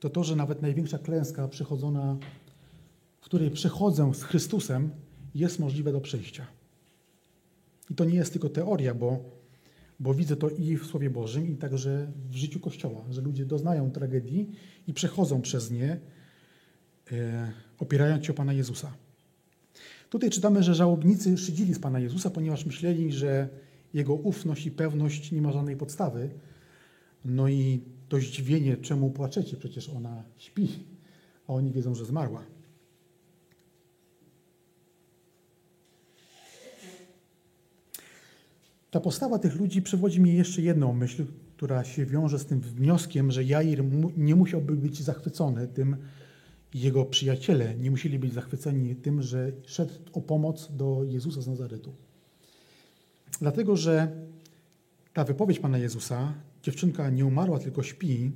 to 0.00 0.10
to, 0.10 0.24
że 0.24 0.36
nawet 0.36 0.62
największa 0.62 0.98
klęska 0.98 1.48
przechodzona, 1.48 2.16
w 3.20 3.24
której 3.24 3.50
przechodzę 3.50 4.14
z 4.14 4.22
Chrystusem, 4.22 4.90
jest 5.34 5.58
możliwe 5.58 5.92
do 5.92 6.00
przejścia. 6.00 6.46
I 7.90 7.94
to 7.94 8.04
nie 8.04 8.14
jest 8.14 8.32
tylko 8.32 8.48
teoria, 8.48 8.94
bo, 8.94 9.37
bo 10.00 10.14
widzę 10.14 10.36
to 10.36 10.50
i 10.50 10.76
w 10.76 10.86
Słowie 10.86 11.10
Bożym, 11.10 11.48
i 11.48 11.56
także 11.56 12.12
w 12.30 12.34
życiu 12.34 12.60
Kościoła, 12.60 13.04
że 13.10 13.20
ludzie 13.20 13.46
doznają 13.46 13.90
tragedii 13.90 14.50
i 14.86 14.94
przechodzą 14.94 15.42
przez 15.42 15.70
nie, 15.70 16.00
e, 17.12 17.52
opierając 17.78 18.26
się 18.26 18.32
o 18.32 18.36
Pana 18.36 18.52
Jezusa. 18.52 18.92
Tutaj 20.10 20.30
czytamy, 20.30 20.62
że 20.62 20.74
żałobnicy 20.74 21.38
szydzili 21.38 21.74
z 21.74 21.78
Pana 21.78 22.00
Jezusa, 22.00 22.30
ponieważ 22.30 22.66
myśleli, 22.66 23.12
że 23.12 23.48
Jego 23.94 24.14
ufność 24.14 24.66
i 24.66 24.70
pewność 24.70 25.32
nie 25.32 25.42
ma 25.42 25.52
żadnej 25.52 25.76
podstawy. 25.76 26.30
No 27.24 27.48
i 27.48 27.80
to 28.08 28.18
zdziwienie, 28.18 28.76
czemu 28.76 29.10
płaczecie, 29.10 29.56
przecież 29.56 29.88
ona 29.88 30.22
śpi, 30.36 30.68
a 31.48 31.52
oni 31.52 31.72
wiedzą, 31.72 31.94
że 31.94 32.04
zmarła. 32.04 32.57
Ta 38.98 39.02
postawa 39.02 39.38
tych 39.38 39.56
ludzi 39.56 39.82
przywodzi 39.82 40.20
mi 40.20 40.34
jeszcze 40.34 40.62
jedną 40.62 40.92
myśl, 40.92 41.26
która 41.56 41.84
się 41.84 42.06
wiąże 42.06 42.38
z 42.38 42.46
tym 42.46 42.60
wnioskiem, 42.60 43.30
że 43.30 43.44
Jair 43.44 43.84
nie 44.16 44.36
musiałby 44.36 44.76
być 44.76 45.02
zachwycony 45.02 45.68
tym, 45.68 45.96
jego 46.74 47.04
przyjaciele 47.04 47.74
nie 47.76 47.90
musieli 47.90 48.18
być 48.18 48.32
zachwyceni 48.32 48.96
tym, 48.96 49.22
że 49.22 49.52
szedł 49.66 49.92
o 50.12 50.20
pomoc 50.20 50.68
do 50.76 51.04
Jezusa 51.04 51.40
z 51.40 51.46
Nazaretu. 51.46 51.92
Dlatego, 53.40 53.76
że 53.76 54.08
ta 55.14 55.24
wypowiedź 55.24 55.58
Pana 55.58 55.78
Jezusa, 55.78 56.34
dziewczynka 56.62 57.10
nie 57.10 57.26
umarła, 57.26 57.58
tylko 57.58 57.82
śpi, 57.82 58.32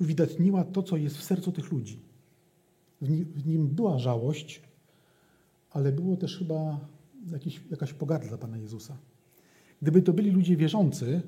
uwidatniła 0.00 0.64
to, 0.64 0.82
co 0.82 0.96
jest 0.96 1.16
w 1.16 1.24
sercu 1.24 1.52
tych 1.52 1.72
ludzi. 1.72 2.00
W 3.36 3.46
nim 3.46 3.68
była 3.68 3.98
żałość, 3.98 4.62
ale 5.70 5.92
było 5.92 6.16
też 6.16 6.38
chyba 6.38 6.80
jakiś, 7.32 7.60
jakaś 7.70 7.92
pogarda 7.92 8.38
Pana 8.38 8.58
Jezusa. 8.58 8.96
Gdyby 9.82 10.02
to 10.02 10.12
byli 10.12 10.30
ludzie 10.30 10.56
wierzący, 10.56 11.22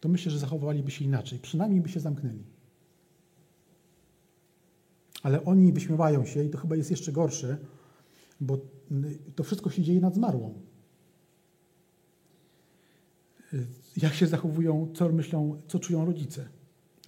to 0.00 0.08
myślę, 0.08 0.32
że 0.32 0.38
zachowywaliby 0.38 0.90
się 0.90 1.04
inaczej. 1.04 1.38
Przynajmniej 1.38 1.80
by 1.80 1.88
się 1.88 2.00
zamknęli. 2.00 2.44
Ale 5.22 5.44
oni 5.44 5.72
wyśmiewają 5.72 6.24
się 6.24 6.44
i 6.44 6.50
to 6.50 6.58
chyba 6.58 6.76
jest 6.76 6.90
jeszcze 6.90 7.12
gorsze, 7.12 7.58
bo 8.40 8.58
to 9.34 9.44
wszystko 9.44 9.70
się 9.70 9.82
dzieje 9.82 10.00
nad 10.00 10.14
zmarłą. 10.14 10.54
Jak 13.96 14.14
się 14.14 14.26
zachowują, 14.26 14.88
co 14.94 15.12
myślą, 15.12 15.60
co 15.68 15.78
czują 15.78 16.04
rodzice. 16.04 16.48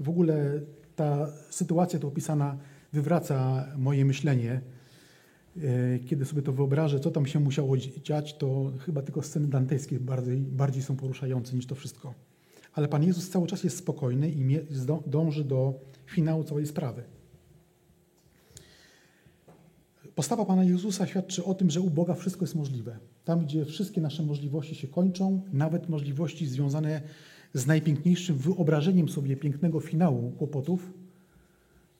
W 0.00 0.08
ogóle 0.08 0.60
ta 0.96 1.32
sytuacja 1.50 1.98
tu 1.98 2.08
opisana 2.08 2.58
wywraca 2.92 3.66
moje 3.78 4.04
myślenie. 4.04 4.60
E, 5.56 5.98
kiedy 5.98 6.24
sobie 6.24 6.42
to 6.42 6.52
wyobrażę, 6.52 7.00
co 7.00 7.10
tam 7.10 7.26
się 7.26 7.40
musiało 7.40 7.76
dziać, 7.76 8.34
to 8.34 8.72
chyba 8.78 9.02
tylko 9.02 9.22
sceny 9.22 9.48
dantejskie 9.48 10.00
bardziej, 10.00 10.36
bardziej 10.38 10.82
są 10.82 10.96
poruszające 10.96 11.56
niż 11.56 11.66
to 11.66 11.74
wszystko. 11.74 12.14
Ale 12.72 12.88
Pan 12.88 13.04
Jezus 13.04 13.30
cały 13.30 13.46
czas 13.46 13.64
jest 13.64 13.78
spokojny 13.78 14.30
i 14.30 14.58
dąży 15.06 15.44
do 15.44 15.74
finału 16.06 16.44
całej 16.44 16.66
sprawy. 16.66 17.02
Postawa 20.14 20.44
Pana 20.44 20.64
Jezusa 20.64 21.06
świadczy 21.06 21.44
o 21.44 21.54
tym, 21.54 21.70
że 21.70 21.80
u 21.80 21.90
Boga 21.90 22.14
wszystko 22.14 22.44
jest 22.44 22.54
możliwe. 22.54 22.98
Tam, 23.24 23.40
gdzie 23.40 23.64
wszystkie 23.64 24.00
nasze 24.00 24.22
możliwości 24.22 24.74
się 24.74 24.88
kończą, 24.88 25.42
nawet 25.52 25.88
możliwości 25.88 26.46
związane 26.46 27.02
z 27.54 27.66
najpiękniejszym 27.66 28.36
wyobrażeniem 28.36 29.08
sobie 29.08 29.36
pięknego 29.36 29.80
finału 29.80 30.30
kłopotów, 30.30 30.92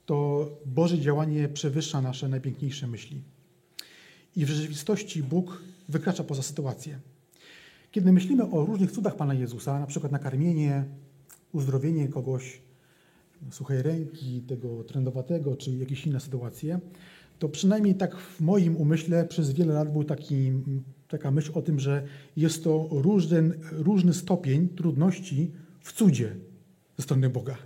to 0.07 0.48
Boże 0.66 0.98
działanie 0.98 1.48
przewyższa 1.48 2.03
nasze 2.03 2.28
najpiękniejsze 2.28 2.86
myśli. 2.86 3.22
I 4.36 4.44
w 4.44 4.48
rzeczywistości 4.48 5.22
Bóg 5.22 5.62
wykracza 5.88 6.24
poza 6.24 6.42
sytuację. 6.42 6.98
Kiedy 7.90 8.12
myślimy 8.12 8.50
o 8.50 8.64
różnych 8.64 8.92
cudach 8.92 9.16
Pana 9.16 9.34
Jezusa, 9.34 9.80
na 9.80 9.86
przykład 9.86 10.12
nakarmienie, 10.12 10.84
uzdrowienie 11.52 12.08
kogoś, 12.08 12.60
suchej 13.50 13.82
ręki, 13.82 14.40
tego 14.40 14.84
trędowatego, 14.84 15.56
czy 15.56 15.70
jakieś 15.70 16.06
inne 16.06 16.20
sytuacje, 16.20 16.80
to 17.38 17.48
przynajmniej 17.48 17.94
tak 17.94 18.16
w 18.16 18.40
moim 18.40 18.76
umyśle 18.76 19.24
przez 19.24 19.52
wiele 19.52 19.74
lat 19.74 19.92
był 19.92 20.04
taki, 20.04 20.52
taka 21.08 21.30
myśl 21.30 21.52
o 21.54 21.62
tym, 21.62 21.80
że 21.80 22.06
jest 22.36 22.64
to 22.64 22.88
różny, 22.90 23.50
różny 23.72 24.14
stopień 24.14 24.68
trudności 24.68 25.50
w 25.80 25.92
cudzie 25.92 26.36
ze 26.96 27.02
strony 27.02 27.30
Boga. 27.30 27.56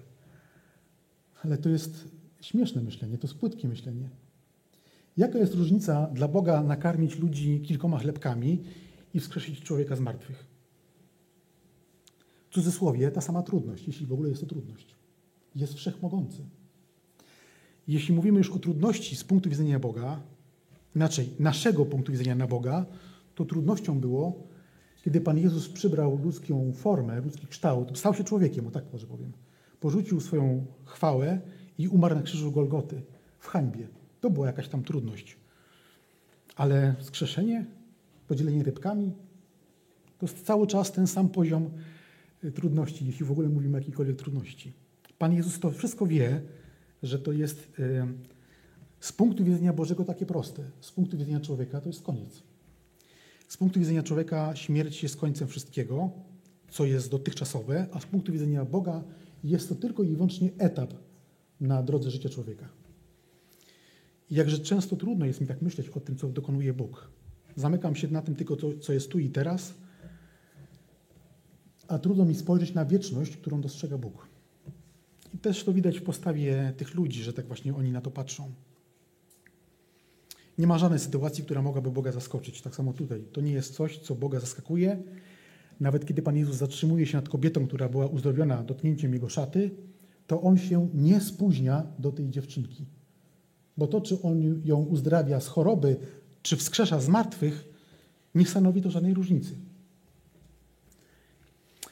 Ale 1.43 1.59
to 1.59 1.69
jest 1.69 2.09
śmieszne 2.41 2.83
myślenie, 2.83 3.19
to 3.19 3.27
jest 3.27 3.39
płytkie 3.39 3.69
myślenie. 3.69 4.09
Jaka 5.17 5.39
jest 5.39 5.55
różnica 5.55 6.07
dla 6.07 6.29
Boga 6.29 6.63
nakarmić 6.63 7.19
ludzi 7.19 7.61
kilkoma 7.61 7.99
chlebkami 7.99 8.63
i 9.15 9.21
wskrzesić 9.21 9.61
człowieka 9.61 9.97
z 9.97 10.01
martwych? 10.01 10.47
W 12.51 12.55
cudzysłowie 12.55 13.11
ta 13.11 13.21
sama 13.21 13.43
trudność, 13.43 13.87
jeśli 13.87 14.07
w 14.07 14.13
ogóle 14.13 14.29
jest 14.29 14.41
to 14.41 14.47
trudność. 14.47 14.95
Jest 15.55 15.75
wszechmogący. 15.75 16.45
Jeśli 17.89 18.15
mówimy 18.15 18.39
już 18.39 18.51
o 18.51 18.59
trudności 18.59 19.17
z 19.17 19.25
punktu 19.25 19.51
widzenia 19.51 19.79
Boga, 19.79 20.21
inaczej 20.97 21.31
naszego 21.39 21.87
punktu 21.87 22.13
widzenia 22.13 22.35
na 22.35 22.47
Boga, 22.47 22.87
to 23.35 23.45
trudnością 23.45 24.01
było, 24.01 24.47
kiedy 25.05 25.21
Pan 25.21 25.39
Jezus 25.39 25.69
przybrał 25.69 26.19
ludzką 26.25 26.73
formę, 26.73 27.21
ludzki 27.21 27.47
kształt, 27.47 27.99
stał 27.99 28.15
się 28.15 28.25
człowiekiem, 28.25 28.67
o 28.67 28.71
tak 28.71 28.85
może 28.93 29.07
powiem. 29.07 29.33
Porzucił 29.81 30.21
swoją 30.21 30.67
chwałę 30.85 31.41
i 31.79 31.89
umarł 31.89 32.15
na 32.15 32.23
krzyżu 32.23 32.53
Golgoty 32.53 33.03
w 33.39 33.47
hańbie. 33.47 33.89
To 34.21 34.31
była 34.31 34.47
jakaś 34.47 34.69
tam 34.69 34.83
trudność. 34.83 35.37
Ale 36.57 36.95
wskrzeszenie, 36.99 37.67
podzielenie 38.29 38.63
rybkami, 38.63 39.13
to 40.19 40.27
jest 40.27 40.47
cały 40.47 40.67
czas 40.67 40.93
ten 40.93 41.07
sam 41.07 41.29
poziom 41.29 41.71
y, 42.45 42.53
trudności, 42.53 43.07
jeśli 43.07 43.27
w 43.27 43.31
ogóle 43.31 43.49
mówimy 43.49 43.77
o 43.77 43.79
jakiejkolwiek 43.79 44.17
trudności. 44.17 44.73
Pan 45.19 45.33
Jezus 45.33 45.61
to 45.61 45.71
wszystko 45.71 46.07
wie, 46.07 46.41
że 47.03 47.19
to 47.19 47.33
jest 47.33 47.79
y, 47.79 48.07
z 49.01 49.13
punktu 49.13 49.45
widzenia 49.45 49.73
Bożego 49.73 50.05
takie 50.05 50.27
proste. 50.27 50.63
Z 50.81 50.93
punktu 50.93 51.17
widzenia 51.17 51.41
człowieka 51.41 51.81
to 51.81 51.89
jest 51.89 52.03
koniec. 52.03 52.43
Z 53.49 53.57
punktu 53.57 53.81
widzenia 53.81 54.03
człowieka 54.03 54.57
śmierć 54.57 55.03
jest 55.03 55.17
końcem 55.17 55.49
wszystkiego, 55.49 56.11
co 56.71 56.85
jest 56.85 57.11
dotychczasowe, 57.11 57.87
a 57.93 58.01
z 58.01 58.07
punktu 58.07 58.33
widzenia 58.33 58.65
Boga 58.65 59.05
jest 59.45 59.69
to 59.69 59.75
tylko 59.75 60.03
i 60.03 60.09
wyłącznie 60.09 60.51
etap 60.59 60.95
na 61.61 61.83
drodze 61.83 62.11
życia 62.11 62.29
człowieka. 62.29 62.69
Jakże 64.31 64.59
często 64.59 64.97
trudno 64.97 65.27
jest 65.27 65.41
mi 65.41 65.47
tak 65.47 65.63
myśleć 65.63 65.89
o 65.89 66.01
tym, 66.01 66.17
co 66.17 66.29
dokonuje 66.29 66.73
Bóg. 66.73 67.11
Zamykam 67.57 67.95
się 67.95 68.09
na 68.09 68.23
tym 68.23 68.35
tylko, 68.35 68.57
co 68.81 68.93
jest 68.93 69.11
tu 69.11 69.19
i 69.19 69.31
teraz, 69.31 69.75
a 71.89 71.99
trudno 71.99 72.25
mi 72.25 72.35
spojrzeć 72.35 72.75
na 72.75 72.85
wieczność, 72.85 73.37
którą 73.37 73.61
dostrzega 73.61 73.99
Bóg. 73.99 74.29
I 75.35 75.39
też 75.39 75.65
to 75.65 75.73
widać 75.73 75.99
w 75.99 76.03
postawie 76.03 76.73
tych 76.77 76.95
ludzi, 76.95 77.23
że 77.23 77.33
tak 77.33 77.47
właśnie 77.47 77.75
oni 77.75 77.93
na 77.93 78.01
to 78.01 78.11
patrzą. 78.11 78.53
Nie 80.59 80.67
ma 80.67 80.79
żadnej 80.79 81.01
sytuacji, 81.01 81.45
która 81.45 81.63
mogłaby 81.63 81.91
Boga 81.91 82.13
zaskoczyć. 82.13 82.63
Tak 82.63 82.75
samo 82.75 82.93
tutaj. 82.93 83.25
To 83.33 83.41
nie 83.41 83.53
jest 83.53 83.75
coś, 83.75 83.99
co 83.99 84.15
Boga 84.15 84.41
zaskakuje, 84.41 85.03
nawet 85.81 86.07
kiedy 86.07 86.23
Pan 86.23 86.37
Jezus 86.37 86.57
zatrzymuje 86.57 87.07
się 87.07 87.17
nad 87.17 87.29
kobietą, 87.29 87.67
która 87.67 87.89
była 87.89 88.07
uzdrowiona 88.07 88.63
dotknięciem 88.63 89.13
jego 89.13 89.29
szaty, 89.29 89.71
to 90.27 90.41
on 90.41 90.59
się 90.59 90.89
nie 90.95 91.21
spóźnia 91.21 91.87
do 91.99 92.13
tej 92.13 92.31
dziewczynki. 92.31 92.87
Bo 93.77 93.87
to, 93.87 94.01
czy 94.01 94.23
on 94.23 94.61
ją 94.65 94.85
uzdrawia 94.85 95.41
z 95.41 95.47
choroby, 95.47 95.97
czy 96.43 96.57
wskrzesza 96.57 97.01
z 97.01 97.09
martwych, 97.09 97.69
nie 98.35 98.47
stanowi 98.47 98.83
to 98.83 98.91
żadnej 98.91 99.15
różnicy. 99.15 99.57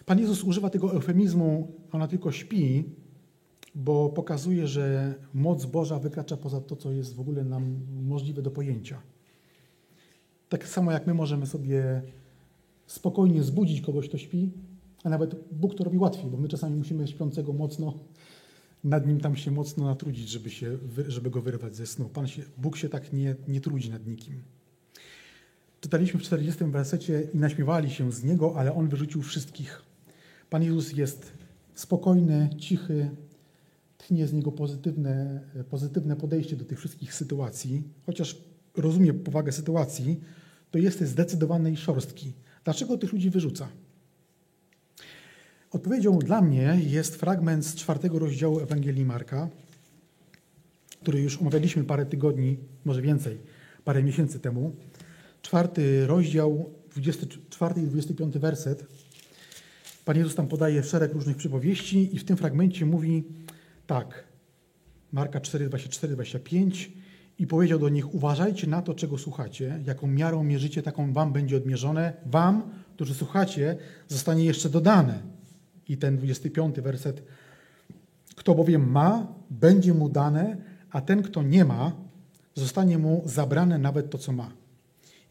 Pan 0.07 0.19
Jezus 0.19 0.45
używa 0.45 0.71
tego 0.71 0.93
eufemizmu, 0.93 1.73
ona 1.93 2.09
tylko 2.09 2.33
śpi, 2.33 2.85
bo 3.75 4.09
pokazuje, 4.09 4.67
że 4.67 5.15
moc 5.35 5.65
Boża 5.65 5.99
wykracza 5.99 6.37
poza 6.37 6.61
to, 6.61 6.77
co 6.77 6.93
jest 6.93 7.15
w 7.15 7.21
ogóle 7.21 7.45
nam 7.45 7.81
możliwe 8.03 8.43
do 8.43 8.51
pojęcia. 8.51 9.03
Tak 10.49 10.69
samo 10.69 10.93
jak 10.93 11.07
my 11.07 11.15
możemy 11.15 11.47
sobie 11.47 12.03
spokojnie 12.87 13.43
zbudzić 13.43 13.81
kogoś, 13.81 14.09
kto 14.09 14.19
śpi, 14.19 14.51
a 15.05 15.09
nawet 15.09 15.35
Bóg 15.53 15.75
to 15.75 15.85
robi 15.85 15.99
łatwiej, 15.99 16.31
bo 16.31 16.37
my 16.37 16.49
czasami 16.49 16.77
musimy 16.77 17.09
śpiącego 17.09 17.53
mocno, 17.53 17.95
nad 18.85 19.07
nim 19.07 19.21
tam 19.21 19.37
się 19.37 19.51
mocno 19.51 19.85
natrudzić, 19.85 20.29
żeby, 20.29 20.51
się, 20.51 20.79
żeby 21.09 21.31
go 21.31 21.43
wyrwać 21.43 21.77
ze 21.77 21.87
snu. 21.87 22.09
Pan 22.09 22.27
się, 22.27 22.43
Bóg 22.59 22.77
się 22.77 22.89
tak 22.89 23.13
nie, 23.13 23.35
nie 23.49 23.61
trudzi 23.61 23.91
nad 23.91 24.07
nikim. 24.07 24.43
Czytaliśmy 25.81 26.21
w 26.21 26.23
40 26.23 26.65
wersecie 26.65 27.23
i 27.35 27.39
naśmiewali 27.39 27.91
się 27.91 28.13
z 28.13 28.25
niego, 28.25 28.57
ale 28.57 28.75
on 28.75 28.89
wyrzucił 28.89 29.23
wszystkich. 29.23 29.83
Pan 30.51 30.63
Jezus 30.63 30.93
jest 30.93 31.33
spokojny, 31.75 32.51
cichy, 32.59 33.11
tchnie 33.99 34.27
z 34.27 34.33
niego 34.33 34.53
pozytywne, 34.53 35.41
pozytywne 35.71 36.17
podejście 36.17 36.57
do 36.57 36.65
tych 36.65 36.79
wszystkich 36.79 37.15
sytuacji, 37.15 37.83
chociaż 38.07 38.37
rozumie 38.77 39.15
powagę 39.15 39.53
sytuacji, 39.53 40.21
to 40.71 40.79
jest 40.79 41.03
zdecydowany 41.03 41.73
i 41.73 41.77
szorstki. 41.77 42.33
Dlaczego 42.65 42.99
tych 42.99 43.13
ludzi 43.13 43.31
wyrzuca? 43.31 43.69
Odpowiedzią 45.75 46.19
dla 46.19 46.41
mnie 46.43 46.79
jest 46.87 47.17
fragment 47.17 47.67
z 47.67 47.75
czwartego 47.75 48.19
rozdziału 48.19 48.61
Ewangelii 48.61 49.05
Marka, 49.05 49.49
który 51.03 51.21
już 51.21 51.41
omawialiśmy 51.41 51.85
parę 51.85 52.07
tygodni, 52.07 52.59
może 52.85 53.03
więcej, 53.03 53.39
parę 53.85 54.03
miesięcy 54.03 54.41
temu. 54.41 54.77
Czwarty 55.43 56.07
rozdział, 56.07 56.71
24 56.91 57.83
i 57.83 57.87
25 57.87 58.39
werset. 58.39 58.87
Pan 60.05 60.17
Jezus 60.17 60.35
tam 60.35 60.49
podaje 60.49 60.83
szereg 60.83 61.13
różnych 61.13 61.37
przypowieści 61.37 62.17
i 62.17 62.19
w 62.19 62.25
tym 62.25 62.37
fragmencie 62.37 62.87
mówi 62.87 63.25
tak. 63.87 64.25
Marka 65.13 65.41
4, 65.41 65.69
24, 65.69 66.15
25 66.15 66.93
i 67.39 67.47
powiedział 67.47 67.79
do 67.79 67.89
nich: 67.89 68.15
Uważajcie 68.15 68.67
na 68.67 68.83
to, 68.83 68.95
czego 68.95 69.19
słuchacie, 69.19 69.81
jaką 69.87 70.07
miarą 70.07 70.45
mierzycie, 70.45 70.83
taką 70.83 71.13
wam 71.13 71.33
będzie 71.33 71.57
odmierzone. 71.57 72.13
Wam, 72.27 72.71
którzy 72.95 73.15
słuchacie, 73.15 73.77
zostanie 74.09 74.45
jeszcze 74.45 74.71
dodane. 74.71 75.34
I 75.89 75.97
ten 75.97 76.17
25 76.17 76.81
werset. 76.81 77.23
Kto 78.37 78.55
bowiem 78.55 78.91
ma, 78.91 79.27
będzie 79.51 79.95
mu 79.95 80.09
dane, 80.09 80.57
a 80.91 81.01
ten, 81.01 81.23
kto 81.23 81.43
nie 81.43 81.65
ma, 81.65 81.93
zostanie 82.55 82.99
mu 82.99 83.23
zabrane 83.25 83.79
nawet 83.79 84.11
to, 84.11 84.19
co 84.19 84.33
ma. 84.33 84.51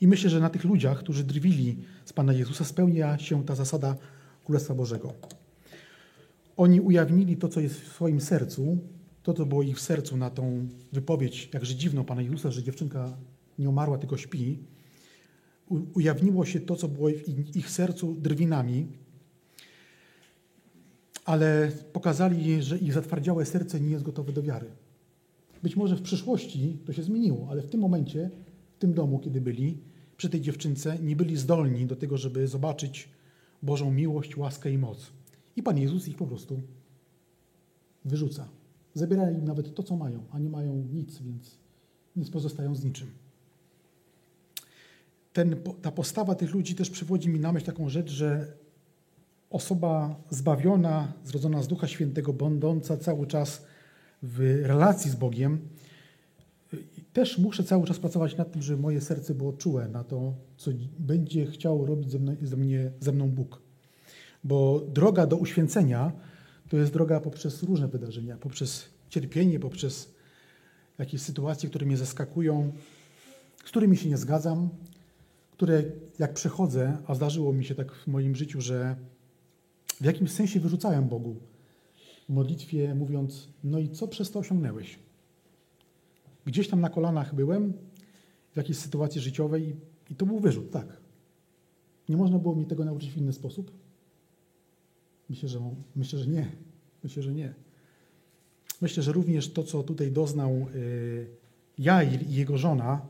I 0.01 0.07
myślę, 0.07 0.29
że 0.29 0.39
na 0.39 0.49
tych 0.49 0.63
ludziach, 0.63 0.99
którzy 0.99 1.23
drwili 1.23 1.77
z 2.05 2.13
Pana 2.13 2.33
Jezusa, 2.33 2.65
spełnia 2.65 3.17
się 3.17 3.45
ta 3.45 3.55
zasada 3.55 3.95
Królestwa 4.45 4.75
Bożego. 4.75 5.13
Oni 6.57 6.81
ujawnili 6.81 7.37
to, 7.37 7.47
co 7.47 7.59
jest 7.59 7.81
w 7.81 7.93
swoim 7.93 8.21
sercu, 8.21 8.77
to, 9.23 9.33
co 9.33 9.45
było 9.45 9.63
ich 9.63 9.77
w 9.77 9.81
sercu 9.81 10.17
na 10.17 10.29
tą 10.29 10.67
wypowiedź, 10.91 11.49
jakże 11.53 11.75
dziwną 11.75 12.03
Pana 12.03 12.21
Jezusa, 12.21 12.51
że 12.51 12.63
dziewczynka 12.63 13.17
nie 13.59 13.69
umarła, 13.69 13.97
tylko 13.97 14.17
śpi, 14.17 14.59
ujawniło 15.93 16.45
się 16.45 16.59
to, 16.59 16.75
co 16.75 16.87
było 16.87 17.09
w 17.09 17.55
ich 17.55 17.69
sercu 17.69 18.13
drwinami, 18.13 18.87
ale 21.25 21.71
pokazali, 21.93 22.63
że 22.63 22.77
ich 22.77 22.93
zatwardziałe 22.93 23.45
serce 23.45 23.79
nie 23.79 23.89
jest 23.89 24.03
gotowe 24.03 24.33
do 24.33 24.43
wiary. 24.43 24.67
Być 25.63 25.75
może 25.75 25.95
w 25.95 26.01
przyszłości 26.01 26.77
to 26.85 26.93
się 26.93 27.03
zmieniło, 27.03 27.47
ale 27.49 27.61
w 27.61 27.69
tym 27.69 27.79
momencie, 27.79 28.29
w 28.75 28.77
tym 28.77 28.93
domu, 28.93 29.19
kiedy 29.19 29.41
byli, 29.41 29.77
przy 30.17 30.29
tej 30.29 30.41
dziewczynce, 30.41 30.99
nie 30.99 31.15
byli 31.15 31.37
zdolni 31.37 31.85
do 31.85 31.95
tego, 31.95 32.17
żeby 32.17 32.47
zobaczyć 32.47 33.09
Bożą 33.63 33.91
miłość, 33.91 34.37
łaskę 34.37 34.71
i 34.71 34.77
moc. 34.77 35.11
I 35.55 35.63
Pan 35.63 35.77
Jezus 35.77 36.07
ich 36.07 36.17
po 36.17 36.27
prostu 36.27 36.61
wyrzuca. 38.05 38.47
Zabiera 38.93 39.31
im 39.31 39.45
nawet 39.45 39.75
to, 39.75 39.83
co 39.83 39.97
mają, 39.97 40.23
a 40.31 40.39
nie 40.39 40.49
mają 40.49 40.75
nic, 40.75 41.21
więc, 41.21 41.57
więc 42.15 42.29
pozostają 42.29 42.75
z 42.75 42.83
niczym. 42.83 43.07
Ten, 45.33 45.55
ta 45.81 45.91
postawa 45.91 46.35
tych 46.35 46.53
ludzi 46.53 46.75
też 46.75 46.89
przywodzi 46.89 47.29
mi 47.29 47.39
na 47.39 47.51
myśl 47.51 47.65
taką 47.65 47.89
rzecz, 47.89 48.11
że 48.11 48.53
osoba 49.53 50.15
zbawiona, 50.29 51.13
zrodzona 51.25 51.63
z 51.63 51.67
Ducha 51.67 51.87
Świętego, 51.87 52.33
będąca 52.33 52.97
cały 52.97 53.27
czas 53.27 53.65
w 54.23 54.61
relacji 54.63 55.11
z 55.11 55.15
Bogiem, 55.15 55.59
też 57.13 57.37
muszę 57.37 57.63
cały 57.63 57.87
czas 57.87 57.99
pracować 57.99 58.37
nad 58.37 58.51
tym, 58.51 58.61
żeby 58.61 58.81
moje 58.81 59.01
serce 59.01 59.35
było 59.35 59.53
czułe 59.53 59.87
na 59.87 60.03
to, 60.03 60.33
co 60.57 60.71
będzie 60.99 61.45
chciał 61.45 61.85
robić 61.85 62.11
ze, 62.11 62.19
mną, 62.19 62.35
ze, 62.41 62.57
mnie, 62.57 62.91
ze 62.99 63.11
mną 63.11 63.29
Bóg. 63.29 63.61
Bo 64.43 64.79
droga 64.79 65.27
do 65.27 65.37
uświęcenia 65.37 66.11
to 66.69 66.77
jest 66.77 66.93
droga 66.93 67.19
poprzez 67.19 67.63
różne 67.63 67.87
wydarzenia, 67.87 68.37
poprzez 68.37 68.85
cierpienie, 69.09 69.59
poprzez 69.59 70.13
jakieś 70.97 71.21
sytuacje, 71.21 71.69
które 71.69 71.85
mnie 71.85 71.97
zaskakują, 71.97 72.71
z 73.65 73.67
którymi 73.67 73.97
się 73.97 74.09
nie 74.09 74.17
zgadzam, 74.17 74.69
które 75.51 75.83
jak 76.19 76.33
przechodzę, 76.33 76.97
a 77.07 77.15
zdarzyło 77.15 77.53
mi 77.53 77.65
się 77.65 77.75
tak 77.75 77.91
w 77.91 78.07
moim 78.07 78.35
życiu, 78.35 78.61
że 78.61 78.95
w 80.03 80.05
jakimś 80.05 80.31
sensie 80.31 80.59
wyrzucałem 80.59 81.07
Bogu 81.07 81.35
w 82.29 82.33
modlitwie, 82.33 82.95
mówiąc: 82.95 83.47
No 83.63 83.79
i 83.79 83.89
co 83.89 84.07
przez 84.07 84.31
to 84.31 84.39
osiągnęłeś? 84.39 84.99
Gdzieś 86.45 86.69
tam 86.69 86.81
na 86.81 86.89
kolanach 86.89 87.35
byłem, 87.35 87.73
w 88.53 88.57
jakiejś 88.57 88.77
sytuacji 88.77 89.21
życiowej, 89.21 89.75
i 90.09 90.15
to 90.15 90.25
był 90.25 90.39
wyrzut, 90.39 90.71
tak. 90.71 90.97
Nie 92.09 92.17
można 92.17 92.39
było 92.39 92.55
mi 92.55 92.65
tego 92.65 92.85
nauczyć 92.85 93.11
w 93.11 93.17
inny 93.17 93.33
sposób? 93.33 93.71
Myślę, 95.29 95.49
że, 95.49 95.59
myślę, 95.95 96.19
że 96.19 96.27
nie. 96.27 96.51
Myślę, 97.03 97.23
że 97.23 97.33
nie. 97.33 97.53
Myślę, 98.81 99.03
że 99.03 99.11
również 99.11 99.53
to, 99.53 99.63
co 99.63 99.83
tutaj 99.83 100.11
doznał 100.11 100.51
y, 100.75 101.27
Jair 101.77 102.27
i 102.29 102.33
jego 102.33 102.57
żona, 102.57 103.01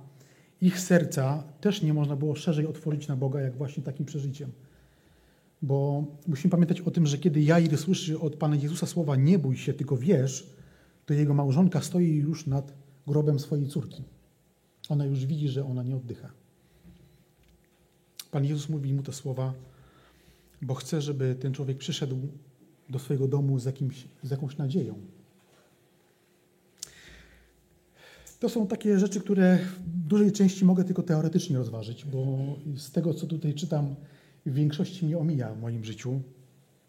ich 0.61 0.79
serca 0.79 1.43
też 1.61 1.81
nie 1.81 1.93
można 1.93 2.15
było 2.15 2.35
szerzej 2.35 2.67
otworzyć 2.67 3.07
na 3.07 3.15
Boga, 3.15 3.41
jak 3.41 3.57
właśnie 3.57 3.83
takim 3.83 4.05
przeżyciem. 4.05 4.51
Bo 5.63 6.05
musimy 6.27 6.51
pamiętać 6.51 6.81
o 6.81 6.91
tym, 6.91 7.07
że 7.07 7.17
kiedy 7.17 7.41
Jair 7.41 7.77
słyszy 7.77 8.19
od 8.19 8.35
Pana 8.35 8.55
Jezusa 8.55 8.85
słowa 8.85 9.15
nie 9.15 9.39
bój 9.39 9.57
się, 9.57 9.73
tylko 9.73 9.97
wierz, 9.97 10.49
to 11.05 11.13
jego 11.13 11.33
małżonka 11.33 11.81
stoi 11.81 12.15
już 12.15 12.47
nad 12.47 12.73
grobem 13.07 13.39
swojej 13.39 13.67
córki. 13.67 14.03
Ona 14.89 15.05
już 15.05 15.25
widzi, 15.25 15.49
że 15.49 15.65
ona 15.65 15.83
nie 15.83 15.95
oddycha. 15.95 16.29
Pan 18.31 18.45
Jezus 18.45 18.69
mówi 18.69 18.93
mu 18.93 19.03
te 19.03 19.13
słowa, 19.13 19.53
bo 20.61 20.73
chce, 20.73 21.01
żeby 21.01 21.35
ten 21.35 21.53
człowiek 21.53 21.77
przyszedł 21.77 22.17
do 22.89 22.99
swojego 22.99 23.27
domu 23.27 23.59
z, 23.59 23.65
jakimś, 23.65 24.07
z 24.23 24.31
jakąś 24.31 24.57
nadzieją. 24.57 24.95
To 28.39 28.49
są 28.49 28.67
takie 28.67 28.99
rzeczy, 28.99 29.19
które 29.19 29.59
w 29.85 30.07
dużej 30.07 30.31
części 30.31 30.65
mogę 30.65 30.83
tylko 30.83 31.03
teoretycznie 31.03 31.57
rozważyć, 31.57 32.05
bo 32.05 32.37
z 32.75 32.91
tego, 32.91 33.13
co 33.13 33.27
tutaj 33.27 33.53
czytam, 33.53 33.95
w 34.45 34.53
większości 34.53 35.05
mnie 35.05 35.17
omija 35.17 35.53
w 35.53 35.61
moim 35.61 35.85
życiu, 35.85 36.21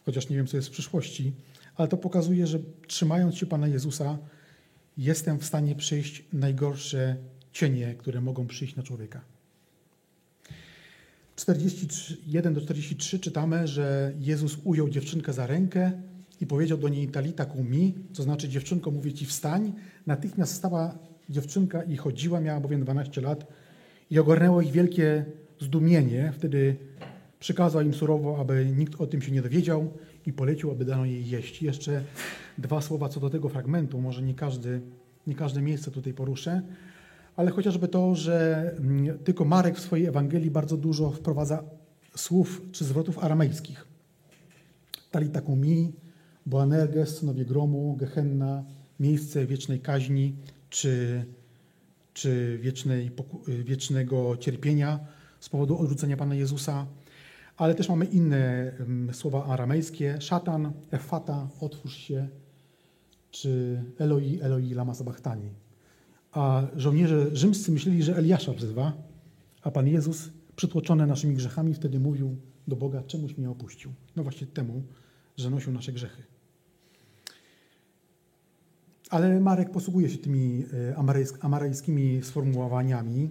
chociaż 0.05 0.29
nie 0.29 0.37
wiem, 0.37 0.47
co 0.47 0.57
jest 0.57 0.69
w 0.69 0.73
przyszłości, 0.73 1.33
ale 1.77 1.89
to 1.89 1.97
pokazuje, 1.97 2.47
że 2.47 2.59
trzymając 2.87 3.35
się 3.35 3.47
Pana 3.47 3.69
Jezusa, 3.69 4.19
jestem 4.99 5.39
w 5.39 5.45
stanie 5.45 5.75
przejść 5.75 6.25
najgorsze 6.33 7.17
cienie, 7.53 7.95
które 7.99 8.21
mogą 8.21 8.47
przyjść 8.47 8.77
na 8.77 8.83
człowieka. 8.83 9.21
41 11.37 12.55
do 12.55 12.61
43 12.61 13.19
czytamy, 13.19 13.69
że 13.69 14.13
Jezus 14.21 14.57
ujął 14.65 14.89
dziewczynkę 14.89 15.33
za 15.33 15.47
rękę 15.47 15.93
i 16.41 16.47
powiedział 16.47 16.79
do 16.79 16.89
niej 16.89 17.09
talita 17.09 17.45
kumi, 17.45 17.95
co 18.13 18.23
znaczy 18.23 18.49
dziewczynko, 18.49 18.91
mówię 18.91 19.13
ci 19.13 19.27
wstań. 19.27 19.73
Natychmiast 20.07 20.55
stała 20.55 20.99
dziewczynka 21.29 21.83
i 21.83 21.97
chodziła, 21.97 22.41
miała 22.41 22.61
bowiem 22.61 22.83
12 22.83 23.21
lat 23.21 23.47
i 24.11 24.19
ogarnęło 24.19 24.63
ich 24.63 24.73
wielkie 24.73 25.25
zdumienie. 25.61 26.33
Wtedy 26.35 26.77
przykazał 27.45 27.83
im 27.83 27.95
surowo, 27.95 28.39
aby 28.41 28.73
nikt 28.77 29.01
o 29.01 29.07
tym 29.07 29.23
się 29.23 29.33
nie 29.33 29.43
dowiedział 29.43 29.93
i 30.27 30.33
polecił, 30.33 30.71
aby 30.71 30.85
dano 30.85 31.05
jej 31.05 31.29
jeść. 31.29 31.63
Jeszcze 31.63 32.03
dwa 32.59 32.81
słowa 32.81 33.09
co 33.09 33.21
do 33.21 33.31
tego 33.31 33.49
fragmentu, 33.49 34.01
może 34.01 34.23
nie, 34.23 34.35
każdy, 34.35 34.81
nie 35.27 35.35
każde 35.35 35.63
miejsce 35.63 35.91
tutaj 35.91 36.15
poruszę, 36.15 36.63
ale 37.37 37.51
chociażby 37.51 37.89
to, 37.89 38.15
że 38.15 38.71
mm, 38.79 39.19
tylko 39.19 39.45
Marek 39.45 39.77
w 39.77 39.81
swojej 39.81 40.07
Ewangelii 40.07 40.51
bardzo 40.51 40.77
dużo 40.77 41.11
wprowadza 41.11 41.65
słów 42.17 42.63
czy 42.73 42.85
zwrotów 42.85 43.19
aramejskich. 43.19 43.87
Talita 45.11 45.41
mi, 45.57 45.93
Boanerges, 46.47 47.19
synowie 47.19 47.45
gromu, 47.45 47.97
Gehenna, 48.01 48.65
miejsce 49.01 49.47
wiecznej 49.47 49.81
kaźni 49.81 50.35
czy, 50.71 51.25
czy 52.15 52.59
wiecznej, 52.63 53.11
wiecznego 53.65 54.37
cierpienia 54.37 55.01
z 55.41 55.49
powodu 55.49 55.79
odrzucenia 55.79 56.17
Pana 56.17 56.35
Jezusa. 56.35 56.87
Ale 57.57 57.75
też 57.75 57.89
mamy 57.89 58.05
inne 58.05 58.73
słowa 59.13 59.45
aramejskie. 59.45 60.21
Szatan, 60.21 60.73
efata, 60.91 61.49
otwórz 61.61 61.97
się, 61.97 62.29
czy 63.31 63.83
Eloi, 63.99 64.41
Eloi, 64.43 64.75
lama 64.75 64.95
sabachthani. 64.95 65.51
A 66.33 66.63
żołnierze 66.77 67.37
rzymscy 67.37 67.73
myśleli, 67.73 68.03
że 68.03 68.17
Eliasza 68.17 68.53
wzywa, 68.53 68.93
a 69.63 69.71
Pan 69.71 69.89
Jezus, 69.89 70.31
przytłoczony 70.57 71.07
naszymi 71.07 71.35
grzechami, 71.35 71.75
wtedy 71.75 72.01
mówił 72.01 72.37
do 72.69 72.77
Boga, 72.77 73.03
czemuś 73.03 73.37
mnie 73.37 73.51
opuścił. 73.51 73.93
No 74.17 74.23
właśnie 74.23 74.47
temu, 74.47 74.83
że 75.37 75.51
nosił 75.51 75.73
nasze 75.73 75.93
grzechy. 75.93 76.23
Ale 79.11 79.41
Marek 79.41 79.71
posługuje 79.71 80.11
się 80.11 80.19
tymi 80.19 80.65
e, 80.91 80.97
amarejskimi 81.41 82.23
sformułowaniami. 82.23 83.31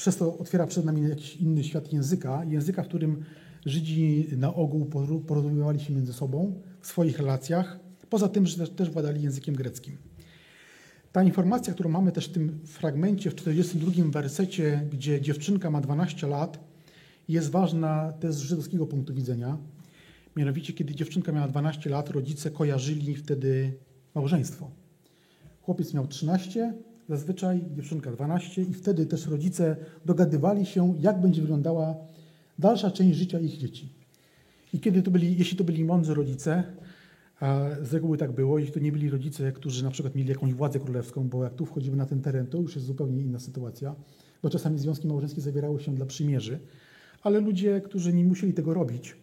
Przez 0.00 0.16
to 0.16 0.38
otwiera 0.38 0.66
przed 0.66 0.84
nami 0.84 1.08
jakiś 1.08 1.36
inny 1.36 1.64
świat 1.64 1.92
języka, 1.92 2.44
języka, 2.44 2.82
w 2.82 2.88
którym 2.88 3.24
Żydzi 3.66 4.28
na 4.36 4.54
ogół 4.54 4.86
porozumiewali 5.26 5.80
się 5.80 5.94
między 5.94 6.12
sobą 6.12 6.62
w 6.80 6.86
swoich 6.86 7.18
relacjach, 7.18 7.78
poza 8.10 8.28
tym, 8.28 8.46
że 8.46 8.68
też, 8.68 8.90
władali 8.90 9.22
językiem 9.22 9.54
greckim. 9.54 9.96
Ta 11.12 11.22
informacja, 11.22 11.74
którą 11.74 11.90
mamy 11.90 12.12
też 12.12 12.28
w 12.28 12.32
tym 12.32 12.58
fragmencie, 12.64 13.30
w 13.30 13.34
42 13.34 13.92
wersecie, 14.10 14.88
gdzie 14.92 15.20
dziewczynka 15.20 15.70
ma 15.70 15.80
12 15.80 16.26
lat, 16.26 16.58
jest 17.28 17.50
ważna 17.50 18.12
też 18.12 18.34
z 18.34 18.38
żydowskiego 18.38 18.86
punktu 18.86 19.14
widzenia. 19.14 19.58
Mianowicie, 20.36 20.72
kiedy 20.72 20.94
dziewczynka 20.94 21.32
miała 21.32 21.48
12 21.48 21.90
lat, 21.90 22.10
rodzice 22.10 22.50
kojarzyli 22.50 23.16
wtedy 23.16 23.72
małżeństwo. 24.14 24.70
Chłopiec 25.62 25.94
miał 25.94 26.06
13, 26.06 26.74
zazwyczaj 27.08 27.64
dziewczynka 27.76 28.12
12 28.12 28.62
i 28.62 28.74
wtedy 28.74 29.06
też 29.06 29.26
rodzice 29.26 29.76
dogadywali 30.04 30.66
się, 30.66 30.94
jak 31.00 31.20
będzie 31.20 31.40
wyglądała 31.42 31.96
dalsza 32.58 32.90
część 32.90 33.18
życia 33.18 33.40
ich 33.40 33.56
dzieci. 33.56 33.92
I 34.72 34.80
kiedy 34.80 35.02
to 35.02 35.10
byli, 35.10 35.38
jeśli 35.38 35.58
to 35.58 35.64
byli 35.64 35.84
mądrzy 35.84 36.14
rodzice, 36.14 36.64
a 37.40 37.66
z 37.82 37.94
reguły 37.94 38.18
tak 38.18 38.32
było, 38.32 38.58
jeśli 38.58 38.74
to 38.74 38.80
nie 38.80 38.92
byli 38.92 39.10
rodzice, 39.10 39.52
którzy 39.52 39.84
na 39.84 39.90
przykład 39.90 40.14
mieli 40.14 40.28
jakąś 40.28 40.54
władzę 40.54 40.80
królewską, 40.80 41.28
bo 41.28 41.44
jak 41.44 41.54
tu 41.54 41.66
wchodzimy 41.66 41.96
na 41.96 42.06
ten 42.06 42.22
teren, 42.22 42.46
to 42.46 42.58
już 42.58 42.74
jest 42.74 42.86
zupełnie 42.86 43.20
inna 43.20 43.38
sytuacja, 43.38 43.94
bo 44.42 44.50
czasami 44.50 44.78
związki 44.78 45.08
małżeńskie 45.08 45.40
zawierały 45.40 45.80
się 45.80 45.94
dla 45.94 46.06
przymierzy, 46.06 46.58
ale 47.22 47.40
ludzie, 47.40 47.80
którzy 47.80 48.12
nie 48.12 48.24
musieli 48.24 48.52
tego 48.52 48.74
robić, 48.74 49.16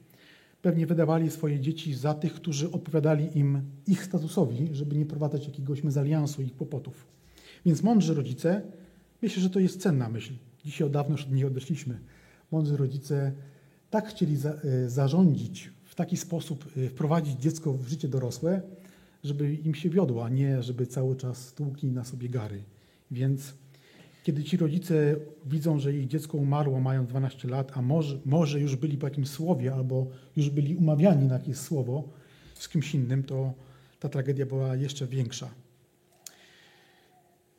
pewnie 0.62 0.88
wydawali 0.88 1.32
swoje 1.32 1.60
dzieci 1.60 1.94
za 1.94 2.14
tych, 2.14 2.34
którzy 2.34 2.72
odpowiadali 2.72 3.38
im 3.38 3.62
ich 3.88 4.04
statusowi, 4.04 4.70
żeby 4.72 4.96
nie 4.96 5.06
prowadzać 5.06 5.46
jakiegoś 5.46 5.84
mezaliansu 5.84 6.42
ich 6.42 6.56
kłopotów. 6.56 7.16
Więc 7.66 7.84
mądrzy 7.84 8.14
rodzice, 8.14 8.62
myślę, 9.22 9.44
że 9.44 9.50
to 9.50 9.60
jest 9.60 9.82
cenna 9.82 10.10
myśl. 10.10 10.34
Dzisiaj 10.66 10.88
od 10.88 10.94
dawna 10.94 11.12
już 11.12 11.26
od 11.26 11.32
niej 11.32 11.46
odeszliśmy. 11.46 12.00
Mądrzy 12.52 12.78
rodzice 12.78 13.32
tak 13.90 14.08
chcieli 14.08 14.38
za, 14.38 14.54
y, 14.86 14.90
zarządzić, 14.90 15.72
w 15.84 15.96
taki 15.96 16.18
sposób 16.18 16.78
y, 16.78 16.90
wprowadzić 16.90 17.40
dziecko 17.40 17.74
w 17.74 17.88
życie 17.88 18.08
dorosłe, 18.08 18.62
żeby 19.24 19.54
im 19.54 19.76
się 19.76 19.90
wiodło, 19.90 20.26
a 20.26 20.30
nie 20.30 20.64
żeby 20.64 20.88
cały 20.88 21.16
czas 21.16 21.54
tłukli 21.54 21.92
na 21.92 22.04
sobie 22.04 22.30
gary. 22.30 22.64
Więc 23.12 23.54
kiedy 24.24 24.44
ci 24.44 24.58
rodzice 24.58 25.16
widzą, 25.46 25.80
że 25.80 25.94
ich 25.94 26.08
dziecko 26.08 26.38
umarło 26.38 26.80
mając 26.80 27.10
12 27.10 27.48
lat, 27.48 27.72
a 27.78 27.82
może, 27.82 28.20
może 28.26 28.60
już 28.60 28.76
byli 28.76 28.98
po 28.98 29.08
jakimś 29.08 29.30
słowie, 29.30 29.74
albo 29.74 30.08
już 30.36 30.50
byli 30.50 30.76
umawiani 30.76 31.28
na 31.28 31.34
jakieś 31.34 31.58
słowo 31.58 32.10
z 32.54 32.70
kimś 32.70 32.96
innym, 32.96 33.24
to 33.24 33.54
ta 34.00 34.10
tragedia 34.10 34.46
była 34.46 34.76
jeszcze 34.76 35.08
większa. 35.08 35.65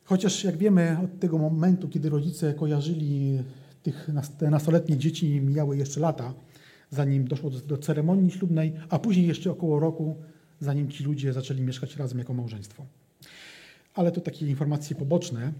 Chociaż 0.07 0.43
jak 0.43 0.57
wiemy, 0.57 0.97
od 1.03 1.19
tego 1.19 1.37
momentu, 1.37 1.89
kiedy 1.89 2.09
rodzice 2.09 2.53
kojarzyli 2.53 3.39
tych, 3.83 4.09
te 4.37 4.49
nastoletnie 4.49 4.97
dzieci, 4.97 5.41
mijały 5.41 5.77
jeszcze 5.77 5.99
lata, 5.99 6.33
zanim 6.89 7.27
doszło 7.27 7.49
do, 7.49 7.59
do 7.59 7.77
ceremonii 7.77 8.31
ślubnej, 8.31 8.73
a 8.89 8.99
później 8.99 9.27
jeszcze 9.27 9.51
około 9.51 9.79
roku, 9.79 10.15
zanim 10.59 10.89
ci 10.89 11.03
ludzie 11.03 11.33
zaczęli 11.33 11.61
mieszkać 11.61 11.95
razem 11.95 12.19
jako 12.19 12.33
małżeństwo. 12.33 12.85
Ale 13.93 14.11
to 14.11 14.21
takie 14.21 14.47
informacje 14.47 14.95
poboczne. 14.95 15.53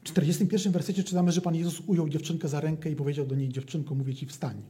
W 0.00 0.02
41 0.02 0.72
wersecie 0.72 1.04
czytamy, 1.04 1.32
że 1.32 1.40
Pan 1.40 1.54
Jezus 1.54 1.82
ujął 1.86 2.08
dziewczynkę 2.08 2.48
za 2.48 2.60
rękę 2.60 2.90
i 2.90 2.96
powiedział 2.96 3.26
do 3.26 3.34
niej, 3.34 3.48
dziewczynko, 3.48 3.94
mówię 3.94 4.14
Ci, 4.14 4.26
wstań. 4.26 4.62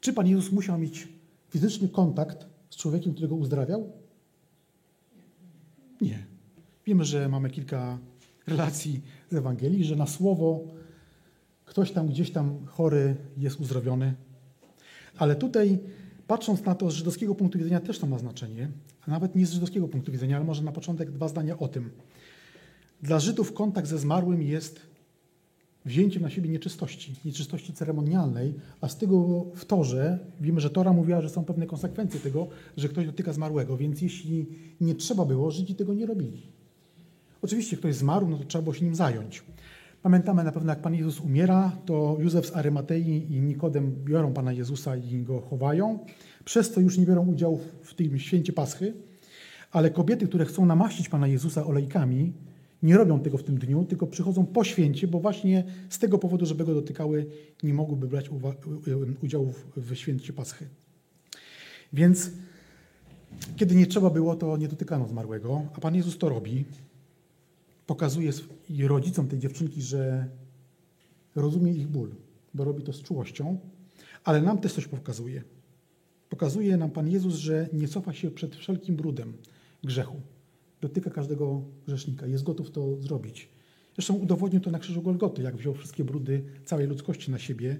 Czy 0.00 0.12
Pan 0.12 0.26
Jezus 0.26 0.52
musiał 0.52 0.78
mieć 0.78 1.08
fizyczny 1.50 1.88
kontakt 1.88 2.46
z 2.70 2.76
człowiekiem, 2.76 3.12
którego 3.12 3.34
uzdrawiał? 3.34 3.92
Nie. 6.00 6.35
Wiemy, 6.86 7.04
że 7.04 7.28
mamy 7.28 7.50
kilka 7.50 7.98
relacji 8.46 9.02
z 9.30 9.34
Ewangelii, 9.34 9.84
że 9.84 9.96
na 9.96 10.06
słowo 10.06 10.64
ktoś 11.64 11.92
tam 11.92 12.08
gdzieś 12.08 12.30
tam 12.30 12.66
chory 12.66 13.16
jest 13.36 13.60
uzdrowiony. 13.60 14.14
Ale 15.18 15.36
tutaj, 15.36 15.78
patrząc 16.26 16.64
na 16.64 16.74
to 16.74 16.90
z 16.90 16.94
żydowskiego 16.94 17.34
punktu 17.34 17.58
widzenia, 17.58 17.80
też 17.80 17.98
to 17.98 18.06
ma 18.06 18.18
znaczenie. 18.18 18.68
A 19.06 19.10
nawet 19.10 19.36
nie 19.36 19.46
z 19.46 19.52
żydowskiego 19.52 19.88
punktu 19.88 20.12
widzenia, 20.12 20.36
ale 20.36 20.44
może 20.44 20.62
na 20.62 20.72
początek 20.72 21.10
dwa 21.10 21.28
zdania 21.28 21.58
o 21.58 21.68
tym. 21.68 21.90
Dla 23.02 23.20
Żydów 23.20 23.52
kontakt 23.52 23.88
ze 23.88 23.98
zmarłym 23.98 24.42
jest 24.42 24.80
wzięciem 25.84 26.22
na 26.22 26.30
siebie 26.30 26.50
nieczystości, 26.50 27.14
nieczystości 27.24 27.72
ceremonialnej, 27.72 28.54
a 28.80 28.88
z 28.88 28.98
tego 28.98 29.46
w 29.54 29.64
Torze 29.64 30.18
wiemy, 30.40 30.60
że 30.60 30.70
Tora 30.70 30.92
mówiła, 30.92 31.20
że 31.20 31.30
są 31.30 31.44
pewne 31.44 31.66
konsekwencje 31.66 32.20
tego, 32.20 32.48
że 32.76 32.88
ktoś 32.88 33.06
dotyka 33.06 33.32
zmarłego, 33.32 33.76
więc 33.76 34.02
jeśli 34.02 34.46
nie 34.80 34.94
trzeba 34.94 35.24
było, 35.24 35.50
Żydzi 35.50 35.74
tego 35.74 35.94
nie 35.94 36.06
robili. 36.06 36.55
Oczywiście 37.42 37.76
ktoś 37.76 37.94
zmarł, 37.94 38.28
no 38.28 38.38
to 38.38 38.44
trzeba 38.44 38.62
było 38.62 38.74
się 38.74 38.84
nim 38.84 38.94
zająć. 38.94 39.42
Pamiętamy 40.02 40.44
na 40.44 40.52
pewno, 40.52 40.72
jak 40.72 40.82
Pan 40.82 40.94
Jezus 40.94 41.20
umiera, 41.20 41.72
to 41.86 42.16
Józef 42.20 42.46
z 42.46 42.56
Arymatei 42.56 43.26
i 43.30 43.40
Nikodem 43.40 44.04
biorą 44.04 44.32
Pana 44.32 44.52
Jezusa 44.52 44.96
i 44.96 45.22
go 45.22 45.40
chowają. 45.40 45.98
Przez 46.44 46.72
to 46.72 46.80
już 46.80 46.98
nie 46.98 47.06
biorą 47.06 47.26
udziału 47.26 47.60
w 47.82 47.94
tym 47.94 48.18
święcie 48.18 48.52
Paschy, 48.52 48.94
ale 49.72 49.90
kobiety, 49.90 50.26
które 50.28 50.44
chcą 50.44 50.66
namaścić 50.66 51.08
Pana 51.08 51.26
Jezusa 51.26 51.66
olejkami, 51.66 52.32
nie 52.82 52.96
robią 52.96 53.20
tego 53.20 53.38
w 53.38 53.42
tym 53.42 53.58
dniu, 53.58 53.84
tylko 53.84 54.06
przychodzą 54.06 54.46
po 54.46 54.64
święcie, 54.64 55.08
bo 55.08 55.20
właśnie 55.20 55.64
z 55.88 55.98
tego 55.98 56.18
powodu, 56.18 56.46
żeby 56.46 56.64
go 56.64 56.74
dotykały, 56.74 57.26
nie 57.62 57.74
mogłyby 57.74 58.08
brać 58.08 58.30
udziału 59.22 59.54
w 59.76 59.94
święcie 59.94 60.32
Paschy. 60.32 60.68
Więc 61.92 62.30
kiedy 63.56 63.74
nie 63.74 63.86
trzeba 63.86 64.10
było, 64.10 64.36
to 64.36 64.56
nie 64.56 64.68
dotykano 64.68 65.08
zmarłego, 65.08 65.62
a 65.76 65.80
Pan 65.80 65.94
Jezus 65.94 66.18
to 66.18 66.28
robi. 66.28 66.64
Pokazuje 67.86 68.32
rodzicom 68.86 69.28
tej 69.28 69.38
dziewczynki, 69.38 69.82
że 69.82 70.28
rozumie 71.34 71.72
ich 71.72 71.88
ból, 71.88 72.14
bo 72.54 72.64
robi 72.64 72.82
to 72.82 72.92
z 72.92 73.02
czułością, 73.02 73.58
ale 74.24 74.42
nam 74.42 74.58
też 74.58 74.72
coś 74.72 74.86
pokazuje. 74.86 75.42
Pokazuje 76.28 76.76
nam 76.76 76.90
Pan 76.90 77.08
Jezus, 77.08 77.34
że 77.34 77.68
nie 77.72 77.88
cofa 77.88 78.12
się 78.12 78.30
przed 78.30 78.56
wszelkim 78.56 78.96
brudem 78.96 79.32
grzechu 79.84 80.20
dotyka 80.80 81.10
każdego 81.10 81.62
grzesznika. 81.86 82.26
Jest 82.26 82.44
gotów 82.44 82.70
to 82.70 82.96
zrobić. 83.00 83.48
Zresztą 83.94 84.14
udowodnił 84.14 84.60
to 84.60 84.70
na 84.70 84.78
krzyżu 84.78 85.02
Golgoty, 85.02 85.42
jak 85.42 85.56
wziął 85.56 85.74
wszystkie 85.74 86.04
brudy 86.04 86.44
całej 86.64 86.86
ludzkości 86.86 87.30
na 87.30 87.38
siebie. 87.38 87.78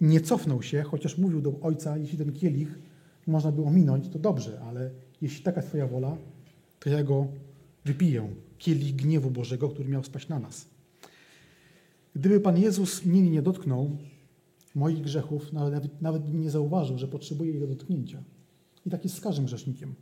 Nie 0.00 0.20
cofnął 0.20 0.62
się, 0.62 0.82
chociaż 0.82 1.18
mówił 1.18 1.40
do 1.40 1.60
Ojca, 1.60 1.98
jeśli 1.98 2.18
ten 2.18 2.32
kielich 2.32 2.78
można 3.26 3.52
by 3.52 3.62
ominąć, 3.62 4.08
to 4.08 4.18
dobrze, 4.18 4.60
ale 4.60 4.90
jeśli 5.22 5.44
taka 5.44 5.60
jest 5.60 5.68
Twoja 5.68 5.86
wola, 5.86 6.16
to 6.80 6.90
ja 6.90 7.04
go 7.04 7.26
wypiję. 7.84 8.28
Kielich 8.58 8.96
gniewu 8.96 9.30
Bożego, 9.30 9.68
który 9.68 9.88
miał 9.88 10.04
spaść 10.04 10.28
na 10.28 10.38
nas. 10.38 10.66
Gdyby 12.14 12.40
Pan 12.40 12.58
Jezus 12.58 13.04
mnie 13.04 13.30
nie 13.30 13.42
dotknął 13.42 13.98
moich 14.74 15.00
grzechów, 15.00 15.52
nawet, 15.52 16.02
nawet 16.02 16.22
bym 16.22 16.40
nie 16.40 16.50
zauważył, 16.50 16.98
że 16.98 17.08
potrzebuję 17.08 17.52
Jego 17.52 17.66
dotknięcia. 17.66 18.22
I 18.86 18.90
tak 18.90 19.04
jest 19.04 19.16
z 19.16 19.20
każdym 19.20 19.44
grzesznikiem. 19.44 19.94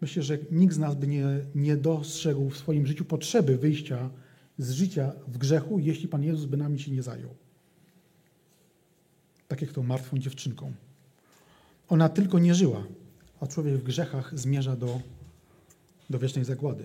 Myślę, 0.00 0.22
że 0.22 0.38
nikt 0.50 0.74
z 0.74 0.78
nas 0.78 0.94
by 0.94 1.06
nie, 1.06 1.26
nie 1.54 1.76
dostrzegł 1.76 2.50
w 2.50 2.56
swoim 2.56 2.86
życiu 2.86 3.04
potrzeby 3.04 3.58
wyjścia 3.58 4.10
z 4.58 4.70
życia 4.70 5.12
w 5.28 5.38
grzechu, 5.38 5.78
jeśli 5.78 6.08
Pan 6.08 6.22
Jezus 6.22 6.46
by 6.46 6.56
nami 6.56 6.78
się 6.78 6.90
nie 6.90 7.02
zajął. 7.02 7.30
Tak 9.48 9.62
jak 9.62 9.72
tą 9.72 9.82
martwą 9.82 10.18
dziewczynką. 10.18 10.72
Ona 11.88 12.08
tylko 12.08 12.38
nie 12.38 12.54
żyła, 12.54 12.86
a 13.40 13.46
człowiek 13.46 13.74
w 13.74 13.82
grzechach 13.82 14.38
zmierza 14.38 14.76
do, 14.76 15.00
do 16.10 16.18
wiecznej 16.18 16.44
zagłady. 16.44 16.84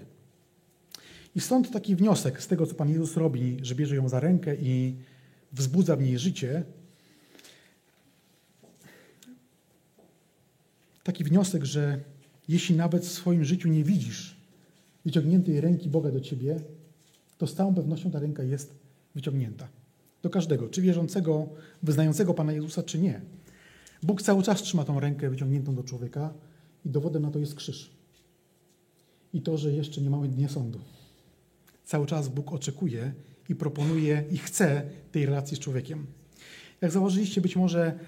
I 1.36 1.40
stąd 1.40 1.72
taki 1.72 1.96
wniosek 1.96 2.44
z 2.44 2.48
tego, 2.48 2.68
co 2.68 2.76
Pan 2.76 2.90
Jezus 2.90 3.18
robi, 3.18 3.58
że 3.62 3.76
bierze 3.76 3.96
ją 3.96 4.10
za 4.10 4.20
rękę 4.20 4.56
i 4.56 4.96
wzbudza 5.54 5.96
w 5.96 6.02
niej 6.02 6.20
życie. 6.20 6.64
Taki 11.04 11.24
wniosek, 11.24 11.66
że 11.66 12.00
jeśli 12.48 12.76
nawet 12.76 13.06
w 13.06 13.12
swoim 13.12 13.46
życiu 13.46 13.70
nie 13.70 13.84
widzisz 13.84 14.36
wyciągniętej 15.06 15.62
ręki 15.62 15.90
Boga 15.90 16.12
do 16.12 16.22
ciebie, 16.22 16.60
to 17.38 17.48
z 17.48 17.54
całą 17.54 17.76
pewnością 17.76 18.12
ta 18.12 18.20
ręka 18.20 18.44
jest 18.44 18.74
wyciągnięta. 19.16 19.68
Do 20.22 20.30
każdego, 20.30 20.70
czy 20.70 20.82
wierzącego, 20.82 21.50
wyznającego 21.84 22.34
Pana 22.34 22.54
Jezusa, 22.54 22.84
czy 22.84 23.00
nie. 23.00 23.22
Bóg 24.04 24.22
cały 24.22 24.44
czas 24.44 24.62
trzyma 24.62 24.84
tą 24.84 25.00
rękę 25.00 25.30
wyciągniętą 25.30 25.76
do 25.76 25.84
człowieka 25.84 26.34
i 26.86 26.90
dowodem 26.90 27.22
na 27.22 27.32
to 27.32 27.40
jest 27.40 27.56
krzyż. 27.56 27.92
I 29.34 29.42
to, 29.42 29.58
że 29.58 29.72
jeszcze 29.72 30.02
nie 30.02 30.10
mamy 30.10 30.28
dnia 30.28 30.50
sądu. 30.50 30.80
Cały 31.92 32.06
czas 32.06 32.30
Bóg 32.30 32.54
oczekuje 32.54 33.14
i 33.50 33.56
proponuje 33.56 34.24
i 34.32 34.38
chce 34.38 34.82
tej 35.12 35.26
relacji 35.26 35.58
z 35.58 35.60
człowiekiem. 35.60 36.06
Jak 36.82 36.92
zauważyliście, 36.92 37.42
być 37.42 37.56
może 37.56 38.00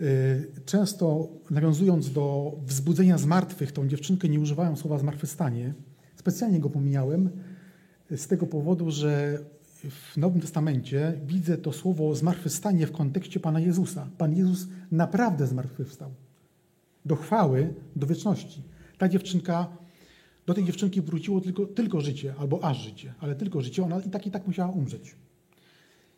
y, 0.00 0.50
często 0.66 1.28
nawiązując 1.50 2.12
do 2.12 2.56
wzbudzenia 2.66 3.18
zmartwych, 3.18 3.72
tą 3.72 3.88
dziewczynkę 3.88 4.28
nie 4.28 4.40
używałem 4.40 4.76
słowa 4.76 4.98
zmartwychwstanie. 4.98 5.74
Specjalnie 6.16 6.60
go 6.60 6.70
pomijałem 6.70 7.30
z 8.10 8.26
tego 8.26 8.46
powodu, 8.46 8.90
że 8.90 9.38
w 9.90 10.16
Nowym 10.16 10.40
Testamencie 10.40 11.20
widzę 11.26 11.58
to 11.58 11.72
słowo 11.72 12.14
zmartwychwstanie 12.14 12.86
w 12.86 12.92
kontekście 12.92 13.40
Pana 13.40 13.60
Jezusa. 13.60 14.08
Pan 14.18 14.36
Jezus 14.36 14.66
naprawdę 14.90 15.46
zmartwychwstał. 15.46 16.10
Do 17.04 17.16
chwały, 17.16 17.74
do 17.96 18.06
wieczności. 18.06 18.62
Ta 18.98 19.08
dziewczynka, 19.08 19.81
do 20.46 20.54
tej 20.54 20.64
dziewczynki 20.64 21.02
wróciło 21.02 21.40
tylko, 21.40 21.66
tylko 21.66 22.00
życie, 22.00 22.34
albo 22.38 22.64
aż 22.64 22.84
życie, 22.84 23.14
ale 23.20 23.34
tylko 23.34 23.60
życie. 23.60 23.84
Ona 23.84 24.00
i 24.00 24.10
tak 24.10 24.26
i 24.26 24.30
tak 24.30 24.46
musiała 24.46 24.70
umrzeć. 24.70 25.16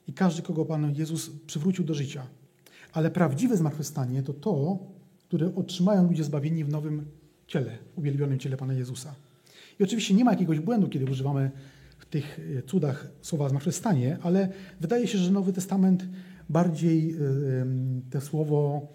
I 0.08 0.12
każdy, 0.12 0.42
kogo 0.42 0.64
Pan 0.64 0.94
Jezus 0.94 1.30
przywrócił 1.46 1.84
do 1.84 1.94
życia. 1.94 2.26
Ale 2.92 3.10
prawdziwe 3.10 3.56
zmartwychwstanie 3.56 4.22
to 4.22 4.32
to, 4.32 4.78
które 5.28 5.54
otrzymają 5.54 6.08
ludzie 6.08 6.24
zbawieni 6.24 6.64
w 6.64 6.68
nowym 6.68 7.06
ciele, 7.46 7.78
uwielbionym 7.96 8.38
ciele 8.38 8.56
Pana 8.56 8.74
Jezusa. 8.74 9.14
I 9.80 9.84
oczywiście 9.84 10.14
nie 10.14 10.24
ma 10.24 10.30
jakiegoś 10.30 10.60
błędu, 10.60 10.88
kiedy 10.88 11.04
używamy 11.10 11.50
w 11.98 12.06
tych 12.06 12.40
e, 12.58 12.62
cudach 12.62 13.10
słowa 13.22 13.48
zmartwychwstanie, 13.48 14.18
ale 14.22 14.48
wydaje 14.80 15.06
się, 15.06 15.18
że 15.18 15.30
Nowy 15.30 15.52
Testament 15.52 16.06
bardziej 16.48 17.10
e, 17.10 17.16
to 18.10 18.20
słowo 18.20 18.88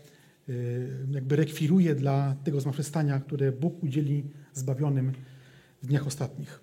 jakby 1.11 1.35
rekwiruje 1.35 1.95
dla 1.95 2.35
tego 2.43 2.61
zmartwychwstania, 2.61 3.19
które 3.19 3.51
Bóg 3.51 3.83
udzieli 3.83 4.23
zbawionym 4.53 5.11
w 5.83 5.87
dniach 5.87 6.07
ostatnich. 6.07 6.59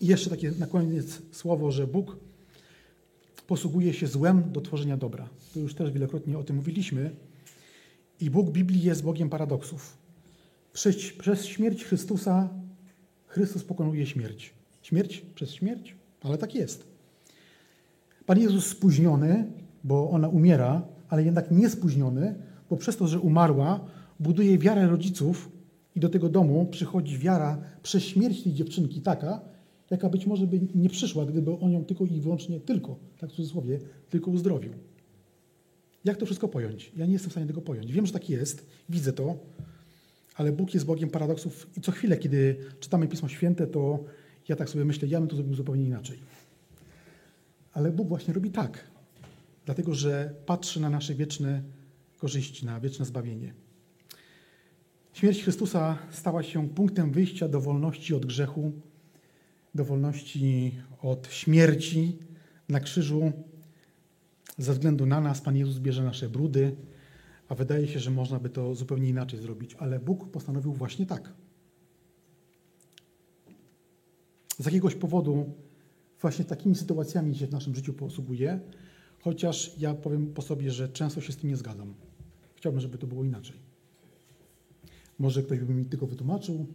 I 0.00 0.06
jeszcze 0.06 0.30
takie 0.30 0.50
na 0.50 0.66
koniec 0.66 1.22
słowo, 1.32 1.70
że 1.70 1.86
Bóg 1.86 2.16
posługuje 3.46 3.94
się 3.94 4.06
złem 4.06 4.52
do 4.52 4.60
tworzenia 4.60 4.96
dobra. 4.96 5.28
To 5.54 5.60
już 5.60 5.74
też 5.74 5.90
wielokrotnie 5.90 6.38
o 6.38 6.44
tym 6.44 6.56
mówiliśmy. 6.56 7.10
I 8.20 8.30
Bóg 8.30 8.50
Biblii 8.50 8.82
jest 8.82 9.02
Bogiem 9.02 9.30
paradoksów. 9.30 9.96
Przez, 10.72 10.96
przez 11.18 11.46
śmierć 11.46 11.84
Chrystusa 11.84 12.48
Chrystus 13.26 13.64
pokonuje 13.64 14.06
śmierć. 14.06 14.54
Śmierć 14.82 15.22
przez 15.34 15.50
śmierć? 15.50 15.94
Ale 16.22 16.38
tak 16.38 16.54
jest. 16.54 16.84
Pan 18.26 18.38
Jezus 18.38 18.66
spóźniony, 18.66 19.46
bo 19.84 20.10
ona 20.10 20.28
umiera, 20.28 20.82
ale 21.08 21.24
jednak 21.24 21.50
nie 21.50 21.70
spóźniony, 21.70 22.34
bo 22.70 22.76
przez 22.76 22.96
to, 22.96 23.06
że 23.06 23.20
umarła, 23.20 23.80
buduje 24.20 24.58
wiarę 24.58 24.86
rodziców 24.86 25.52
i 25.94 26.00
do 26.00 26.08
tego 26.08 26.28
domu 26.28 26.66
przychodzi 26.70 27.18
wiara 27.18 27.58
przez 27.82 28.02
śmierć 28.02 28.42
tej 28.42 28.52
dziewczynki 28.52 29.00
taka, 29.00 29.40
jaka 29.90 30.08
być 30.08 30.26
może 30.26 30.46
by 30.46 30.60
nie 30.74 30.88
przyszła, 30.88 31.26
gdyby 31.26 31.58
on 31.58 31.72
ją 31.72 31.84
tylko 31.84 32.04
i 32.04 32.20
wyłącznie, 32.20 32.60
tylko, 32.60 32.96
tak 33.18 33.30
w 33.30 33.32
cudzysłowie, 33.32 33.78
tylko 34.10 34.30
uzdrowił. 34.30 34.72
Jak 36.04 36.16
to 36.16 36.26
wszystko 36.26 36.48
pojąć? 36.48 36.92
Ja 36.96 37.06
nie 37.06 37.12
jestem 37.12 37.30
w 37.30 37.32
stanie 37.32 37.46
tego 37.46 37.60
pojąć. 37.60 37.92
Wiem, 37.92 38.06
że 38.06 38.12
tak 38.12 38.30
jest, 38.30 38.66
widzę 38.88 39.12
to, 39.12 39.36
ale 40.36 40.52
Bóg 40.52 40.74
jest 40.74 40.86
Bogiem 40.86 41.10
paradoksów 41.10 41.70
i 41.76 41.80
co 41.80 41.92
chwilę, 41.92 42.16
kiedy 42.16 42.56
czytamy 42.80 43.08
Pismo 43.08 43.28
Święte, 43.28 43.66
to 43.66 44.04
ja 44.48 44.56
tak 44.56 44.68
sobie 44.68 44.84
myślę, 44.84 45.08
ja 45.08 45.20
bym 45.20 45.28
to 45.28 45.36
zrobił 45.36 45.54
zupełnie 45.54 45.84
inaczej. 45.84 46.18
Ale 47.72 47.92
Bóg 47.92 48.08
właśnie 48.08 48.34
robi 48.34 48.50
tak, 48.50 48.84
dlatego 49.66 49.94
że 49.94 50.34
patrzy 50.46 50.80
na 50.80 50.90
nasze 50.90 51.14
wieczne 51.14 51.62
korzyści, 52.18 52.66
na 52.66 52.80
wieczne 52.80 53.04
zbawienie. 53.04 53.54
Śmierć 55.12 55.42
Chrystusa 55.42 55.98
stała 56.10 56.42
się 56.42 56.68
punktem 56.68 57.12
wyjścia 57.12 57.48
do 57.48 57.60
wolności 57.60 58.14
od 58.14 58.26
grzechu, 58.26 58.72
do 59.74 59.84
wolności 59.84 60.74
od 61.02 61.26
śmierci 61.26 62.18
na 62.68 62.80
krzyżu. 62.80 63.32
Ze 64.58 64.72
względu 64.72 65.06
na 65.06 65.20
nas 65.20 65.40
Pan 65.40 65.56
Jezus 65.56 65.78
bierze 65.78 66.04
nasze 66.04 66.28
brudy, 66.28 66.76
a 67.48 67.54
wydaje 67.54 67.88
się, 67.88 68.00
że 68.00 68.10
można 68.10 68.38
by 68.38 68.50
to 68.50 68.74
zupełnie 68.74 69.08
inaczej 69.08 69.40
zrobić, 69.40 69.74
ale 69.74 70.00
Bóg 70.00 70.30
postanowił 70.30 70.72
właśnie 70.72 71.06
tak. 71.06 71.32
Z 74.58 74.64
jakiegoś 74.64 74.94
powodu 74.94 75.54
właśnie 76.20 76.44
takimi 76.44 76.74
sytuacjami 76.74 77.36
się 77.36 77.46
w 77.46 77.52
naszym 77.52 77.74
życiu 77.74 77.92
posługuje, 77.92 78.60
chociaż 79.26 79.72
ja 79.78 79.94
powiem 79.94 80.26
po 80.26 80.42
sobie, 80.42 80.70
że 80.70 80.88
często 80.88 81.20
się 81.20 81.32
z 81.32 81.36
tym 81.36 81.50
nie 81.50 81.56
zgadzam. 81.56 81.94
Chciałbym, 82.54 82.80
żeby 82.80 82.98
to 82.98 83.06
było 83.06 83.24
inaczej. 83.24 83.56
Może 85.18 85.42
ktoś 85.42 85.58
by 85.58 85.74
mi 85.74 85.84
tylko 85.84 86.06
wytłumaczył, 86.06 86.66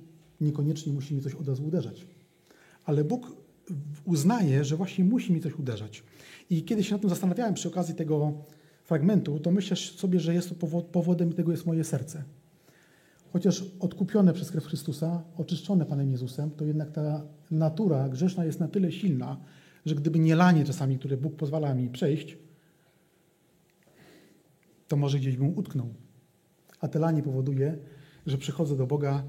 niekoniecznie 0.41 0.93
musi 0.93 1.15
mi 1.15 1.21
coś 1.21 1.35
od 1.35 1.47
razu 1.47 1.67
uderzać. 1.67 2.05
Ale 2.85 3.03
Bóg 3.03 3.35
uznaje, 4.05 4.65
że 4.65 4.77
właśnie 4.77 5.05
musi 5.05 5.33
mi 5.33 5.41
coś 5.41 5.59
uderzać. 5.59 6.03
I 6.49 6.63
kiedy 6.63 6.83
się 6.83 6.91
nad 6.91 7.01
tym 7.01 7.09
zastanawiałem 7.09 7.53
przy 7.53 7.67
okazji 7.67 7.95
tego 7.95 8.33
fragmentu, 8.83 9.39
to 9.39 9.51
myślę 9.51 9.77
sobie, 9.77 10.19
że 10.19 10.33
jest 10.33 10.49
to 10.49 10.81
powodem 10.81 11.33
tego 11.33 11.51
jest 11.51 11.65
moje 11.65 11.83
serce. 11.83 12.23
Chociaż 13.33 13.65
odkupione 13.79 14.33
przez 14.33 14.51
krew 14.51 14.65
Chrystusa, 14.65 15.23
oczyszczone 15.37 15.85
Panem 15.85 16.11
Jezusem, 16.11 16.51
to 16.51 16.65
jednak 16.65 16.91
ta 16.91 17.21
natura 17.51 18.09
grzeszna 18.09 18.45
jest 18.45 18.59
na 18.59 18.67
tyle 18.67 18.91
silna, 18.91 19.37
że 19.85 19.95
gdyby 19.95 20.19
nie 20.19 20.35
lanie 20.35 20.65
czasami, 20.65 20.99
które 20.99 21.17
Bóg 21.17 21.35
pozwala 21.35 21.73
mi 21.73 21.89
przejść, 21.89 22.37
to 24.87 24.95
może 24.95 25.19
gdzieś 25.19 25.37
bym 25.37 25.57
utknął. 25.57 25.93
A 26.79 26.87
te 26.87 26.99
lanie 26.99 27.23
powoduje, 27.23 27.77
że 28.25 28.37
przychodzę 28.37 28.77
do 28.77 28.87
Boga 28.87 29.23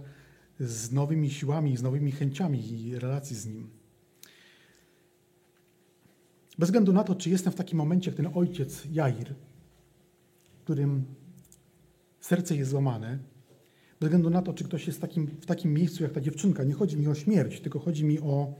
z 0.61 0.92
nowymi 0.92 1.30
siłami, 1.30 1.76
z 1.76 1.82
nowymi 1.82 2.12
chęciami 2.12 2.82
i 2.82 2.98
relacji 2.98 3.36
z 3.36 3.46
Nim. 3.46 3.70
Bez 6.59 6.68
względu 6.68 6.92
na 6.92 7.05
to, 7.05 7.14
czy 7.14 7.30
jestem 7.30 7.53
w 7.53 7.57
takim 7.57 7.78
momencie 7.78 8.11
jak 8.11 8.16
ten 8.16 8.28
ojciec 8.34 8.84
Jair, 8.92 9.34
którym 10.64 11.05
serce 12.20 12.57
jest 12.57 12.70
złamane, 12.70 13.18
bez 14.00 14.09
względu 14.09 14.30
na 14.30 14.42
to, 14.42 14.53
czy 14.53 14.64
ktoś 14.64 14.86
jest 14.86 14.98
w 14.98 15.03
takim, 15.03 15.26
w 15.26 15.46
takim 15.46 15.74
miejscu 15.74 16.03
jak 16.03 16.12
ta 16.12 16.20
dziewczynka, 16.20 16.64
nie 16.64 16.74
chodzi 16.74 16.96
mi 16.96 17.09
o 17.09 17.14
śmierć, 17.14 17.61
tylko 17.61 17.78
chodzi 17.78 18.05
mi 18.05 18.20
o, 18.20 18.55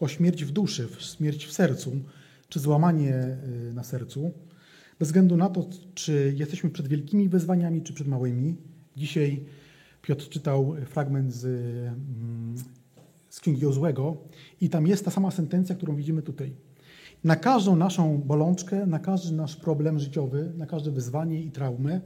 o 0.00 0.08
śmierć 0.08 0.44
w 0.44 0.50
duszy, 0.50 0.88
śmierć 0.98 1.46
w 1.46 1.52
sercu, 1.52 1.92
czy 2.48 2.60
złamanie 2.60 3.38
y, 3.68 3.72
na 3.72 3.84
sercu. 3.84 4.32
Bez 4.98 5.08
względu 5.08 5.36
na 5.36 5.50
to, 5.50 5.66
czy 5.94 6.34
jesteśmy 6.36 6.70
przed 6.70 6.88
wielkimi 6.88 7.28
wyzwaniami, 7.28 7.82
czy 7.82 7.92
przed 7.92 8.08
małymi. 8.08 8.56
Dzisiaj 8.96 9.44
Piotr 10.02 10.28
czytał 10.28 10.74
fragment 10.86 11.32
z, 11.32 11.44
mm, 11.44 12.54
z 13.28 13.40
Księgi 13.40 13.60
Jozłego 13.60 14.16
i 14.60 14.68
tam 14.68 14.86
jest 14.86 15.04
ta 15.04 15.10
sama 15.10 15.30
sentencja, 15.30 15.74
którą 15.74 15.96
widzimy 15.96 16.22
tutaj. 16.22 16.52
Na 17.24 17.36
każdą 17.36 17.76
naszą 17.76 18.18
bolączkę, 18.18 18.86
na 18.86 18.98
każdy 18.98 19.36
nasz 19.36 19.56
problem 19.56 19.98
życiowy, 19.98 20.52
na 20.56 20.66
każde 20.66 20.90
wyzwanie 20.90 21.42
i 21.42 21.50
traumę, 21.50 22.00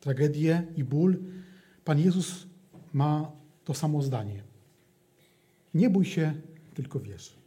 tragedię 0.00 0.66
i 0.76 0.84
ból, 0.84 1.18
Pan 1.84 1.98
Jezus 1.98 2.46
ma 2.92 3.32
to 3.64 3.74
samo 3.74 4.02
zdanie. 4.02 4.42
Nie 5.74 5.90
bój 5.90 6.04
się, 6.04 6.34
tylko 6.82 7.00
wierz. 7.00 7.39